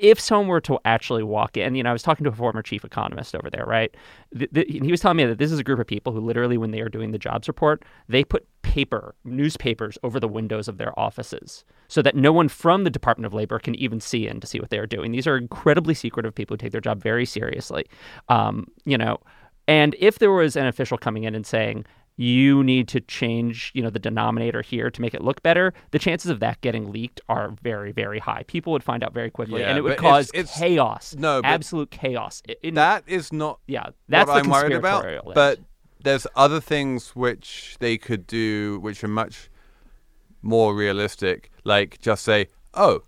if 0.00 0.18
someone 0.18 0.48
were 0.48 0.60
to 0.62 0.78
actually 0.84 1.22
walk 1.22 1.56
in, 1.56 1.74
you 1.74 1.82
know, 1.82 1.90
I 1.90 1.92
was 1.92 2.02
talking 2.02 2.24
to 2.24 2.30
a 2.30 2.34
former 2.34 2.62
chief 2.62 2.84
economist 2.84 3.34
over 3.34 3.50
there, 3.50 3.64
right? 3.66 3.94
Th- 4.36 4.50
th- 4.52 4.68
and 4.68 4.84
he 4.84 4.90
was 4.90 5.00
telling 5.00 5.16
me 5.16 5.24
that 5.26 5.38
this 5.38 5.52
is 5.52 5.58
a 5.58 5.64
group 5.64 5.78
of 5.78 5.86
people 5.86 6.12
who 6.12 6.20
literally, 6.20 6.56
when 6.56 6.70
they 6.70 6.80
are 6.80 6.88
doing 6.88 7.12
the 7.12 7.18
jobs 7.18 7.48
report, 7.48 7.84
they 8.08 8.24
put 8.24 8.46
paper, 8.62 9.14
newspapers 9.24 9.98
over 10.02 10.18
the 10.18 10.28
windows 10.28 10.68
of 10.68 10.78
their 10.78 10.98
offices 10.98 11.64
so 11.88 12.00
that 12.00 12.16
no 12.16 12.32
one 12.32 12.48
from 12.48 12.84
the 12.84 12.90
Department 12.90 13.26
of 13.26 13.34
Labor 13.34 13.58
can 13.58 13.74
even 13.74 14.00
see 14.00 14.26
in 14.26 14.40
to 14.40 14.46
see 14.46 14.58
what 14.58 14.70
they 14.70 14.78
are 14.78 14.86
doing. 14.86 15.12
These 15.12 15.26
are 15.26 15.36
incredibly 15.36 15.94
secretive 15.94 16.34
people 16.34 16.54
who 16.54 16.58
take 16.58 16.72
their 16.72 16.80
job 16.80 17.02
very 17.02 17.26
seriously. 17.26 17.84
Um, 18.28 18.68
you 18.84 18.96
know, 18.96 19.18
and 19.68 19.94
if 19.98 20.18
there 20.18 20.32
was 20.32 20.56
an 20.56 20.66
official 20.66 20.98
coming 20.98 21.24
in 21.24 21.34
and 21.34 21.46
saying, 21.46 21.84
you 22.16 22.62
need 22.62 22.88
to 22.88 23.00
change, 23.00 23.70
you 23.74 23.82
know, 23.82 23.90
the 23.90 23.98
denominator 23.98 24.60
here 24.62 24.90
to 24.90 25.00
make 25.00 25.14
it 25.14 25.22
look 25.22 25.42
better, 25.42 25.72
the 25.92 25.98
chances 25.98 26.30
of 26.30 26.40
that 26.40 26.60
getting 26.60 26.92
leaked 26.92 27.20
are 27.28 27.54
very, 27.62 27.90
very 27.92 28.18
high. 28.18 28.42
People 28.46 28.72
would 28.72 28.84
find 28.84 29.02
out 29.02 29.14
very 29.14 29.30
quickly, 29.30 29.60
Yeah, 29.60 29.68
and 29.70 29.78
it 29.78 29.82
would 29.82 29.96
but 29.96 29.98
it's- 29.98 30.10
cause 30.12 30.30
it's- 30.34 30.58
chaos. 30.58 31.14
no, 31.18 31.40
absolute 31.42 31.90
chaos. 31.90 32.42
In- 32.62 32.74
That 32.74 33.04
is 33.06 33.32
not 33.32 33.60
yeah, 33.66 33.86
that's 34.08 34.28
what 34.28 34.44
I'm 34.44 34.50
worried 34.50 34.72
about. 34.72 35.06
end. 35.06 35.22
But 35.34 35.60
there's 36.02 36.26
other 36.36 36.60
things 36.60 37.10
which 37.16 37.76
they 37.80 37.96
could 37.96 38.26
do 38.26 38.78
which 38.80 39.02
are 39.02 39.08
much 39.08 39.48
more 40.42 40.74
realistic. 40.74 41.50
Like 41.64 41.98
just 42.00 42.24
say, 42.24 42.48
oh, 42.74 43.04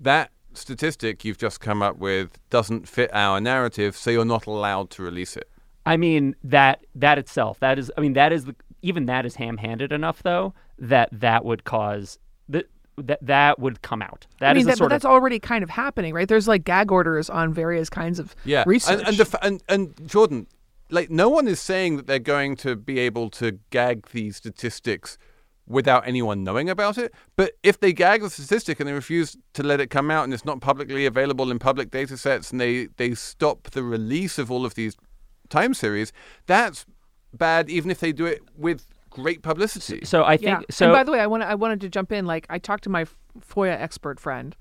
that 0.00 0.30
statistic 0.52 1.24
you've 1.24 1.38
just 1.38 1.60
come 1.60 1.82
up 1.82 1.96
with 1.98 2.38
doesn't 2.50 2.86
fit 2.88 3.10
our 3.12 3.40
narrative, 3.40 3.96
so 3.96 4.10
you're 4.10 4.24
not 4.24 4.46
allowed 4.46 4.90
to 4.90 5.02
release 5.02 5.36
it. 5.36 5.48
I 5.88 5.96
mean 5.96 6.36
that 6.44 6.84
that 6.94 7.18
itself, 7.18 7.60
that 7.60 7.78
is, 7.78 7.90
I 7.96 8.00
mean 8.00 8.12
that 8.12 8.32
is 8.32 8.44
the, 8.44 8.54
even 8.82 9.06
that 9.06 9.24
is 9.26 9.34
ham-handed 9.36 9.90
enough 9.90 10.22
though 10.22 10.54
that 10.78 11.08
that 11.12 11.44
would 11.44 11.64
cause 11.64 12.18
that 12.48 12.66
that 12.98 13.18
that 13.22 13.58
would 13.58 13.82
come 13.82 14.02
out. 14.02 14.26
That 14.40 14.50
I 14.50 14.54
mean, 14.54 14.64
a 14.64 14.66
that, 14.66 14.78
but 14.78 14.88
that's 14.88 15.04
of 15.04 15.10
already 15.10 15.38
kind 15.38 15.64
of 15.64 15.70
happening, 15.70 16.12
right? 16.14 16.28
There's 16.28 16.46
like 16.46 16.64
gag 16.64 16.92
orders 16.92 17.30
on 17.30 17.54
various 17.54 17.88
kinds 17.88 18.18
of 18.18 18.36
Yeah, 18.44 18.64
research. 18.66 18.98
And 18.98 19.08
and, 19.08 19.16
the, 19.16 19.38
and 19.44 19.62
and 19.68 20.08
Jordan, 20.08 20.46
like 20.90 21.10
no 21.10 21.28
one 21.28 21.48
is 21.48 21.60
saying 21.60 21.96
that 21.96 22.06
they're 22.06 22.18
going 22.18 22.56
to 22.56 22.76
be 22.76 22.98
able 22.98 23.30
to 23.30 23.58
gag 23.70 24.08
these 24.10 24.36
statistics 24.36 25.16
without 25.66 26.06
anyone 26.06 26.42
knowing 26.42 26.70
about 26.70 26.96
it. 26.98 27.14
But 27.36 27.52
if 27.62 27.78
they 27.78 27.92
gag 27.92 28.22
the 28.22 28.30
statistic 28.30 28.80
and 28.80 28.88
they 28.88 28.92
refuse 28.94 29.36
to 29.52 29.62
let 29.62 29.80
it 29.80 29.88
come 29.88 30.10
out 30.10 30.24
and 30.24 30.32
it's 30.32 30.44
not 30.44 30.60
publicly 30.60 31.04
available 31.04 31.50
in 31.50 31.58
public 31.58 31.90
data 31.90 32.16
sets 32.16 32.50
and 32.50 32.60
they, 32.60 32.86
they 32.96 33.14
stop 33.14 33.70
the 33.70 33.82
release 33.82 34.38
of 34.38 34.50
all 34.50 34.64
of 34.64 34.74
these 34.74 34.96
time 35.48 35.74
series, 35.74 36.12
that's 36.46 36.86
bad 37.32 37.68
even 37.68 37.90
if 37.90 38.00
they 38.00 38.12
do 38.12 38.26
it 38.26 38.42
with 38.56 38.86
great 39.10 39.42
publicity. 39.42 40.04
so 40.04 40.24
I 40.24 40.36
think 40.36 40.48
yeah. 40.48 40.60
so. 40.70 40.86
and 40.86 40.92
by 40.92 41.02
the 41.02 41.12
way, 41.12 41.20
I 41.20 41.26
want 41.26 41.42
I 41.42 41.54
wanted 41.54 41.80
to 41.82 41.88
jump 41.88 42.12
in. 42.12 42.26
Like 42.26 42.46
I 42.48 42.58
talked 42.58 42.84
to 42.84 42.90
my 42.90 43.06
FOIA 43.40 43.78
expert 43.80 44.20
friend, 44.20 44.54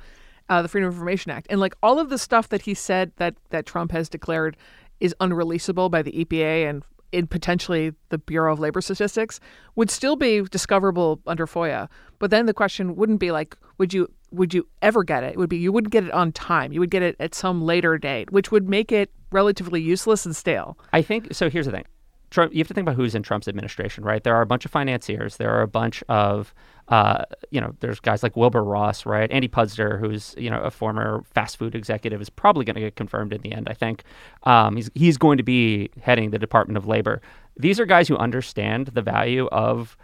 uh, 0.50 0.62
the 0.62 0.68
Freedom 0.68 0.88
of 0.88 0.96
Information 0.96 1.32
Act, 1.32 1.48
and 1.50 1.60
like 1.60 1.76
all 1.84 2.00
of 2.00 2.10
the 2.10 2.18
stuff 2.18 2.50
that 2.50 2.62
he 2.62 2.74
said 2.74 3.12
that 3.18 3.36
that 3.50 3.66
Trump 3.66 3.92
has 3.92 4.10
declared 4.10 4.58
is 5.00 5.16
unreleasable 5.20 5.92
by 5.92 6.02
the 6.02 6.12
EPA 6.12 6.70
and 6.70 6.84
in 7.12 7.28
potentially 7.28 7.94
the 8.10 8.18
Bureau 8.18 8.52
of 8.52 8.60
Labor 8.60 8.82
Statistics 8.82 9.40
would 9.76 9.90
still 9.90 10.16
be 10.16 10.42
discoverable 10.42 11.22
under 11.26 11.48
FOIA. 11.48 11.88
But 12.20 12.32
then 12.32 12.48
the 12.48 12.54
question 12.54 12.96
wouldn't 12.96 13.20
be 13.20 13.32
like, 13.32 13.56
would 13.78 13.94
you 13.94 14.12
would 14.32 14.54
you 14.54 14.68
ever 14.82 15.04
get 15.04 15.24
it? 15.24 15.34
It 15.34 15.38
would 15.38 15.50
be 15.50 15.58
you 15.58 15.72
wouldn't 15.72 15.94
get 15.94 16.04
it 16.04 16.12
on 16.12 16.32
time. 16.32 16.74
You 16.74 16.80
would 16.80 16.92
get 16.92 17.02
it 17.02 17.16
at 17.20 17.34
some 17.34 17.62
later 17.62 17.98
date, 17.98 18.32
which 18.32 18.52
would 18.52 18.68
make 18.68 18.92
it 18.92 19.10
relatively 19.32 19.82
useless 19.82 20.26
and 20.26 20.36
stale. 20.36 20.78
I 20.94 21.02
think 21.02 21.34
so. 21.34 21.50
Here's 21.50 21.66
the 21.66 21.72
thing: 21.72 21.86
Trump, 22.30 22.54
you 22.54 22.60
have 22.60 22.68
to 22.68 22.74
think 22.74 22.86
about 22.86 22.96
who's 22.96 23.16
in 23.16 23.24
Trump's 23.24 23.48
administration, 23.48 24.04
right? 24.04 24.24
There 24.24 24.36
are 24.36 24.42
a 24.42 24.46
bunch 24.46 24.66
of 24.66 24.72
financiers. 24.72 25.38
There 25.38 25.52
are 25.52 25.62
a 25.62 25.68
bunch 25.68 26.04
of, 26.10 26.54
uh, 26.90 27.24
you 27.52 27.62
know, 27.62 27.74
there's 27.80 28.00
guys 28.02 28.22
like 28.22 28.36
Wilbur 28.36 28.64
Ross, 28.64 29.06
right? 29.06 29.32
Andy 29.32 29.48
Puzder, 29.48 30.00
who's 30.00 30.36
you 30.38 30.50
know 30.50 30.62
a 30.62 30.72
former 30.72 31.24
fast 31.34 31.58
food 31.58 31.74
executive, 31.74 32.22
is 32.22 32.30
probably 32.30 32.66
going 32.66 32.76
to 32.76 32.82
get 32.82 32.96
confirmed 32.96 33.34
in 33.34 33.42
the 33.42 33.54
end. 33.54 33.68
I 33.70 33.74
think 33.74 34.04
um, 34.44 34.76
he's 34.76 34.90
he's 34.94 35.18
going 35.18 35.38
to 35.38 35.44
be 35.44 35.90
heading 36.02 36.32
the 36.32 36.40
Department 36.40 36.78
of 36.78 36.86
Labor. 36.86 37.22
These 37.56 37.80
are 37.80 37.86
guys 37.86 38.08
who 38.08 38.18
understand 38.18 38.88
the 38.88 39.02
value 39.02 39.48
of 39.48 39.98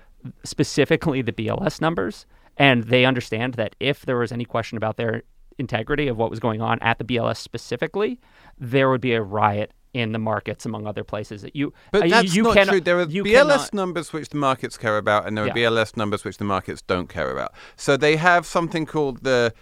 specifically 0.43 1.21
the 1.21 1.33
BLS 1.33 1.81
numbers, 1.81 2.25
and 2.57 2.85
they 2.85 3.05
understand 3.05 3.55
that 3.55 3.75
if 3.79 4.05
there 4.05 4.17
was 4.17 4.31
any 4.31 4.45
question 4.45 4.77
about 4.77 4.95
their 4.95 5.23
integrity 5.57 6.07
of 6.07 6.17
what 6.17 6.29
was 6.29 6.39
going 6.39 6.61
on 6.61 6.79
at 6.81 6.97
the 6.97 7.03
BLS 7.03 7.37
specifically, 7.37 8.19
there 8.59 8.89
would 8.89 9.01
be 9.01 9.13
a 9.13 9.21
riot 9.21 9.71
in 9.93 10.11
the 10.11 10.17
markets, 10.17 10.65
among 10.65 10.87
other 10.87 11.03
places. 11.03 11.43
That 11.43 11.55
you, 11.55 11.71
But 11.91 12.05
uh, 12.05 12.07
that's 12.07 12.35
you 12.35 12.43
not 12.43 12.53
cannot- 12.55 12.71
true. 12.71 12.81
There 12.81 12.99
are 12.99 13.03
you 13.03 13.23
BLS 13.23 13.41
cannot- 13.41 13.73
numbers 13.75 14.11
which 14.11 14.29
the 14.29 14.37
markets 14.37 14.75
care 14.77 14.97
about, 14.97 15.27
and 15.27 15.37
there 15.37 15.45
are 15.45 15.47
Yeah. 15.49 15.53
BLS 15.69 15.95
numbers 15.95 16.23
which 16.25 16.37
the 16.37 16.45
markets 16.45 16.81
don't 16.81 17.07
care 17.09 17.29
about. 17.31 17.53
So 17.75 17.95
they 17.95 18.15
have 18.15 18.45
something 18.47 18.87
called 18.87 19.23
the 19.23 19.53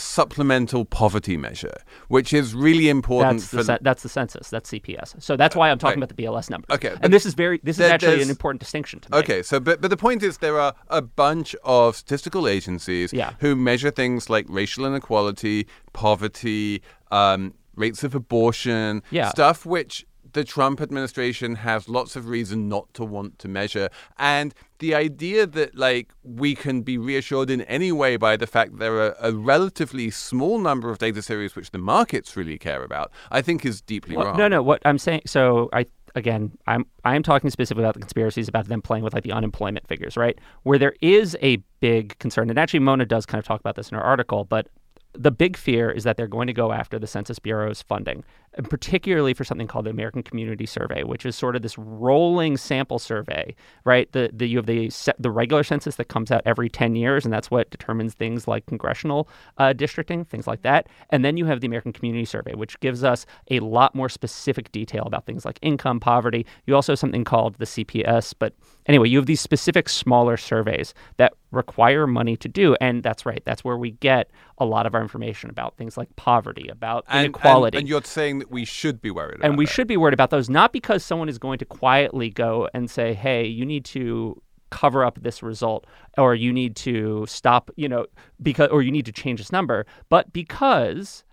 supplemental 0.00 0.84
poverty 0.84 1.36
measure, 1.36 1.74
which 2.08 2.32
is 2.32 2.54
really 2.54 2.88
important 2.88 3.40
That's 3.40 3.50
for 3.50 3.62
the, 3.62 3.78
that's 3.82 4.02
the 4.02 4.08
census. 4.08 4.50
That's 4.50 4.70
CPS. 4.70 5.22
So 5.22 5.36
that's 5.36 5.54
why 5.54 5.70
I'm 5.70 5.78
talking 5.78 6.00
right. 6.00 6.10
about 6.10 6.16
the 6.16 6.22
BLS 6.22 6.50
numbers. 6.50 6.74
Okay, 6.74 6.94
and 7.02 7.12
this 7.12 7.26
is 7.26 7.34
very 7.34 7.60
this 7.62 7.78
is 7.78 7.82
actually 7.90 8.22
an 8.22 8.30
important 8.30 8.60
distinction 8.60 9.00
to 9.00 9.10
make. 9.10 9.24
Okay, 9.24 9.42
so 9.42 9.60
but 9.60 9.80
but 9.80 9.88
the 9.88 9.96
point 9.96 10.22
is 10.22 10.38
there 10.38 10.58
are 10.58 10.74
a 10.88 11.02
bunch 11.02 11.54
of 11.64 11.96
statistical 11.96 12.48
agencies 12.48 13.12
Yeah. 13.12 13.34
who 13.40 13.54
measure 13.56 13.90
things 13.90 14.28
like 14.30 14.46
racial 14.48 14.84
inequality, 14.86 15.66
poverty, 15.92 16.82
um, 17.10 17.54
rates 17.76 18.04
of 18.04 18.14
abortion, 18.14 19.02
Yeah. 19.10 19.28
stuff 19.30 19.64
which 19.64 20.06
the 20.32 20.44
Trump 20.44 20.80
administration 20.80 21.56
has 21.56 21.88
lots 21.88 22.16
of 22.16 22.28
reason 22.28 22.68
not 22.68 22.92
to 22.94 23.04
want 23.04 23.38
to 23.40 23.48
measure. 23.48 23.88
And 24.18 24.54
the 24.78 24.94
idea 24.94 25.46
that 25.46 25.74
like 25.76 26.12
we 26.22 26.54
can 26.54 26.82
be 26.82 26.98
reassured 26.98 27.50
in 27.50 27.62
any 27.62 27.92
way 27.92 28.16
by 28.16 28.36
the 28.36 28.46
fact 28.46 28.78
there 28.78 28.96
are 28.98 29.16
a 29.20 29.32
relatively 29.32 30.10
small 30.10 30.58
number 30.58 30.90
of 30.90 30.98
data 30.98 31.22
series 31.22 31.54
which 31.56 31.70
the 31.70 31.78
markets 31.78 32.36
really 32.36 32.58
care 32.58 32.82
about, 32.82 33.10
I 33.30 33.42
think 33.42 33.64
is 33.64 33.80
deeply 33.80 34.16
Well, 34.16 34.26
wrong. 34.26 34.38
no, 34.38 34.48
no. 34.48 34.62
What 34.62 34.80
I'm 34.84 34.98
saying, 34.98 35.22
so 35.26 35.68
I 35.72 35.86
again, 36.14 36.56
I'm 36.66 36.84
I 37.04 37.14
am 37.16 37.22
talking 37.22 37.50
specifically 37.50 37.84
about 37.84 37.94
the 37.94 38.00
conspiracies 38.00 38.48
about 38.48 38.68
them 38.68 38.82
playing 38.82 39.04
with 39.04 39.14
like 39.14 39.22
the 39.22 39.32
unemployment 39.32 39.86
figures, 39.86 40.16
right? 40.16 40.38
Where 40.62 40.78
there 40.78 40.94
is 41.00 41.36
a 41.42 41.56
big 41.80 42.18
concern, 42.18 42.50
and 42.50 42.58
actually 42.58 42.80
Mona 42.80 43.06
does 43.06 43.26
kind 43.26 43.38
of 43.38 43.44
talk 43.46 43.60
about 43.60 43.76
this 43.76 43.90
in 43.90 43.96
her 43.96 44.02
article, 44.02 44.44
but 44.44 44.68
the 45.12 45.30
big 45.30 45.56
fear 45.56 45.90
is 45.90 46.04
that 46.04 46.16
they're 46.16 46.28
going 46.28 46.46
to 46.46 46.52
go 46.52 46.72
after 46.72 46.98
the 46.98 47.06
Census 47.06 47.38
Bureau's 47.38 47.82
funding, 47.82 48.22
and 48.54 48.68
particularly 48.68 49.32
for 49.32 49.44
something 49.44 49.66
called 49.66 49.86
the 49.86 49.90
American 49.90 50.22
Community 50.22 50.66
Survey, 50.66 51.04
which 51.04 51.24
is 51.24 51.36
sort 51.36 51.54
of 51.54 51.62
this 51.62 51.78
rolling 51.78 52.56
sample 52.56 52.98
survey, 52.98 53.54
right? 53.84 54.10
The, 54.12 54.30
the 54.32 54.48
you 54.48 54.56
have 54.56 54.66
the 54.66 54.90
the 55.18 55.30
regular 55.30 55.62
census 55.62 55.96
that 55.96 56.08
comes 56.08 56.30
out 56.30 56.42
every 56.44 56.68
ten 56.68 56.96
years, 56.96 57.24
and 57.24 57.32
that's 57.32 57.50
what 57.50 57.70
determines 57.70 58.14
things 58.14 58.48
like 58.48 58.66
congressional 58.66 59.28
uh, 59.58 59.72
districting, 59.72 60.24
things 60.24 60.46
like 60.46 60.62
that. 60.62 60.88
And 61.10 61.24
then 61.24 61.36
you 61.36 61.46
have 61.46 61.60
the 61.60 61.66
American 61.66 61.92
Community 61.92 62.24
Survey, 62.24 62.54
which 62.54 62.78
gives 62.80 63.04
us 63.04 63.24
a 63.50 63.60
lot 63.60 63.94
more 63.94 64.08
specific 64.08 64.72
detail 64.72 65.04
about 65.04 65.26
things 65.26 65.44
like 65.44 65.58
income, 65.62 66.00
poverty. 66.00 66.44
You 66.66 66.74
also 66.74 66.92
have 66.92 66.98
something 66.98 67.24
called 67.24 67.54
the 67.56 67.66
CPS, 67.66 68.34
but 68.38 68.54
anyway, 68.86 69.08
you 69.08 69.18
have 69.18 69.26
these 69.26 69.40
specific 69.40 69.88
smaller 69.88 70.36
surveys 70.36 70.92
that 71.18 71.34
require 71.50 72.06
money 72.06 72.36
to 72.36 72.48
do, 72.48 72.76
and 72.80 73.02
that's 73.02 73.26
right. 73.26 73.42
That's 73.44 73.64
where 73.64 73.76
we 73.76 73.92
get 73.92 74.30
a 74.58 74.64
lot 74.64 74.86
of 74.86 74.94
our 74.94 75.02
information 75.02 75.50
about 75.50 75.76
things 75.76 75.96
like 75.96 76.14
poverty, 76.16 76.68
about 76.68 77.04
and, 77.08 77.26
inequality. 77.26 77.76
And, 77.76 77.82
and 77.82 77.88
you're 77.88 78.02
saying 78.02 78.38
that 78.40 78.50
we 78.50 78.64
should 78.64 79.00
be 79.00 79.10
worried 79.10 79.36
about 79.36 79.48
And 79.48 79.58
we 79.58 79.64
that. 79.64 79.72
should 79.72 79.88
be 79.88 79.96
worried 79.96 80.14
about 80.14 80.30
those, 80.30 80.48
not 80.48 80.72
because 80.72 81.04
someone 81.04 81.28
is 81.28 81.38
going 81.38 81.58
to 81.58 81.64
quietly 81.64 82.30
go 82.30 82.68
and 82.74 82.90
say, 82.90 83.14
hey, 83.14 83.46
you 83.46 83.64
need 83.64 83.84
to 83.86 84.40
cover 84.70 85.04
up 85.04 85.20
this 85.22 85.42
result 85.42 85.86
or 86.16 86.34
you 86.34 86.52
need 86.52 86.76
to 86.76 87.26
stop, 87.26 87.70
you 87.76 87.88
know, 87.88 88.06
because 88.40 88.68
or 88.70 88.82
you 88.82 88.92
need 88.92 89.06
to 89.06 89.12
change 89.12 89.40
this 89.40 89.52
number, 89.52 89.84
but 90.08 90.32
because 90.32 91.24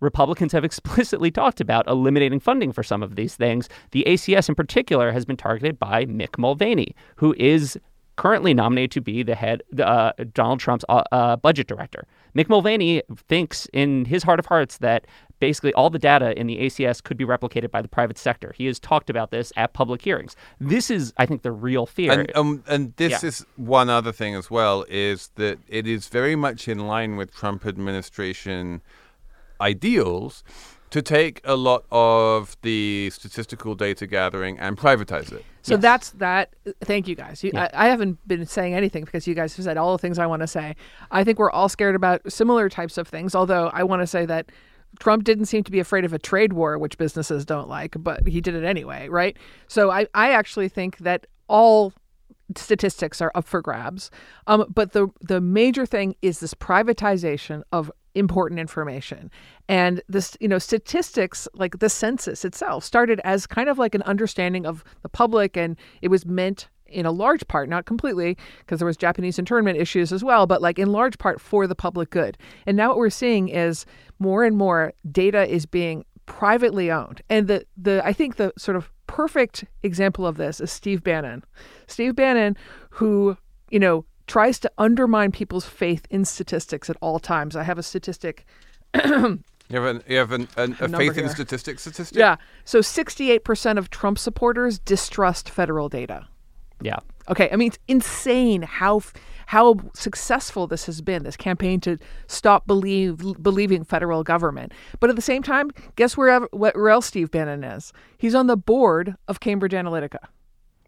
Republicans 0.00 0.52
have 0.52 0.64
explicitly 0.70 1.30
talked 1.30 1.60
about 1.60 1.86
eliminating 1.86 2.40
funding 2.40 2.72
for 2.72 2.82
some 2.82 3.02
of 3.02 3.16
these 3.16 3.36
things. 3.36 3.68
The 3.92 4.04
ACS 4.06 4.48
in 4.48 4.54
particular 4.54 5.12
has 5.12 5.24
been 5.24 5.36
targeted 5.36 5.78
by 5.78 6.06
Mick 6.06 6.38
Mulvaney, 6.38 6.94
who 7.16 7.34
is 7.38 7.78
currently 8.16 8.54
nominated 8.54 8.90
to 8.92 9.00
be 9.00 9.22
the 9.22 9.34
head, 9.34 9.62
uh, 9.78 10.12
Donald 10.32 10.60
Trump's 10.60 10.84
uh, 10.88 11.02
uh, 11.12 11.36
budget 11.36 11.66
director. 11.66 12.06
Mick 12.34 12.48
Mulvaney 12.48 13.02
thinks 13.28 13.66
in 13.72 14.04
his 14.06 14.22
heart 14.22 14.38
of 14.38 14.46
hearts 14.46 14.78
that 14.78 15.06
basically 15.38 15.72
all 15.74 15.90
the 15.90 15.98
data 15.98 16.38
in 16.38 16.46
the 16.46 16.56
ACS 16.58 17.02
could 17.02 17.16
be 17.16 17.24
replicated 17.24 17.70
by 17.70 17.82
the 17.82 17.88
private 17.88 18.16
sector. 18.18 18.54
He 18.56 18.66
has 18.66 18.78
talked 18.78 19.10
about 19.10 19.30
this 19.30 19.52
at 19.56 19.74
public 19.74 20.00
hearings. 20.02 20.34
This 20.60 20.90
is, 20.90 21.12
I 21.18 21.26
think, 21.26 21.42
the 21.42 21.52
real 21.52 21.84
fear. 21.86 22.12
And 22.12 22.36
um, 22.36 22.64
and 22.66 22.94
this 22.96 23.22
Yeah. 23.22 23.28
is 23.28 23.44
one 23.56 23.88
other 23.90 24.12
thing 24.12 24.34
as 24.34 24.50
well 24.50 24.84
is 24.88 25.30
that 25.36 25.58
it 25.68 25.86
is 25.86 26.08
very 26.08 26.36
much 26.36 26.68
in 26.68 26.86
line 26.86 27.16
with 27.16 27.34
Trump 27.34 27.66
administration 27.66 28.80
ideals 29.60 30.44
to 30.96 31.02
take 31.02 31.42
a 31.44 31.54
lot 31.56 31.84
of 31.90 32.56
the 32.62 33.10
statistical 33.10 33.74
data 33.74 34.06
gathering 34.06 34.58
and 34.58 34.78
privatize 34.78 35.30
it. 35.30 35.44
So 35.62 35.74
Yes. 35.74 35.82
that's 35.82 36.10
that. 36.12 36.54
Thank 36.80 37.06
you 37.06 37.14
guys. 37.14 37.44
You, 37.44 37.50
Yeah. 37.52 37.68
I, 37.74 37.86
I 37.86 37.88
haven't 37.88 38.18
been 38.26 38.46
saying 38.46 38.72
anything 38.74 39.04
because 39.04 39.26
you 39.26 39.34
guys 39.34 39.54
have 39.56 39.64
said 39.64 39.76
all 39.76 39.92
the 39.92 39.98
things 39.98 40.18
I 40.18 40.26
want 40.26 40.40
to 40.40 40.46
say. 40.46 40.74
I 41.10 41.22
think 41.22 41.38
we're 41.38 41.50
all 41.50 41.68
scared 41.68 41.94
about 41.94 42.20
similar 42.32 42.68
types 42.70 42.96
of 42.96 43.06
things. 43.06 43.34
Although 43.34 43.68
I 43.74 43.82
want 43.82 44.00
to 44.00 44.06
say 44.06 44.24
that 44.26 44.50
Trump 44.98 45.24
didn't 45.24 45.46
seem 45.46 45.64
to 45.64 45.70
be 45.70 45.80
afraid 45.80 46.06
of 46.06 46.14
a 46.14 46.18
trade 46.18 46.54
war, 46.54 46.78
which 46.78 46.96
businesses 46.96 47.44
don't 47.44 47.68
like, 47.68 47.94
but 47.98 48.26
he 48.26 48.40
did 48.40 48.54
it 48.54 48.64
anyway, 48.64 49.08
right? 49.08 49.36
So 49.68 49.90
I, 49.90 50.06
I 50.14 50.32
actually 50.32 50.70
think 50.70 50.96
that 50.98 51.26
all 51.48 51.92
statistics 52.54 53.20
are 53.20 53.32
up 53.34 53.44
for 53.44 53.60
grabs. 53.60 54.10
Um, 54.46 54.66
but 54.72 54.92
the 54.92 55.08
the 55.20 55.40
major 55.40 55.86
thing 55.86 56.14
is 56.22 56.40
this 56.40 56.54
privatization 56.54 57.62
of 57.72 57.90
important 58.14 58.58
information. 58.58 59.30
And 59.68 60.02
this, 60.08 60.36
you 60.40 60.48
know, 60.48 60.58
statistics 60.58 61.46
like 61.54 61.78
the 61.78 61.90
census 61.90 62.44
itself 62.44 62.82
started 62.82 63.20
as 63.24 63.46
kind 63.46 63.68
of 63.68 63.78
like 63.78 63.94
an 63.94 64.02
understanding 64.02 64.64
of 64.66 64.82
the 65.02 65.08
public 65.08 65.56
and 65.56 65.76
it 66.00 66.08
was 66.08 66.24
meant 66.24 66.68
in 66.86 67.04
a 67.04 67.10
large 67.10 67.46
part, 67.48 67.68
not 67.68 67.84
completely, 67.84 68.36
because 68.60 68.78
there 68.78 68.86
was 68.86 68.96
Japanese 68.96 69.38
internment 69.38 69.76
issues 69.76 70.12
as 70.12 70.22
well, 70.22 70.46
but 70.46 70.62
like 70.62 70.78
in 70.78 70.92
large 70.92 71.18
part 71.18 71.40
for 71.40 71.66
the 71.66 71.74
public 71.74 72.10
good. 72.10 72.38
And 72.64 72.76
now 72.76 72.88
what 72.88 72.98
we're 72.98 73.10
seeing 73.10 73.48
is 73.48 73.84
more 74.18 74.44
and 74.44 74.56
more 74.56 74.92
data 75.10 75.52
is 75.52 75.66
being 75.66 76.04
privately 76.26 76.90
owned. 76.90 77.22
And 77.28 77.48
the 77.48 77.66
the 77.76 78.04
I 78.04 78.12
think 78.12 78.36
the 78.36 78.52
sort 78.56 78.76
of 78.76 78.90
perfect 79.06 79.64
example 79.82 80.26
of 80.26 80.36
this 80.36 80.60
is 80.60 80.70
Steve 80.70 81.02
Bannon. 81.02 81.44
Steve 81.86 82.14
Bannon 82.16 82.56
who, 82.90 83.36
you 83.70 83.78
know, 83.78 84.04
tries 84.26 84.58
to 84.60 84.70
undermine 84.78 85.30
people's 85.32 85.66
faith 85.66 86.06
in 86.10 86.24
statistics 86.24 86.90
at 86.90 86.96
all 87.00 87.18
times. 87.18 87.54
I 87.56 87.62
have 87.62 87.78
a 87.78 87.82
statistic 87.82 88.44
You 89.68 89.80
have 89.80 89.84
an, 89.96 90.02
you 90.08 90.16
have 90.16 90.30
an, 90.32 90.46
an, 90.56 90.76
a 90.78 90.86
Number 90.86 90.98
faith 90.98 91.18
in 91.18 91.24
here. 91.24 91.28
statistics 91.34 91.82
statistic. 91.82 92.16
Yeah. 92.18 92.36
So 92.64 92.78
68% 92.80 93.78
of 93.78 93.90
Trump 93.90 94.16
supporters 94.18 94.78
distrust 94.78 95.50
federal 95.50 95.88
data. 95.88 96.26
yeah. 96.80 96.98
Okay, 97.28 97.48
I 97.50 97.56
mean 97.56 97.68
it's 97.68 97.78
insane 97.88 98.62
how 98.62 99.00
how 99.46 99.76
successful 99.94 100.66
this 100.66 100.86
has 100.86 101.00
been. 101.00 101.22
This 101.22 101.36
campaign 101.36 101.80
to 101.80 101.98
stop 102.26 102.66
believe 102.66 103.16
believing 103.42 103.84
federal 103.84 104.22
government. 104.22 104.72
But 105.00 105.10
at 105.10 105.16
the 105.16 105.22
same 105.22 105.42
time, 105.42 105.70
guess 105.96 106.16
where 106.16 106.40
where 106.52 106.88
else 106.88 107.06
Steve 107.06 107.30
Bannon 107.30 107.64
is? 107.64 107.92
He's 108.18 108.34
on 108.34 108.46
the 108.46 108.56
board 108.56 109.14
of 109.28 109.40
Cambridge 109.40 109.72
Analytica. 109.72 110.18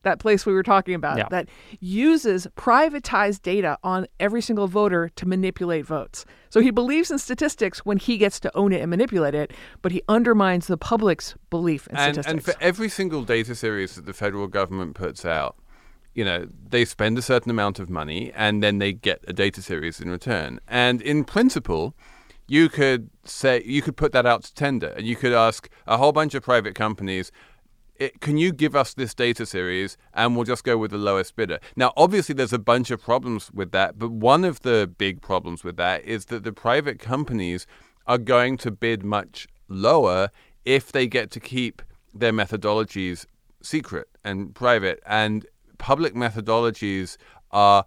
That 0.02 0.20
place 0.20 0.46
we 0.46 0.52
were 0.52 0.62
talking 0.62 0.94
about 0.94 1.18
Yeah. 1.18 1.26
that 1.30 1.48
uses 1.80 2.46
privatized 2.56 3.42
data 3.42 3.78
on 3.82 4.06
every 4.20 4.40
single 4.40 4.68
voter 4.68 5.08
to 5.16 5.26
manipulate 5.26 5.84
votes. 5.86 6.24
So 6.50 6.60
he 6.60 6.70
believes 6.70 7.10
in 7.10 7.18
statistics 7.18 7.80
when 7.84 7.98
he 7.98 8.16
gets 8.16 8.38
to 8.40 8.56
own 8.56 8.72
it 8.72 8.80
and 8.80 8.90
manipulate 8.90 9.34
it, 9.34 9.52
but 9.82 9.90
he 9.90 10.02
undermines 10.08 10.68
the 10.68 10.76
public's 10.76 11.34
belief 11.50 11.88
in 11.88 11.96
and, 11.96 12.14
statistics. 12.14 12.32
and 12.32 12.44
for 12.56 12.62
every 12.62 12.88
single 12.88 13.22
data 13.24 13.54
series 13.56 13.96
that 13.96 14.06
the 14.06 14.12
federal 14.12 14.46
government 14.46 14.94
puts 14.94 15.24
out, 15.24 15.56
you 16.18 16.24
know, 16.24 16.48
they 16.68 16.84
spend 16.84 17.16
a 17.16 17.22
certain 17.22 17.48
amount 17.48 17.78
of 17.78 17.88
money 17.88 18.32
and 18.34 18.60
then 18.60 18.78
they 18.78 18.92
get 18.92 19.24
a 19.28 19.32
data 19.32 19.62
series 19.62 20.00
in 20.00 20.10
return. 20.10 20.58
And 20.66 21.00
in 21.00 21.22
principle, 21.22 21.94
you 22.48 22.68
could 22.68 23.08
say 23.24 23.62
you 23.64 23.82
could 23.82 23.96
put 23.96 24.10
that 24.10 24.26
out 24.26 24.42
to 24.42 24.52
tender 24.52 24.88
and 24.96 25.06
you 25.06 25.14
could 25.14 25.32
ask 25.32 25.68
a 25.86 25.96
whole 25.96 26.10
bunch 26.10 26.34
of 26.34 26.42
private 26.42 26.74
companies 26.74 27.30
it, 27.94 28.20
can 28.20 28.36
you 28.36 28.52
give 28.52 28.74
us 28.74 28.94
this 28.94 29.14
data 29.14 29.46
series 29.46 29.96
and 30.12 30.34
we'll 30.34 30.44
just 30.44 30.64
go 30.64 30.76
with 30.76 30.90
the 30.90 30.98
lowest 30.98 31.36
bidder? 31.36 31.60
Now, 31.76 31.92
obviously, 31.96 32.34
there's 32.34 32.52
a 32.52 32.58
bunch 32.58 32.90
of 32.90 33.00
problems 33.00 33.52
with 33.52 33.70
that, 33.72 33.96
but 33.96 34.10
one 34.10 34.44
of 34.44 34.60
the 34.62 34.92
big 34.98 35.20
problems 35.20 35.62
with 35.62 35.76
that 35.76 36.04
is 36.04 36.26
that 36.26 36.42
the 36.42 36.52
private 36.52 36.98
companies 36.98 37.64
are 38.06 38.18
going 38.18 38.56
to 38.58 38.72
bid 38.72 39.04
much 39.04 39.46
lower 39.68 40.30
if 40.64 40.90
they 40.90 41.06
get 41.06 41.30
to 41.32 41.40
keep 41.40 41.80
their 42.12 42.32
methodologies 42.32 43.24
secret 43.62 44.08
and 44.24 44.54
private. 44.54 45.00
And 45.06 45.46
public 45.78 46.14
methodologies 46.14 47.16
are 47.50 47.84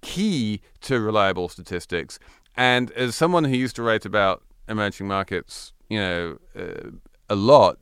key 0.00 0.60
to 0.82 1.00
reliable 1.00 1.48
statistics. 1.48 2.18
And 2.56 2.90
as 2.92 3.16
someone 3.16 3.44
who 3.44 3.56
used 3.56 3.76
to 3.76 3.82
write 3.82 4.04
about 4.04 4.42
emerging 4.68 5.08
markets, 5.08 5.72
you 5.88 5.98
know, 5.98 6.38
uh, 6.56 6.90
a 7.28 7.34
lot, 7.34 7.78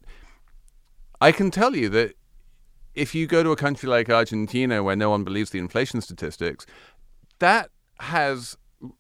I 1.21 1.33
can 1.33 1.51
tell 1.51 1.77
you 1.77 1.89
that 1.91 2.15
if 2.95 3.15
you 3.15 3.27
go 3.27 3.43
to 3.43 3.51
a 3.51 3.57
country 3.57 3.89
like 3.89 4.11
Argentina 4.11 4.83
where 4.83 4.97
no 4.97 5.11
one 5.11 5.25
believes 5.25 5.51
the 5.51 5.59
inflation 5.59 6.01
statistics, 6.01 6.67
that 7.39 7.71
has 8.01 8.57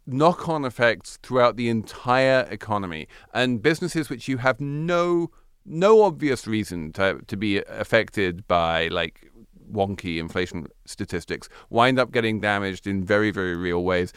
knock 0.06 0.48
on 0.48 0.64
effects 0.64 1.18
throughout 1.22 1.56
the 1.56 1.68
entire 1.68 2.46
economy 2.50 3.08
and 3.34 3.62
businesses 3.62 4.08
which 4.08 4.28
you 4.28 4.38
have 4.38 4.60
no 4.60 5.30
no 5.64 6.02
obvious 6.02 6.46
reason 6.46 6.92
to 6.92 7.20
to 7.26 7.36
be 7.36 7.58
affected 7.64 8.46
by 8.46 8.88
like 8.88 9.30
wonky 9.72 10.18
inflation 10.18 10.66
statistics 10.84 11.48
wind 11.70 11.98
up 11.98 12.12
getting 12.12 12.40
damaged 12.40 12.86
in 12.86 13.04
very 13.04 13.30
very 13.30 13.56
real 13.56 13.82
ways 13.84 14.12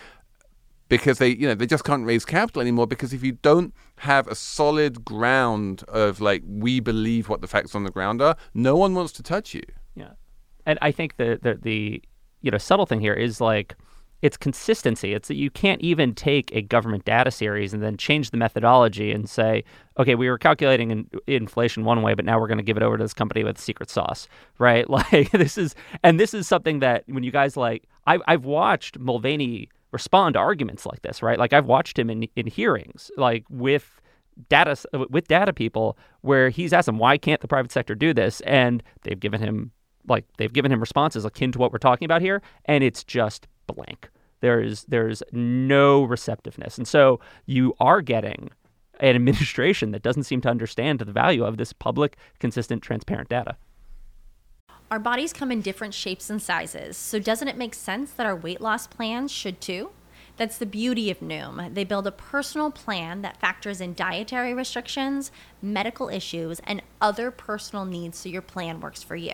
because 0.89 1.17
they 1.17 1.29
you 1.29 1.47
know 1.47 1.55
they 1.55 1.65
just 1.65 1.83
can't 1.83 2.05
raise 2.05 2.25
capital 2.25 2.61
anymore 2.61 2.87
because 2.87 3.13
if 3.13 3.23
you 3.23 3.33
don't 3.33 3.73
have 3.97 4.27
a 4.27 4.35
solid 4.35 5.03
ground 5.03 5.83
of 5.87 6.21
like 6.21 6.43
we 6.45 6.79
believe 6.79 7.29
what 7.29 7.41
the 7.41 7.47
facts 7.47 7.73
on 7.75 7.83
the 7.83 7.91
ground 7.91 8.21
are 8.21 8.35
no 8.53 8.75
one 8.75 8.93
wants 8.93 9.11
to 9.13 9.23
touch 9.23 9.53
you. 9.53 9.63
Yeah. 9.95 10.11
And 10.65 10.77
i 10.81 10.91
think 10.91 11.17
the 11.17 11.39
the, 11.41 11.55
the 11.55 12.01
you 12.41 12.51
know 12.51 12.57
subtle 12.57 12.85
thing 12.85 12.99
here 12.99 13.13
is 13.13 13.41
like 13.41 13.75
it's 14.25 14.37
consistency. 14.37 15.13
It's 15.13 15.27
that 15.27 15.35
you 15.35 15.51
can't 15.51 15.79
even 15.81 16.15
take 16.15 16.51
a 16.51 16.63
government 16.63 17.05
data 17.05 17.29
series 17.29 17.75
and 17.75 17.83
then 17.83 17.95
change 17.95 18.31
the 18.31 18.37
methodology 18.37 19.11
and 19.11 19.29
say, 19.29 19.63
okay, 19.99 20.15
we 20.15 20.27
were 20.27 20.39
calculating 20.39 20.89
in, 20.89 21.07
inflation 21.27 21.83
one 21.83 22.01
way, 22.01 22.15
but 22.15 22.25
now 22.25 22.39
we're 22.39 22.47
going 22.47 22.57
to 22.57 22.63
give 22.63 22.75
it 22.75 22.81
over 22.81 22.97
to 22.97 23.03
this 23.03 23.13
company 23.13 23.43
with 23.43 23.59
secret 23.59 23.87
sauce, 23.87 24.27
right? 24.57 24.89
Like 24.89 25.29
this 25.29 25.59
is, 25.59 25.75
and 26.03 26.19
this 26.19 26.33
is 26.33 26.47
something 26.47 26.79
that 26.79 27.03
when 27.05 27.23
you 27.23 27.29
guys 27.31 27.55
like, 27.55 27.83
I've, 28.07 28.21
I've 28.25 28.45
watched 28.45 28.97
Mulvaney 28.97 29.69
respond 29.91 30.33
to 30.33 30.39
arguments 30.39 30.87
like 30.87 31.03
this, 31.03 31.21
right? 31.21 31.37
Like 31.37 31.53
I've 31.53 31.67
watched 31.67 31.99
him 31.99 32.09
in 32.09 32.27
in 32.35 32.47
hearings, 32.47 33.11
like 33.17 33.45
with 33.49 34.01
data 34.49 34.75
with 35.09 35.27
data 35.27 35.53
people, 35.53 35.97
where 36.21 36.49
he's 36.49 36.73
asked 36.73 36.87
them, 36.87 36.97
why 36.97 37.17
can't 37.17 37.41
the 37.41 37.47
private 37.47 37.71
sector 37.71 37.93
do 37.93 38.13
this? 38.13 38.41
And 38.41 38.81
they've 39.03 39.19
given 39.19 39.39
him 39.39 39.71
like 40.07 40.25
they've 40.37 40.51
given 40.51 40.71
him 40.71 40.79
responses 40.79 41.25
akin 41.25 41.51
to 41.51 41.59
what 41.59 41.71
we're 41.71 41.77
talking 41.77 42.05
about 42.05 42.21
here, 42.21 42.41
and 42.65 42.83
it's 42.83 43.03
just 43.03 43.47
blank. 43.67 44.09
There's 44.41 44.83
there's 44.85 45.23
no 45.31 46.03
receptiveness, 46.03 46.77
and 46.77 46.87
so 46.87 47.19
you 47.45 47.73
are 47.79 48.01
getting 48.01 48.51
an 48.99 49.15
administration 49.15 49.91
that 49.91 50.03
doesn't 50.03 50.23
seem 50.23 50.41
to 50.41 50.49
understand 50.49 50.99
the 50.99 51.11
value 51.11 51.43
of 51.43 51.57
this 51.57 51.73
public, 51.73 52.17
consistent, 52.39 52.81
transparent 52.81 53.29
data. 53.29 53.57
Our 54.91 54.99
bodies 54.99 55.33
come 55.33 55.51
in 55.51 55.61
different 55.61 55.93
shapes 55.93 56.29
and 56.29 56.41
sizes, 56.41 56.95
so 56.95 57.19
doesn't 57.19 57.47
it 57.47 57.57
make 57.57 57.73
sense 57.73 58.11
that 58.11 58.25
our 58.25 58.35
weight 58.35 58.61
loss 58.61 58.87
plans 58.87 59.31
should 59.31 59.59
too? 59.59 59.89
That's 60.37 60.57
the 60.57 60.65
beauty 60.65 61.09
of 61.09 61.21
Noom. 61.21 61.73
They 61.73 61.85
build 61.85 62.07
a 62.07 62.11
personal 62.11 62.69
plan 62.69 63.21
that 63.21 63.39
factors 63.39 63.79
in 63.79 63.93
dietary 63.93 64.53
restrictions, 64.53 65.31
medical 65.61 66.09
issues, 66.09 66.59
and 66.65 66.81
other 67.01 67.31
personal 67.31 67.85
needs 67.85 68.17
so 68.17 68.29
your 68.29 68.41
plan 68.41 68.81
works 68.81 69.01
for 69.01 69.15
you. 69.15 69.33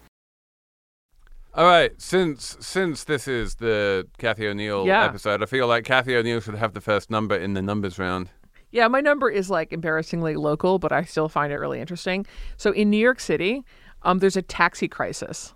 All 1.53 1.65
right, 1.65 1.91
since 2.01 2.55
since 2.61 3.03
this 3.03 3.27
is 3.27 3.55
the 3.55 4.07
Cathy 4.17 4.47
O'Neil 4.47 4.85
Yeah. 4.85 5.03
episode, 5.05 5.43
I 5.43 5.45
feel 5.45 5.67
like 5.67 5.83
Cathy 5.83 6.15
O'Neil 6.15 6.39
should 6.39 6.55
have 6.55 6.73
the 6.73 6.79
first 6.81 7.09
number 7.09 7.35
in 7.35 7.53
the 7.53 7.61
numbers 7.61 7.99
round. 7.99 8.29
Yeah, 8.71 8.87
my 8.87 9.01
number 9.01 9.29
is 9.29 9.49
like 9.49 9.73
embarrassingly 9.73 10.35
local, 10.37 10.79
but 10.79 10.93
I 10.93 11.03
still 11.03 11.27
find 11.27 11.51
it 11.51 11.57
really 11.57 11.81
interesting. 11.81 12.25
So 12.55 12.71
in 12.71 12.89
New 12.89 12.97
York 12.97 13.19
City, 13.19 13.65
um, 14.03 14.19
there's 14.19 14.37
a 14.37 14.41
taxi 14.41 14.87
crisis. 14.87 15.53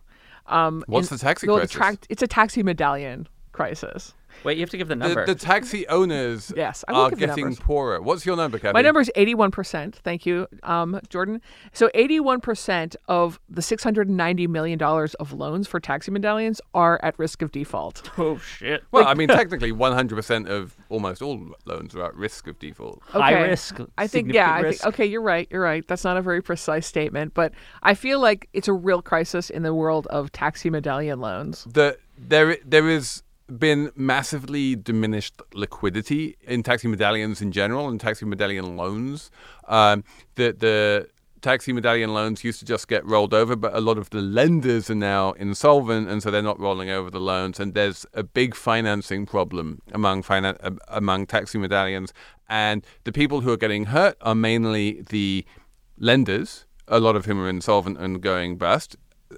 Um, 0.48 0.84
What's 0.88 1.10
in- 1.12 1.16
the 1.18 1.22
taxi 1.24 1.48
well, 1.48 1.58
crisis? 1.58 1.72
tract- 1.72 2.08
it's 2.10 2.22
a 2.22 2.28
taxi 2.28 2.62
medallion 2.62 3.28
crisis. 3.54 4.14
Wait, 4.44 4.58
you 4.58 4.62
have 4.62 4.70
to 4.70 4.78
give 4.78 4.88
the 4.88 4.96
The, 4.96 5.06
number. 5.08 5.26
the 5.26 5.36
taxi 5.36 5.88
owners 5.88 6.52
Yes, 6.58 6.84
I 6.88 6.92
will 6.94 7.00
are 7.02 7.10
give 7.10 7.20
the 7.20 7.26
getting 7.28 7.46
numbers. 7.46 7.60
poorer. 7.60 8.02
What's 8.02 8.26
your 8.26 8.36
number, 8.36 8.60
Cathy? 8.60 8.74
My 8.74 8.82
number 8.82 9.00
is 9.02 9.12
81%. 9.16 9.96
Thank 9.96 10.26
you, 10.26 10.48
um, 10.64 11.00
Jordan. 11.10 11.42
So 11.74 11.90
81% 11.96 12.96
of 13.08 13.40
the 13.50 13.62
$690 13.62 14.48
million 14.48 14.82
of 14.82 15.34
loans 15.34 15.68
for 15.68 15.80
taxi 15.80 16.12
medallions 16.12 16.62
are 16.74 17.00
at 17.04 17.18
risk 17.18 17.42
of 17.42 17.52
default. 17.52 18.10
oh 18.18 18.38
shit! 18.38 18.84
Well, 18.92 19.08
I 19.08 19.14
mean, 19.14 19.28
technically, 19.42 19.72
100% 19.72 20.48
of 20.48 20.76
almost 20.90 21.22
all 21.22 21.40
loans 21.66 21.96
are 21.96 22.06
at 22.06 22.16
risk 22.16 22.48
of 22.48 22.60
default. 22.60 23.02
High 23.04 23.42
risk. 23.42 23.80
I 23.98 24.08
think, 24.08 24.34
yeah, 24.34 24.54
I 24.54 24.62
think, 24.64 24.86
okay, 24.86 25.06
you're 25.06 25.22
right. 25.22 25.48
You're 25.50 25.62
right. 25.62 25.88
That's 25.88 26.04
not 26.04 26.18
a 26.18 26.22
very 26.22 26.42
precise 26.42 26.86
statement, 26.88 27.34
but 27.34 27.54
I 27.84 27.94
feel 27.94 28.20
like 28.20 28.50
it's 28.54 28.68
a 28.68 28.74
real 28.74 29.02
crisis 29.02 29.50
in 29.50 29.64
the 29.64 29.74
world 29.74 30.08
of 30.08 30.32
taxi 30.32 30.70
medallion 30.70 31.20
loans. 31.20 31.66
The, 31.66 31.98
there, 32.18 32.58
there 32.66 32.84
has 32.90 33.24
been 33.48 33.92
massively 33.96 34.76
diminished 34.76 35.42
liquidity 35.54 36.36
in 36.42 36.64
taxi 36.64 36.88
medallions 36.88 37.42
in 37.42 37.52
general 37.52 37.88
and 37.88 38.00
taxi 38.00 38.26
medallion 38.26 38.76
loans. 38.76 39.30
Um, 39.68 40.04
the, 40.36 40.52
the 40.52 41.10
taxi 41.42 41.72
medallion 41.72 42.12
loans 42.12 42.44
used 42.44 42.58
to 42.60 42.66
just 42.66 42.88
get 42.88 43.06
rolled 43.06 43.34
over, 43.34 43.56
but 43.56 43.76
a 43.76 43.80
lot 43.80 44.00
of 44.00 44.10
the 44.10 44.22
lenders 44.22 44.90
are 44.90 44.96
now 44.96 45.34
insolvent, 45.34 46.10
and 46.10 46.24
so 46.24 46.32
they're 46.32 46.42
not 46.42 46.60
rolling 46.60 46.90
over 46.90 47.12
the 47.12 47.20
loans. 47.20 47.60
And 47.60 47.76
there's 47.76 48.06
a 48.14 48.24
big 48.24 48.56
financing 48.56 49.28
problem 49.28 49.82
among 49.94 50.24
finan- 50.24 50.58
uh, 50.62 50.72
among 50.88 51.28
taxi 51.28 51.60
medallions, 51.60 52.14
and 52.50 52.84
the 53.04 53.12
people 53.12 53.42
who 53.42 53.52
are 53.52 53.58
getting 53.58 53.86
hurt 53.86 54.18
are 54.22 54.36
mainly 54.36 55.04
the 55.10 55.46
lenders, 56.00 56.66
a 56.88 57.00
lot 57.00 57.16
of 57.16 57.26
whom 57.26 57.40
are 57.40 57.50
insolvent 57.50 58.00
and 58.00 58.22
going 58.22 58.58
bust. 58.58 58.96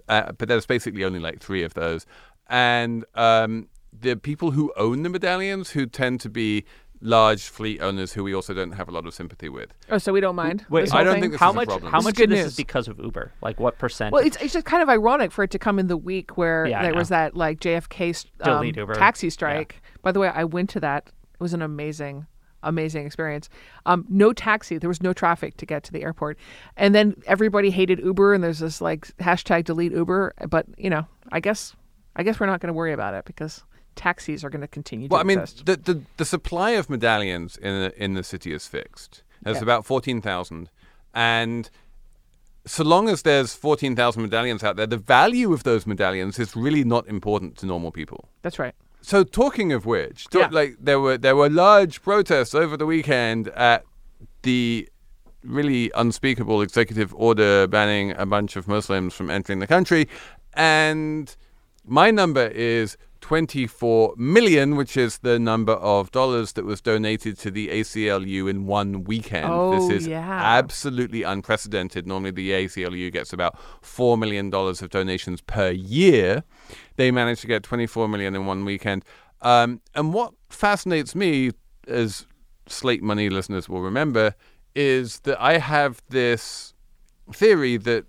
Uh, 0.08 0.32
but 0.32 0.48
there's 0.48 0.66
basically 0.66 1.04
only 1.04 1.20
like 1.20 1.40
three 1.42 1.64
of 1.64 1.74
those, 1.74 2.06
and 2.48 3.04
um, 3.16 3.68
the 4.02 4.16
people 4.16 4.52
who 4.52 4.72
own 4.76 5.04
the 5.04 5.10
medallions, 5.10 5.72
who 5.72 5.86
tend 5.86 6.22
to 6.22 6.30
be 6.30 6.66
large 7.02 7.44
fleet 7.44 7.80
owners, 7.82 8.14
who 8.14 8.24
we 8.24 8.34
also 8.34 8.54
don't 8.54 8.72
have 8.72 8.88
a 8.88 8.92
lot 8.92 9.06
of 9.06 9.14
sympathy 9.14 9.50
with. 9.50 9.74
Oh, 9.90 9.98
so 9.98 10.12
we 10.14 10.20
don't 10.20 10.36
mind. 10.36 10.66
Wait, 10.70 10.94
I 10.94 11.04
don't 11.04 11.14
thing? 11.14 11.22
think 11.22 11.34
this 11.34 11.40
how 11.40 11.50
is 11.50 11.54
a 11.54 11.56
much? 11.56 11.68
problem. 11.68 11.92
How 11.92 12.02
much 12.02 12.16
good 12.16 12.26
of 12.26 12.30
this 12.32 12.40
news. 12.46 12.52
is 12.54 12.58
because 12.58 12.88
of 12.88 13.00
Uber? 13.00 13.34
Like 13.42 13.60
what 13.60 13.78
percent? 13.78 14.14
Well, 14.14 14.26
it's, 14.26 14.38
it's 14.38 14.54
just 14.54 14.66
kind 14.66 14.82
of 14.82 14.90
ironic 14.90 15.32
for 15.32 15.44
it 15.44 15.52
to 15.52 15.60
come 15.60 15.80
in 15.80 15.88
the 15.88 15.98
week 15.98 16.38
where 16.38 16.66
Yeah, 16.66 16.82
there 16.82 16.96
was 16.96 17.10
that 17.10 17.36
like 17.36 17.60
JFK 17.60 18.26
um, 18.42 18.94
taxi 18.96 19.30
strike. 19.30 19.82
By 20.02 20.12
the 20.12 20.20
way, 20.20 20.30
I 20.30 20.44
went 20.44 20.70
to 20.72 20.80
that. 20.80 21.08
It 21.08 21.40
was 21.40 21.54
an 21.54 21.62
amazing, 21.62 22.26
amazing 22.64 23.06
experience. 23.06 23.50
Um, 23.86 24.06
no 24.10 24.34
taxi. 24.34 24.78
There 24.78 24.90
was 24.90 25.04
no 25.04 25.14
traffic 25.14 25.58
to 25.58 25.66
get 25.66 25.84
to 25.84 25.92
the 25.92 26.02
airport, 26.02 26.38
and 26.76 26.96
then 26.96 27.22
everybody 27.28 27.70
hated 27.70 28.00
Uber, 28.00 28.34
and 28.34 28.44
there's 28.44 28.60
this 28.60 28.82
like 28.82 29.08
hashtag 29.18 29.66
delete 29.66 29.92
Uber. 29.92 30.34
But 30.50 30.66
you 30.78 30.90
know, 30.90 31.06
I 31.32 31.40
guess, 31.40 31.76
I 32.16 32.24
guess 32.24 32.40
we're 32.40 32.48
not 32.48 32.60
going 32.60 32.70
to 32.70 32.74
worry 32.74 32.94
about 32.94 33.14
it 33.14 33.26
because 33.26 33.64
taxis 33.98 34.44
are 34.44 34.50
going 34.50 34.62
to 34.62 34.68
continue 34.68 35.08
Well, 35.10 35.20
to 35.20 35.26
I 35.26 35.28
mean, 35.28 35.40
the, 35.66 35.76
the 35.76 36.02
the 36.18 36.26
supply 36.26 36.72
of 36.72 36.90
medallions 36.90 37.58
in 37.58 37.74
the, 37.82 38.04
in 38.04 38.14
the 38.14 38.24
city 38.24 38.54
is 38.54 38.68
fixed. 38.68 39.24
There's 39.44 39.58
Yeah. 39.58 39.64
about 39.64 39.86
fourteen 39.86 40.22
thousand, 40.22 40.70
and 41.14 41.70
so 42.66 42.84
long 42.84 43.10
as 43.10 43.22
there's 43.24 43.54
fourteen 43.54 43.96
thousand 43.96 44.22
medallions 44.24 44.64
out 44.64 44.76
there, 44.78 44.88
the 44.88 44.98
value 44.98 45.54
of 45.54 45.64
those 45.64 45.86
medallions 45.88 46.40
is 46.40 46.56
really 46.56 46.84
not 46.84 47.08
important 47.08 47.58
to 47.58 47.66
normal 47.66 47.92
people. 47.92 48.30
That's 48.42 48.60
right. 48.60 48.76
So, 49.02 49.24
talking 49.24 49.72
of 49.74 49.86
which, 49.86 50.26
talk- 50.30 50.52
Yeah. 50.52 50.60
like 50.60 50.76
there 50.80 51.00
were 51.00 51.18
there 51.18 51.36
were 51.36 51.50
large 51.50 52.02
protests 52.02 52.54
over 52.56 52.76
the 52.78 52.86
weekend 52.86 53.48
at 53.50 53.84
the 54.42 54.88
really 55.44 55.92
unspeakable 55.96 56.62
executive 56.62 57.14
order 57.16 57.68
banning 57.68 58.12
a 58.18 58.26
bunch 58.26 58.56
of 58.58 58.68
Muslims 58.68 59.14
from 59.14 59.30
entering 59.30 59.60
the 59.60 59.68
country, 59.68 60.08
and 60.54 61.36
my 61.86 62.12
number 62.12 62.48
is 62.48 62.98
24 63.28 64.14
million, 64.16 64.78
which 64.78 64.96
is 64.96 65.18
the 65.18 65.38
number 65.38 65.74
of 65.74 66.10
dollars 66.12 66.54
that 66.54 66.64
was 66.64 66.80
donated 66.80 67.38
to 67.38 67.52
the 67.52 67.68
ACLU 67.68 68.50
in 68.50 68.66
one 68.66 69.04
weekend. 69.04 69.48
Oh, 69.50 69.78
this 69.78 69.90
is 69.90 70.08
yeah. 70.08 70.40
absolutely 70.42 71.24
unprecedented. 71.24 72.08
Normally, 72.08 72.32
the 72.32 72.52
ACLU 72.52 73.12
gets 73.12 73.34
about 73.34 73.60
$4 73.82 74.18
million 74.18 74.50
of 74.54 74.90
donations 74.90 75.42
per 75.42 75.72
year. 75.72 76.46
They 76.96 77.12
managed 77.12 77.42
to 77.42 77.48
get 77.48 77.64
24 77.64 78.08
million 78.08 78.34
in 78.34 78.46
one 78.46 78.64
weekend. 78.64 79.04
Um, 79.42 79.82
and 79.94 80.14
what 80.14 80.34
fascinates 80.48 81.14
me, 81.14 81.52
as 81.86 82.26
Slate 82.66 83.04
Money 83.04 83.30
listeners 83.30 83.68
will 83.68 83.82
remember, 83.82 84.36
is 84.74 85.20
that 85.26 85.38
I 85.42 85.58
have 85.58 86.02
this 86.08 86.74
theory 87.34 87.76
that 87.76 88.06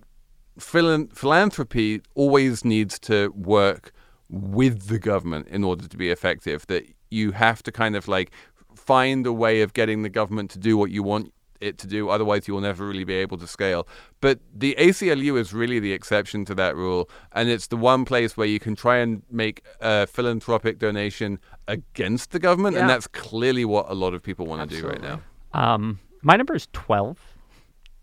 philanthropy 0.61 2.03
always 2.15 2.65
needs 2.65 3.01
to 3.01 3.33
work 3.35 3.93
with 4.29 4.89
the 4.89 4.99
government 4.99 5.49
in 5.49 5.65
order 5.65 5.89
to 5.89 5.97
be 5.97 6.11
effective. 6.11 6.67
That 6.67 6.87
you 7.11 7.33
have 7.33 7.63
to 7.65 7.73
kind 7.73 7.97
of 7.97 8.09
like 8.09 8.31
find 8.75 9.27
a 9.27 9.33
way 9.33 9.63
of 9.63 9.73
getting 9.73 10.03
the 10.03 10.09
government 10.09 10.51
to 10.53 10.59
do 10.59 10.77
what 10.77 10.91
you 10.91 11.03
want 11.03 11.33
it 11.61 11.79
to 11.79 11.87
do. 11.87 12.09
Otherwise, 12.09 12.47
you 12.47 12.55
will 12.55 12.61
never 12.61 12.87
really 12.87 13.05
be 13.05 13.15
able 13.15 13.37
to 13.39 13.47
scale. 13.47 13.87
But 14.21 14.41
the 14.55 14.75
ACLU 14.79 15.39
is 15.39 15.53
really 15.53 15.81
the 15.81 15.93
exception 15.93 16.45
to 16.47 16.55
that 16.55 16.77
rule. 16.77 17.11
And 17.33 17.49
it's 17.49 17.67
the 17.67 17.77
one 17.77 18.05
place 18.05 18.37
where 18.37 18.47
you 18.47 18.61
can 18.61 18.77
try 18.77 18.99
and 18.99 19.23
make 19.31 19.65
a 19.81 20.07
philanthropic 20.07 20.79
donation 20.79 21.39
against 21.67 22.31
the 22.31 22.39
government. 22.39 22.77
And 22.77 22.89
that's 22.89 23.07
clearly 23.07 23.65
what 23.65 23.87
a 23.89 23.95
lot 23.95 24.15
of 24.15 24.23
people 24.23 24.47
want 24.47 24.71
to 24.71 24.81
do 24.81 24.87
right 24.87 25.03
now. 25.03 25.21
Um, 25.53 25.99
my 26.23 26.37
number 26.37 26.55
is 26.55 26.69
12. 26.73 27.19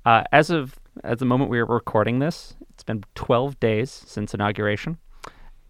Uh, 0.05 0.23
as 0.31 0.49
of 0.49 0.79
at 1.03 1.19
the 1.19 1.25
moment 1.25 1.49
we 1.49 1.59
are 1.59 1.65
recording 1.65 2.19
this, 2.19 2.55
it's 2.69 2.83
been 2.83 3.03
12 3.15 3.59
days 3.59 3.91
since 3.91 4.33
inauguration. 4.33 4.97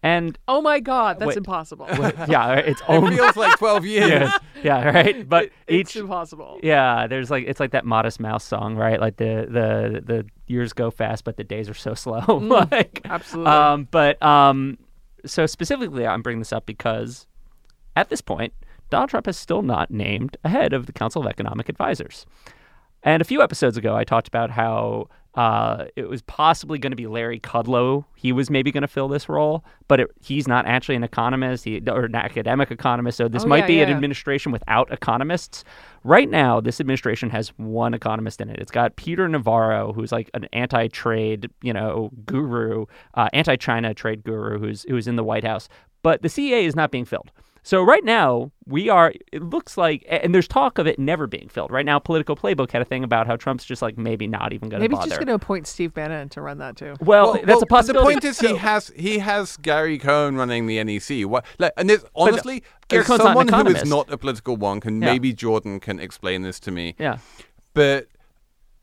And 0.05 0.37
Oh 0.47 0.61
my 0.61 0.79
God, 0.79 1.17
that's 1.19 1.29
Wait. 1.29 1.37
impossible. 1.37 1.87
yeah, 2.27 2.53
it's 2.57 2.79
It 2.87 2.89
only 2.89 3.15
feels 3.15 3.35
like 3.35 3.57
12 3.57 3.85
years. 3.85 4.09
yeah, 4.11 4.37
yeah, 4.63 4.83
right. 4.91 5.27
But 5.27 5.49
it's 5.67 5.95
each 5.95 5.99
impossible. 6.01 6.59
yeah, 6.61 7.07
there's 7.07 7.31
like 7.31 7.45
it's 7.47 7.59
like 7.59 7.71
that 7.71 7.85
Modest 7.85 8.19
Mouse 8.19 8.43
song, 8.43 8.75
right? 8.75 8.99
Like 9.01 9.17
the 9.17 9.47
the 9.49 10.01
the 10.05 10.25
years 10.47 10.73
go 10.73 10.91
fast, 10.91 11.23
but 11.23 11.37
the 11.37 11.43
days 11.43 11.67
are 11.69 11.73
so 11.73 11.95
slow. 11.95 12.19
like 12.71 13.01
absolutely. 13.05 13.51
Um, 13.51 13.87
but 13.89 14.21
um, 14.21 14.77
so 15.25 15.47
specifically, 15.47 16.05
I'm 16.05 16.21
bringing 16.21 16.39
this 16.39 16.53
up 16.53 16.67
because 16.67 17.25
at 17.95 18.09
this 18.09 18.21
point, 18.21 18.53
Donald 18.91 19.09
Trump 19.09 19.25
has 19.25 19.37
still 19.37 19.63
not 19.63 19.89
named 19.89 20.37
a 20.43 20.49
head 20.49 20.71
of 20.73 20.85
the 20.85 20.93
Council 20.93 21.23
of 21.23 21.27
Economic 21.27 21.67
Advisors. 21.67 22.27
And 23.01 23.21
a 23.21 23.25
few 23.25 23.41
episodes 23.41 23.75
ago, 23.75 23.95
I 23.95 24.03
talked 24.03 24.27
about 24.27 24.51
how 24.51 25.09
uh, 25.35 25.85
it 25.95 26.07
was 26.07 26.21
possibly 26.23 26.79
going 26.79 26.91
to 26.91 26.95
be 26.95 27.07
Larry 27.07 27.39
Kudlow. 27.39 28.05
He 28.15 28.31
was 28.31 28.49
maybe 28.49 28.71
going 28.71 28.83
to 28.83 28.87
fill 28.87 29.09
this 29.09 29.27
role, 29.27 29.65
but 29.89 29.99
it, 29.99 30.07
he's 30.21 30.47
not 30.47 30.65
actually 30.65 30.95
an 30.95 31.03
economist 31.03 31.65
he, 31.65 31.81
or 31.87 32.05
an 32.05 32.15
academic 32.15 32.71
economist. 32.71 33.17
So 33.17 33.27
this 33.27 33.43
Oh, 33.43 33.47
might 33.47 33.59
yeah, 33.61 33.67
be 33.67 33.81
an 33.81 33.89
administration 33.89 34.51
without 34.53 34.91
economists. 34.93 35.65
Right 36.05 36.29
now, 36.29 36.61
this 36.61 36.79
administration 36.79 37.29
has 37.31 37.49
one 37.57 37.93
economist 37.93 38.39
in 38.39 38.49
it. 38.49 38.59
It's 38.59 38.71
got 38.71 38.95
Peter 38.95 39.27
Navarro, 39.27 39.91
who's 39.91 40.11
like 40.11 40.29
an 40.33 40.45
anti-trade, 40.53 41.49
you 41.61 41.73
know, 41.73 42.11
guru, 42.25 42.85
uh, 43.15 43.27
anti-China 43.33 43.93
trade 43.93 44.23
guru, 44.23 44.57
who's 44.57 44.83
who's 44.83 45.07
in 45.07 45.17
the 45.17 45.23
White 45.23 45.43
House. 45.43 45.67
But 46.01 46.21
the 46.21 46.29
CEA 46.29 46.63
is 46.63 46.75
not 46.75 46.91
being 46.91 47.05
filled. 47.05 47.31
So 47.65 47.81
right 47.81 48.03
now 48.03 48.51
we 48.67 48.89
are. 48.89 49.11
It 49.31 49.41
looks 49.41 49.75
like, 49.75 50.05
and 50.07 50.35
there's 50.35 50.47
talk 50.47 50.77
of 50.77 50.85
it 50.85 50.99
never 50.99 51.25
being 51.25 51.49
filled. 51.49 51.71
Right 51.71 51.85
now, 51.85 51.97
Politico 51.97 52.35
Playbook 52.35 52.71
had 52.71 52.83
a 52.83 52.85
thing 52.85 53.03
about 53.03 53.25
how 53.25 53.35
Trump's 53.37 53.65
just 53.65 53.81
like 53.81 53.97
maybe 53.97 54.27
not 54.27 54.53
even 54.53 54.69
going 54.69 54.79
to 54.79 54.83
Maybe 54.83 54.93
bother. 54.93 55.05
he's 55.05 55.09
just 55.13 55.19
going 55.19 55.27
to 55.29 55.33
appoint 55.33 55.65
Steve 55.65 55.91
Bannon 55.91 56.29
to 56.29 56.41
run 56.41 56.59
that 56.59 56.77
too. 56.77 56.93
well, 57.01 57.39
that's 57.43 57.63
a 57.63 57.65
possibility. 57.65 58.13
The 58.13 58.21
point 58.21 58.23
is, 58.25 58.39
he 58.39 58.55
has 58.57 58.91
he 58.95 59.17
has 59.17 59.57
Gary 59.57 59.97
Cohn 59.97 60.35
running 60.35 60.67
the 60.67 60.83
NEC. 60.83 61.27
What, 61.27 61.43
like, 61.57 61.71
and 61.75 61.89
it's, 61.89 62.05
honestly, 62.15 62.61
Gary 62.87 63.01
as 63.01 63.07
Cohn's 63.07 63.23
someone 63.23 63.47
who 63.47 63.67
is 63.69 63.83
not 63.89 64.11
a 64.11 64.17
political 64.19 64.57
wonk, 64.57 64.85
and 64.85 65.01
Yeah. 65.01 65.11
maybe 65.11 65.33
Jordan 65.33 65.79
can 65.79 65.99
explain 65.99 66.43
this 66.43 66.59
to 66.61 66.71
me. 66.71 66.93
yeah. 66.99 67.17
But 67.73 68.07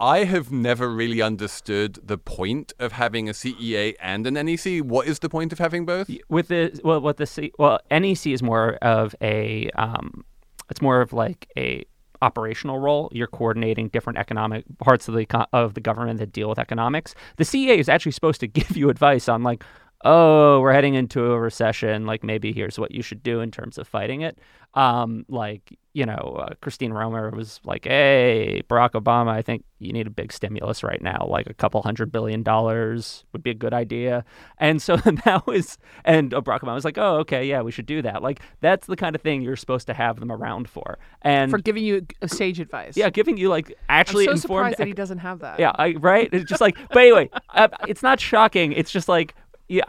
I 0.03 0.25
have 0.25 0.51
never 0.51 0.91
really 0.91 1.23
understood 1.23 2.01
the 2.03 2.19
point 2.19 2.73
of 2.81 2.91
having 2.91 3.29
a 3.29 3.33
CEA 3.33 3.95
and 4.01 4.27
an 4.27 4.35
NEC. 4.35 4.85
What 4.85 5.07
is 5.07 5.21
the 5.21 5.29
point 5.29 5.53
of 5.53 5.61
having 5.61 5.87
both? 5.87 6.11
with 6.29 6.49
the 6.49 6.81
well 6.83 7.01
what 7.01 7.19
the 7.19 7.27
C, 7.27 7.53
well 7.57 7.79
NEC 7.89 8.27
is 8.27 8.43
more 8.43 8.75
of 8.83 9.15
a 9.23 9.71
um 9.77 10.25
it's 10.69 10.83
more 10.83 11.01
of 11.01 11.13
like 11.13 11.49
a 11.57 11.85
operational 12.21 12.81
role 12.81 13.11
you're 13.13 13.29
coordinating 13.29 13.89
different 13.91 14.19
economic 14.19 14.65
parts 14.79 15.07
of 15.07 15.15
the 15.15 15.27
of 15.53 15.75
the 15.75 15.81
government 15.81 16.19
that 16.19 16.33
deal 16.33 16.49
with 16.49 16.59
economics 16.59 17.15
the 17.37 17.45
CEA 17.45 17.79
is 17.79 17.89
actually 17.89 18.13
supposed 18.13 18.41
to 18.41 18.47
give 18.59 18.77
you 18.77 18.91
advice 18.91 19.29
on 19.29 19.45
like 19.45 19.65
oh 20.05 20.61
we're 20.61 20.73
heading 20.73 20.95
into 20.95 21.33
a 21.33 21.39
recession 21.39 22.07
like 22.07 22.25
maybe 22.25 22.53
here's 22.53 22.79
what 22.79 22.91
you 22.93 23.03
should 23.03 23.23
do 23.23 23.41
in 23.41 23.53
terms 23.53 23.79
of 23.79 23.87
fighting 23.87 24.21
it 24.21 24.39
um 24.75 25.25
like 25.29 25.79
you 25.95 26.07
know 26.07 26.36
uh, 26.40 26.55
Christina 26.61 26.95
Romer 26.95 27.30
was 27.30 27.61
like 27.64 27.84
hey 27.84 28.62
Barack 28.68 28.93
Obama 28.93 29.28
I 29.30 29.43
think 29.43 29.64
you 29.78 29.93
need 29.93 30.07
a 30.07 30.11
big 30.11 30.32
stimulus 30.32 30.82
right 30.82 31.03
now 31.03 31.26
like 31.28 31.49
a 31.49 31.55
couple 31.55 31.82
hundred 31.82 32.11
billion 32.12 32.43
dollars 32.43 33.24
would 33.32 33.43
be 33.43 33.51
a 33.51 33.55
good 33.55 33.74
idea 33.74 34.24
and 34.59 34.80
so 34.80 34.97
that 35.24 35.47
was 35.47 35.76
and 36.05 36.30
Barack 36.30 36.61
Obama 36.61 36.74
was 36.74 36.84
like 36.84 36.99
oh 36.99 37.16
okay 37.18 37.45
yeah 37.45 37.61
we 37.62 37.70
should 37.72 37.86
do 37.86 38.01
that 38.03 38.22
like 38.22 38.40
that's 38.61 38.86
the 38.86 38.97
kind 38.97 39.14
of 39.14 39.22
thing 39.22 39.43
you're 39.43 39.57
supposed 39.57 39.86
to 39.88 39.95
have 39.95 40.18
them 40.20 40.30
around 40.32 40.68
for 40.68 40.99
and 41.22 41.51
For 41.51 41.59
giving 41.59 41.84
you 41.84 42.07
sage 42.26 42.59
advice. 42.61 42.97
yeah 42.97 43.11
giving 43.11 43.36
you 43.36 43.49
like 43.49 43.76
actually 43.88 44.28
I'm 44.28 44.36
so 44.38 44.43
informed 44.43 44.62
surprised 44.74 44.78
that 44.78 44.86
he 44.86 44.93
doesn't 44.95 45.18
have 45.18 45.40
that. 45.40 45.61
yeah, 45.61 45.72
I, 45.74 45.93
right. 45.95 46.28
It's 46.32 46.49
just 46.49 46.61
like, 46.61 46.76
but 46.88 46.99
anyway, 46.99 47.30
uh, 47.51 47.68
it's 47.86 48.03
not 48.03 48.18
shocking. 48.20 48.72
It's 48.72 48.90
just 48.90 49.09
like, 49.09 49.34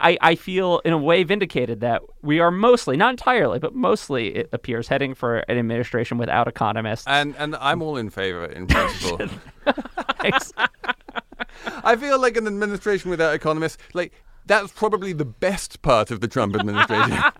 I, 0.00 0.16
I 0.20 0.34
feel 0.34 0.80
in 0.84 0.92
a 0.92 0.98
way 0.98 1.22
vindicated 1.24 1.80
that 1.80 2.02
we 2.22 2.40
are 2.40 2.50
mostly, 2.50 2.96
not 2.96 3.10
entirely, 3.10 3.58
but 3.58 3.74
mostly, 3.74 4.34
it 4.36 4.48
appears, 4.52 4.88
heading 4.88 5.14
for 5.14 5.38
an 5.38 5.58
administration 5.58 6.16
without 6.18 6.48
economists. 6.48 7.06
And 7.06 7.34
and 7.38 7.56
I'm 7.56 7.82
all 7.82 7.96
in 7.96 8.10
favor 8.10 8.44
in 8.46 8.66
principle. 8.66 9.28
I 11.84 11.96
feel 11.96 12.18
like 12.20 12.36
an 12.36 12.46
administration 12.46 13.10
without 13.10 13.34
economists, 13.34 13.78
like 13.92 14.12
that's 14.46 14.72
probably 14.72 15.12
the 15.12 15.24
best 15.24 15.82
part 15.82 16.10
of 16.10 16.20
the 16.20 16.28
Trump 16.28 16.54
administration. 16.56 17.18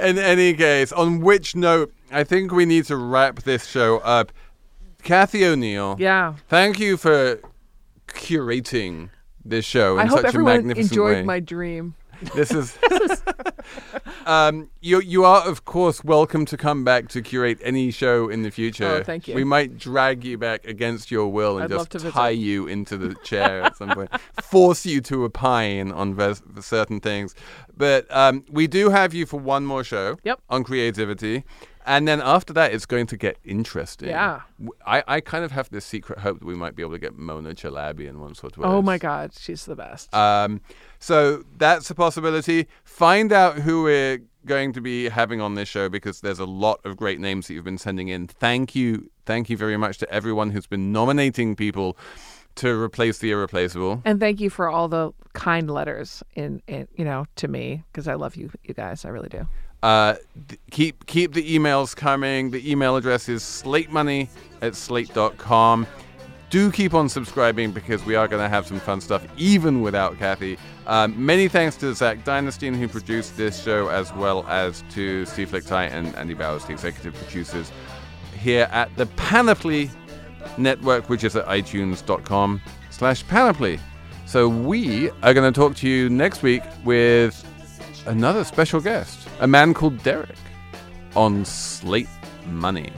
In 0.00 0.18
any 0.18 0.54
case, 0.54 0.92
on 0.92 1.20
which 1.20 1.56
note, 1.56 1.92
I 2.12 2.24
think 2.24 2.52
we 2.52 2.64
need 2.66 2.84
to 2.86 2.96
wrap 2.96 3.42
this 3.42 3.66
show 3.66 3.98
up. 3.98 4.32
Cathy 5.02 5.44
O'Neil, 5.44 5.96
Yeah. 5.98 6.34
thank 6.48 6.78
you 6.78 6.96
for 6.96 7.40
curating 8.06 9.10
this 9.50 9.64
show 9.64 9.98
in 9.98 10.06
I 10.06 10.06
hope 10.06 10.24
a 10.24 10.28
everyone 10.28 10.56
magnificent 10.56 10.92
enjoyed 10.92 11.16
way. 11.18 11.22
my 11.22 11.40
dream. 11.40 11.94
This 12.34 12.50
is. 12.50 12.76
um, 14.26 14.70
you 14.80 15.00
you 15.00 15.24
are 15.24 15.46
of 15.46 15.64
course 15.64 16.02
welcome 16.02 16.44
to 16.46 16.56
come 16.56 16.84
back 16.84 17.08
to 17.10 17.22
curate 17.22 17.58
any 17.62 17.90
show 17.90 18.28
in 18.28 18.42
the 18.42 18.50
future. 18.50 18.86
Oh, 18.86 19.02
thank 19.04 19.28
you. 19.28 19.34
We 19.34 19.44
might 19.44 19.78
drag 19.78 20.24
you 20.24 20.36
back 20.36 20.64
against 20.64 21.10
your 21.10 21.28
will 21.28 21.58
and 21.58 21.72
I'd 21.72 21.90
just 21.90 22.08
tie 22.08 22.30
you 22.30 22.66
into 22.66 22.96
the 22.96 23.14
chair 23.22 23.62
at 23.62 23.76
some 23.76 23.90
point, 23.90 24.10
force 24.42 24.84
you 24.84 25.00
to 25.02 25.24
opine 25.24 25.92
on 25.92 26.14
vers- 26.14 26.42
certain 26.60 27.00
things. 27.00 27.34
But 27.76 28.06
um, 28.10 28.44
we 28.50 28.66
do 28.66 28.90
have 28.90 29.14
you 29.14 29.24
for 29.24 29.38
one 29.38 29.64
more 29.64 29.84
show. 29.84 30.16
Yep. 30.24 30.40
On 30.50 30.64
creativity. 30.64 31.44
And 31.88 32.06
then 32.06 32.20
after 32.20 32.52
that, 32.52 32.74
it's 32.74 32.84
going 32.84 33.06
to 33.06 33.16
get 33.16 33.38
interesting. 33.44 34.10
Yeah. 34.10 34.42
I, 34.86 35.02
I 35.08 35.20
kind 35.20 35.42
of 35.42 35.52
have 35.52 35.70
this 35.70 35.86
secret 35.86 36.18
hope 36.18 36.40
that 36.40 36.44
we 36.44 36.54
might 36.54 36.76
be 36.76 36.82
able 36.82 36.92
to 36.92 36.98
get 36.98 37.16
Mona 37.16 37.54
Chalabi 37.54 38.06
in 38.06 38.20
one 38.20 38.34
sort 38.34 38.52
of 38.52 38.58
way. 38.58 38.68
Oh 38.68 38.82
my 38.82 38.98
God, 38.98 39.32
she's 39.36 39.64
the 39.64 39.74
best. 39.74 40.14
Um, 40.14 40.60
so 40.98 41.44
that's 41.56 41.88
a 41.88 41.94
possibility. 41.94 42.68
Find 42.84 43.32
out 43.32 43.60
who 43.60 43.84
we're 43.84 44.18
going 44.44 44.74
to 44.74 44.82
be 44.82 45.08
having 45.08 45.40
on 45.40 45.54
this 45.54 45.66
show 45.68 45.88
because 45.88 46.20
there's 46.20 46.38
a 46.38 46.44
lot 46.44 46.78
of 46.84 46.98
great 46.98 47.20
names 47.20 47.46
that 47.46 47.54
you've 47.54 47.64
been 47.64 47.78
sending 47.78 48.08
in. 48.08 48.26
Thank 48.26 48.74
you, 48.74 49.10
thank 49.24 49.48
you 49.48 49.56
very 49.56 49.78
much 49.78 49.96
to 49.98 50.12
everyone 50.12 50.50
who's 50.50 50.66
been 50.66 50.92
nominating 50.92 51.56
people 51.56 51.96
to 52.56 52.78
replace 52.78 53.18
the 53.18 53.30
irreplaceable. 53.30 54.02
and 54.04 54.20
thank 54.20 54.40
you 54.40 54.50
for 54.50 54.68
all 54.68 54.88
the 54.88 55.12
kind 55.32 55.70
letters 55.70 56.22
in, 56.34 56.60
in 56.66 56.88
you 56.96 57.04
know, 57.04 57.24
to 57.36 57.48
me 57.48 57.84
because 57.92 58.08
I 58.08 58.14
love 58.14 58.36
you, 58.36 58.50
you 58.64 58.74
guys. 58.74 59.04
I 59.04 59.08
really 59.08 59.28
do. 59.28 59.46
Uh, 59.82 60.14
th- 60.48 60.60
keep 60.70 61.06
keep 61.06 61.32
the 61.34 61.56
emails 61.56 61.94
coming. 61.94 62.50
The 62.50 62.70
email 62.70 62.96
address 62.96 63.28
is 63.28 63.42
slatemoney 63.42 64.28
at 64.60 64.74
slate.com. 64.74 65.86
Do 66.50 66.72
keep 66.72 66.94
on 66.94 67.08
subscribing 67.08 67.72
because 67.72 68.04
we 68.06 68.14
are 68.14 68.26
going 68.26 68.42
to 68.42 68.48
have 68.48 68.66
some 68.66 68.80
fun 68.80 69.02
stuff 69.02 69.24
even 69.36 69.82
without 69.82 70.18
Cathy. 70.18 70.58
Um, 70.86 71.26
many 71.26 71.46
thanks 71.46 71.76
to 71.76 71.94
Zach 71.94 72.24
Dynastine 72.24 72.74
who 72.74 72.88
produced 72.88 73.36
this 73.36 73.62
show, 73.62 73.88
as 73.88 74.12
well 74.14 74.46
as 74.48 74.82
to 74.92 75.26
Steve 75.26 75.50
Lickteig 75.50 75.90
and 75.92 76.14
Andy 76.16 76.32
Bowers, 76.32 76.64
the 76.64 76.72
executive 76.72 77.14
producers 77.14 77.70
here 78.38 78.66
at 78.72 78.94
the 78.96 79.04
Panoply 79.06 79.90
Network, 80.56 81.10
which 81.10 81.22
is 81.22 81.36
at 81.36 81.44
itunes.com 81.46 82.62
slash 82.90 83.26
panoply. 83.28 83.78
So 84.24 84.48
we 84.48 85.10
are 85.22 85.34
going 85.34 85.52
to 85.52 85.58
talk 85.58 85.74
to 85.76 85.88
you 85.88 86.08
next 86.08 86.42
week 86.42 86.62
with 86.84 87.44
another 88.06 88.44
special 88.44 88.80
guest, 88.80 89.27
a 89.40 89.46
man 89.46 89.74
called 89.74 90.02
Derek 90.02 90.36
on 91.14 91.44
Slate 91.44 92.08
Money. 92.46 92.92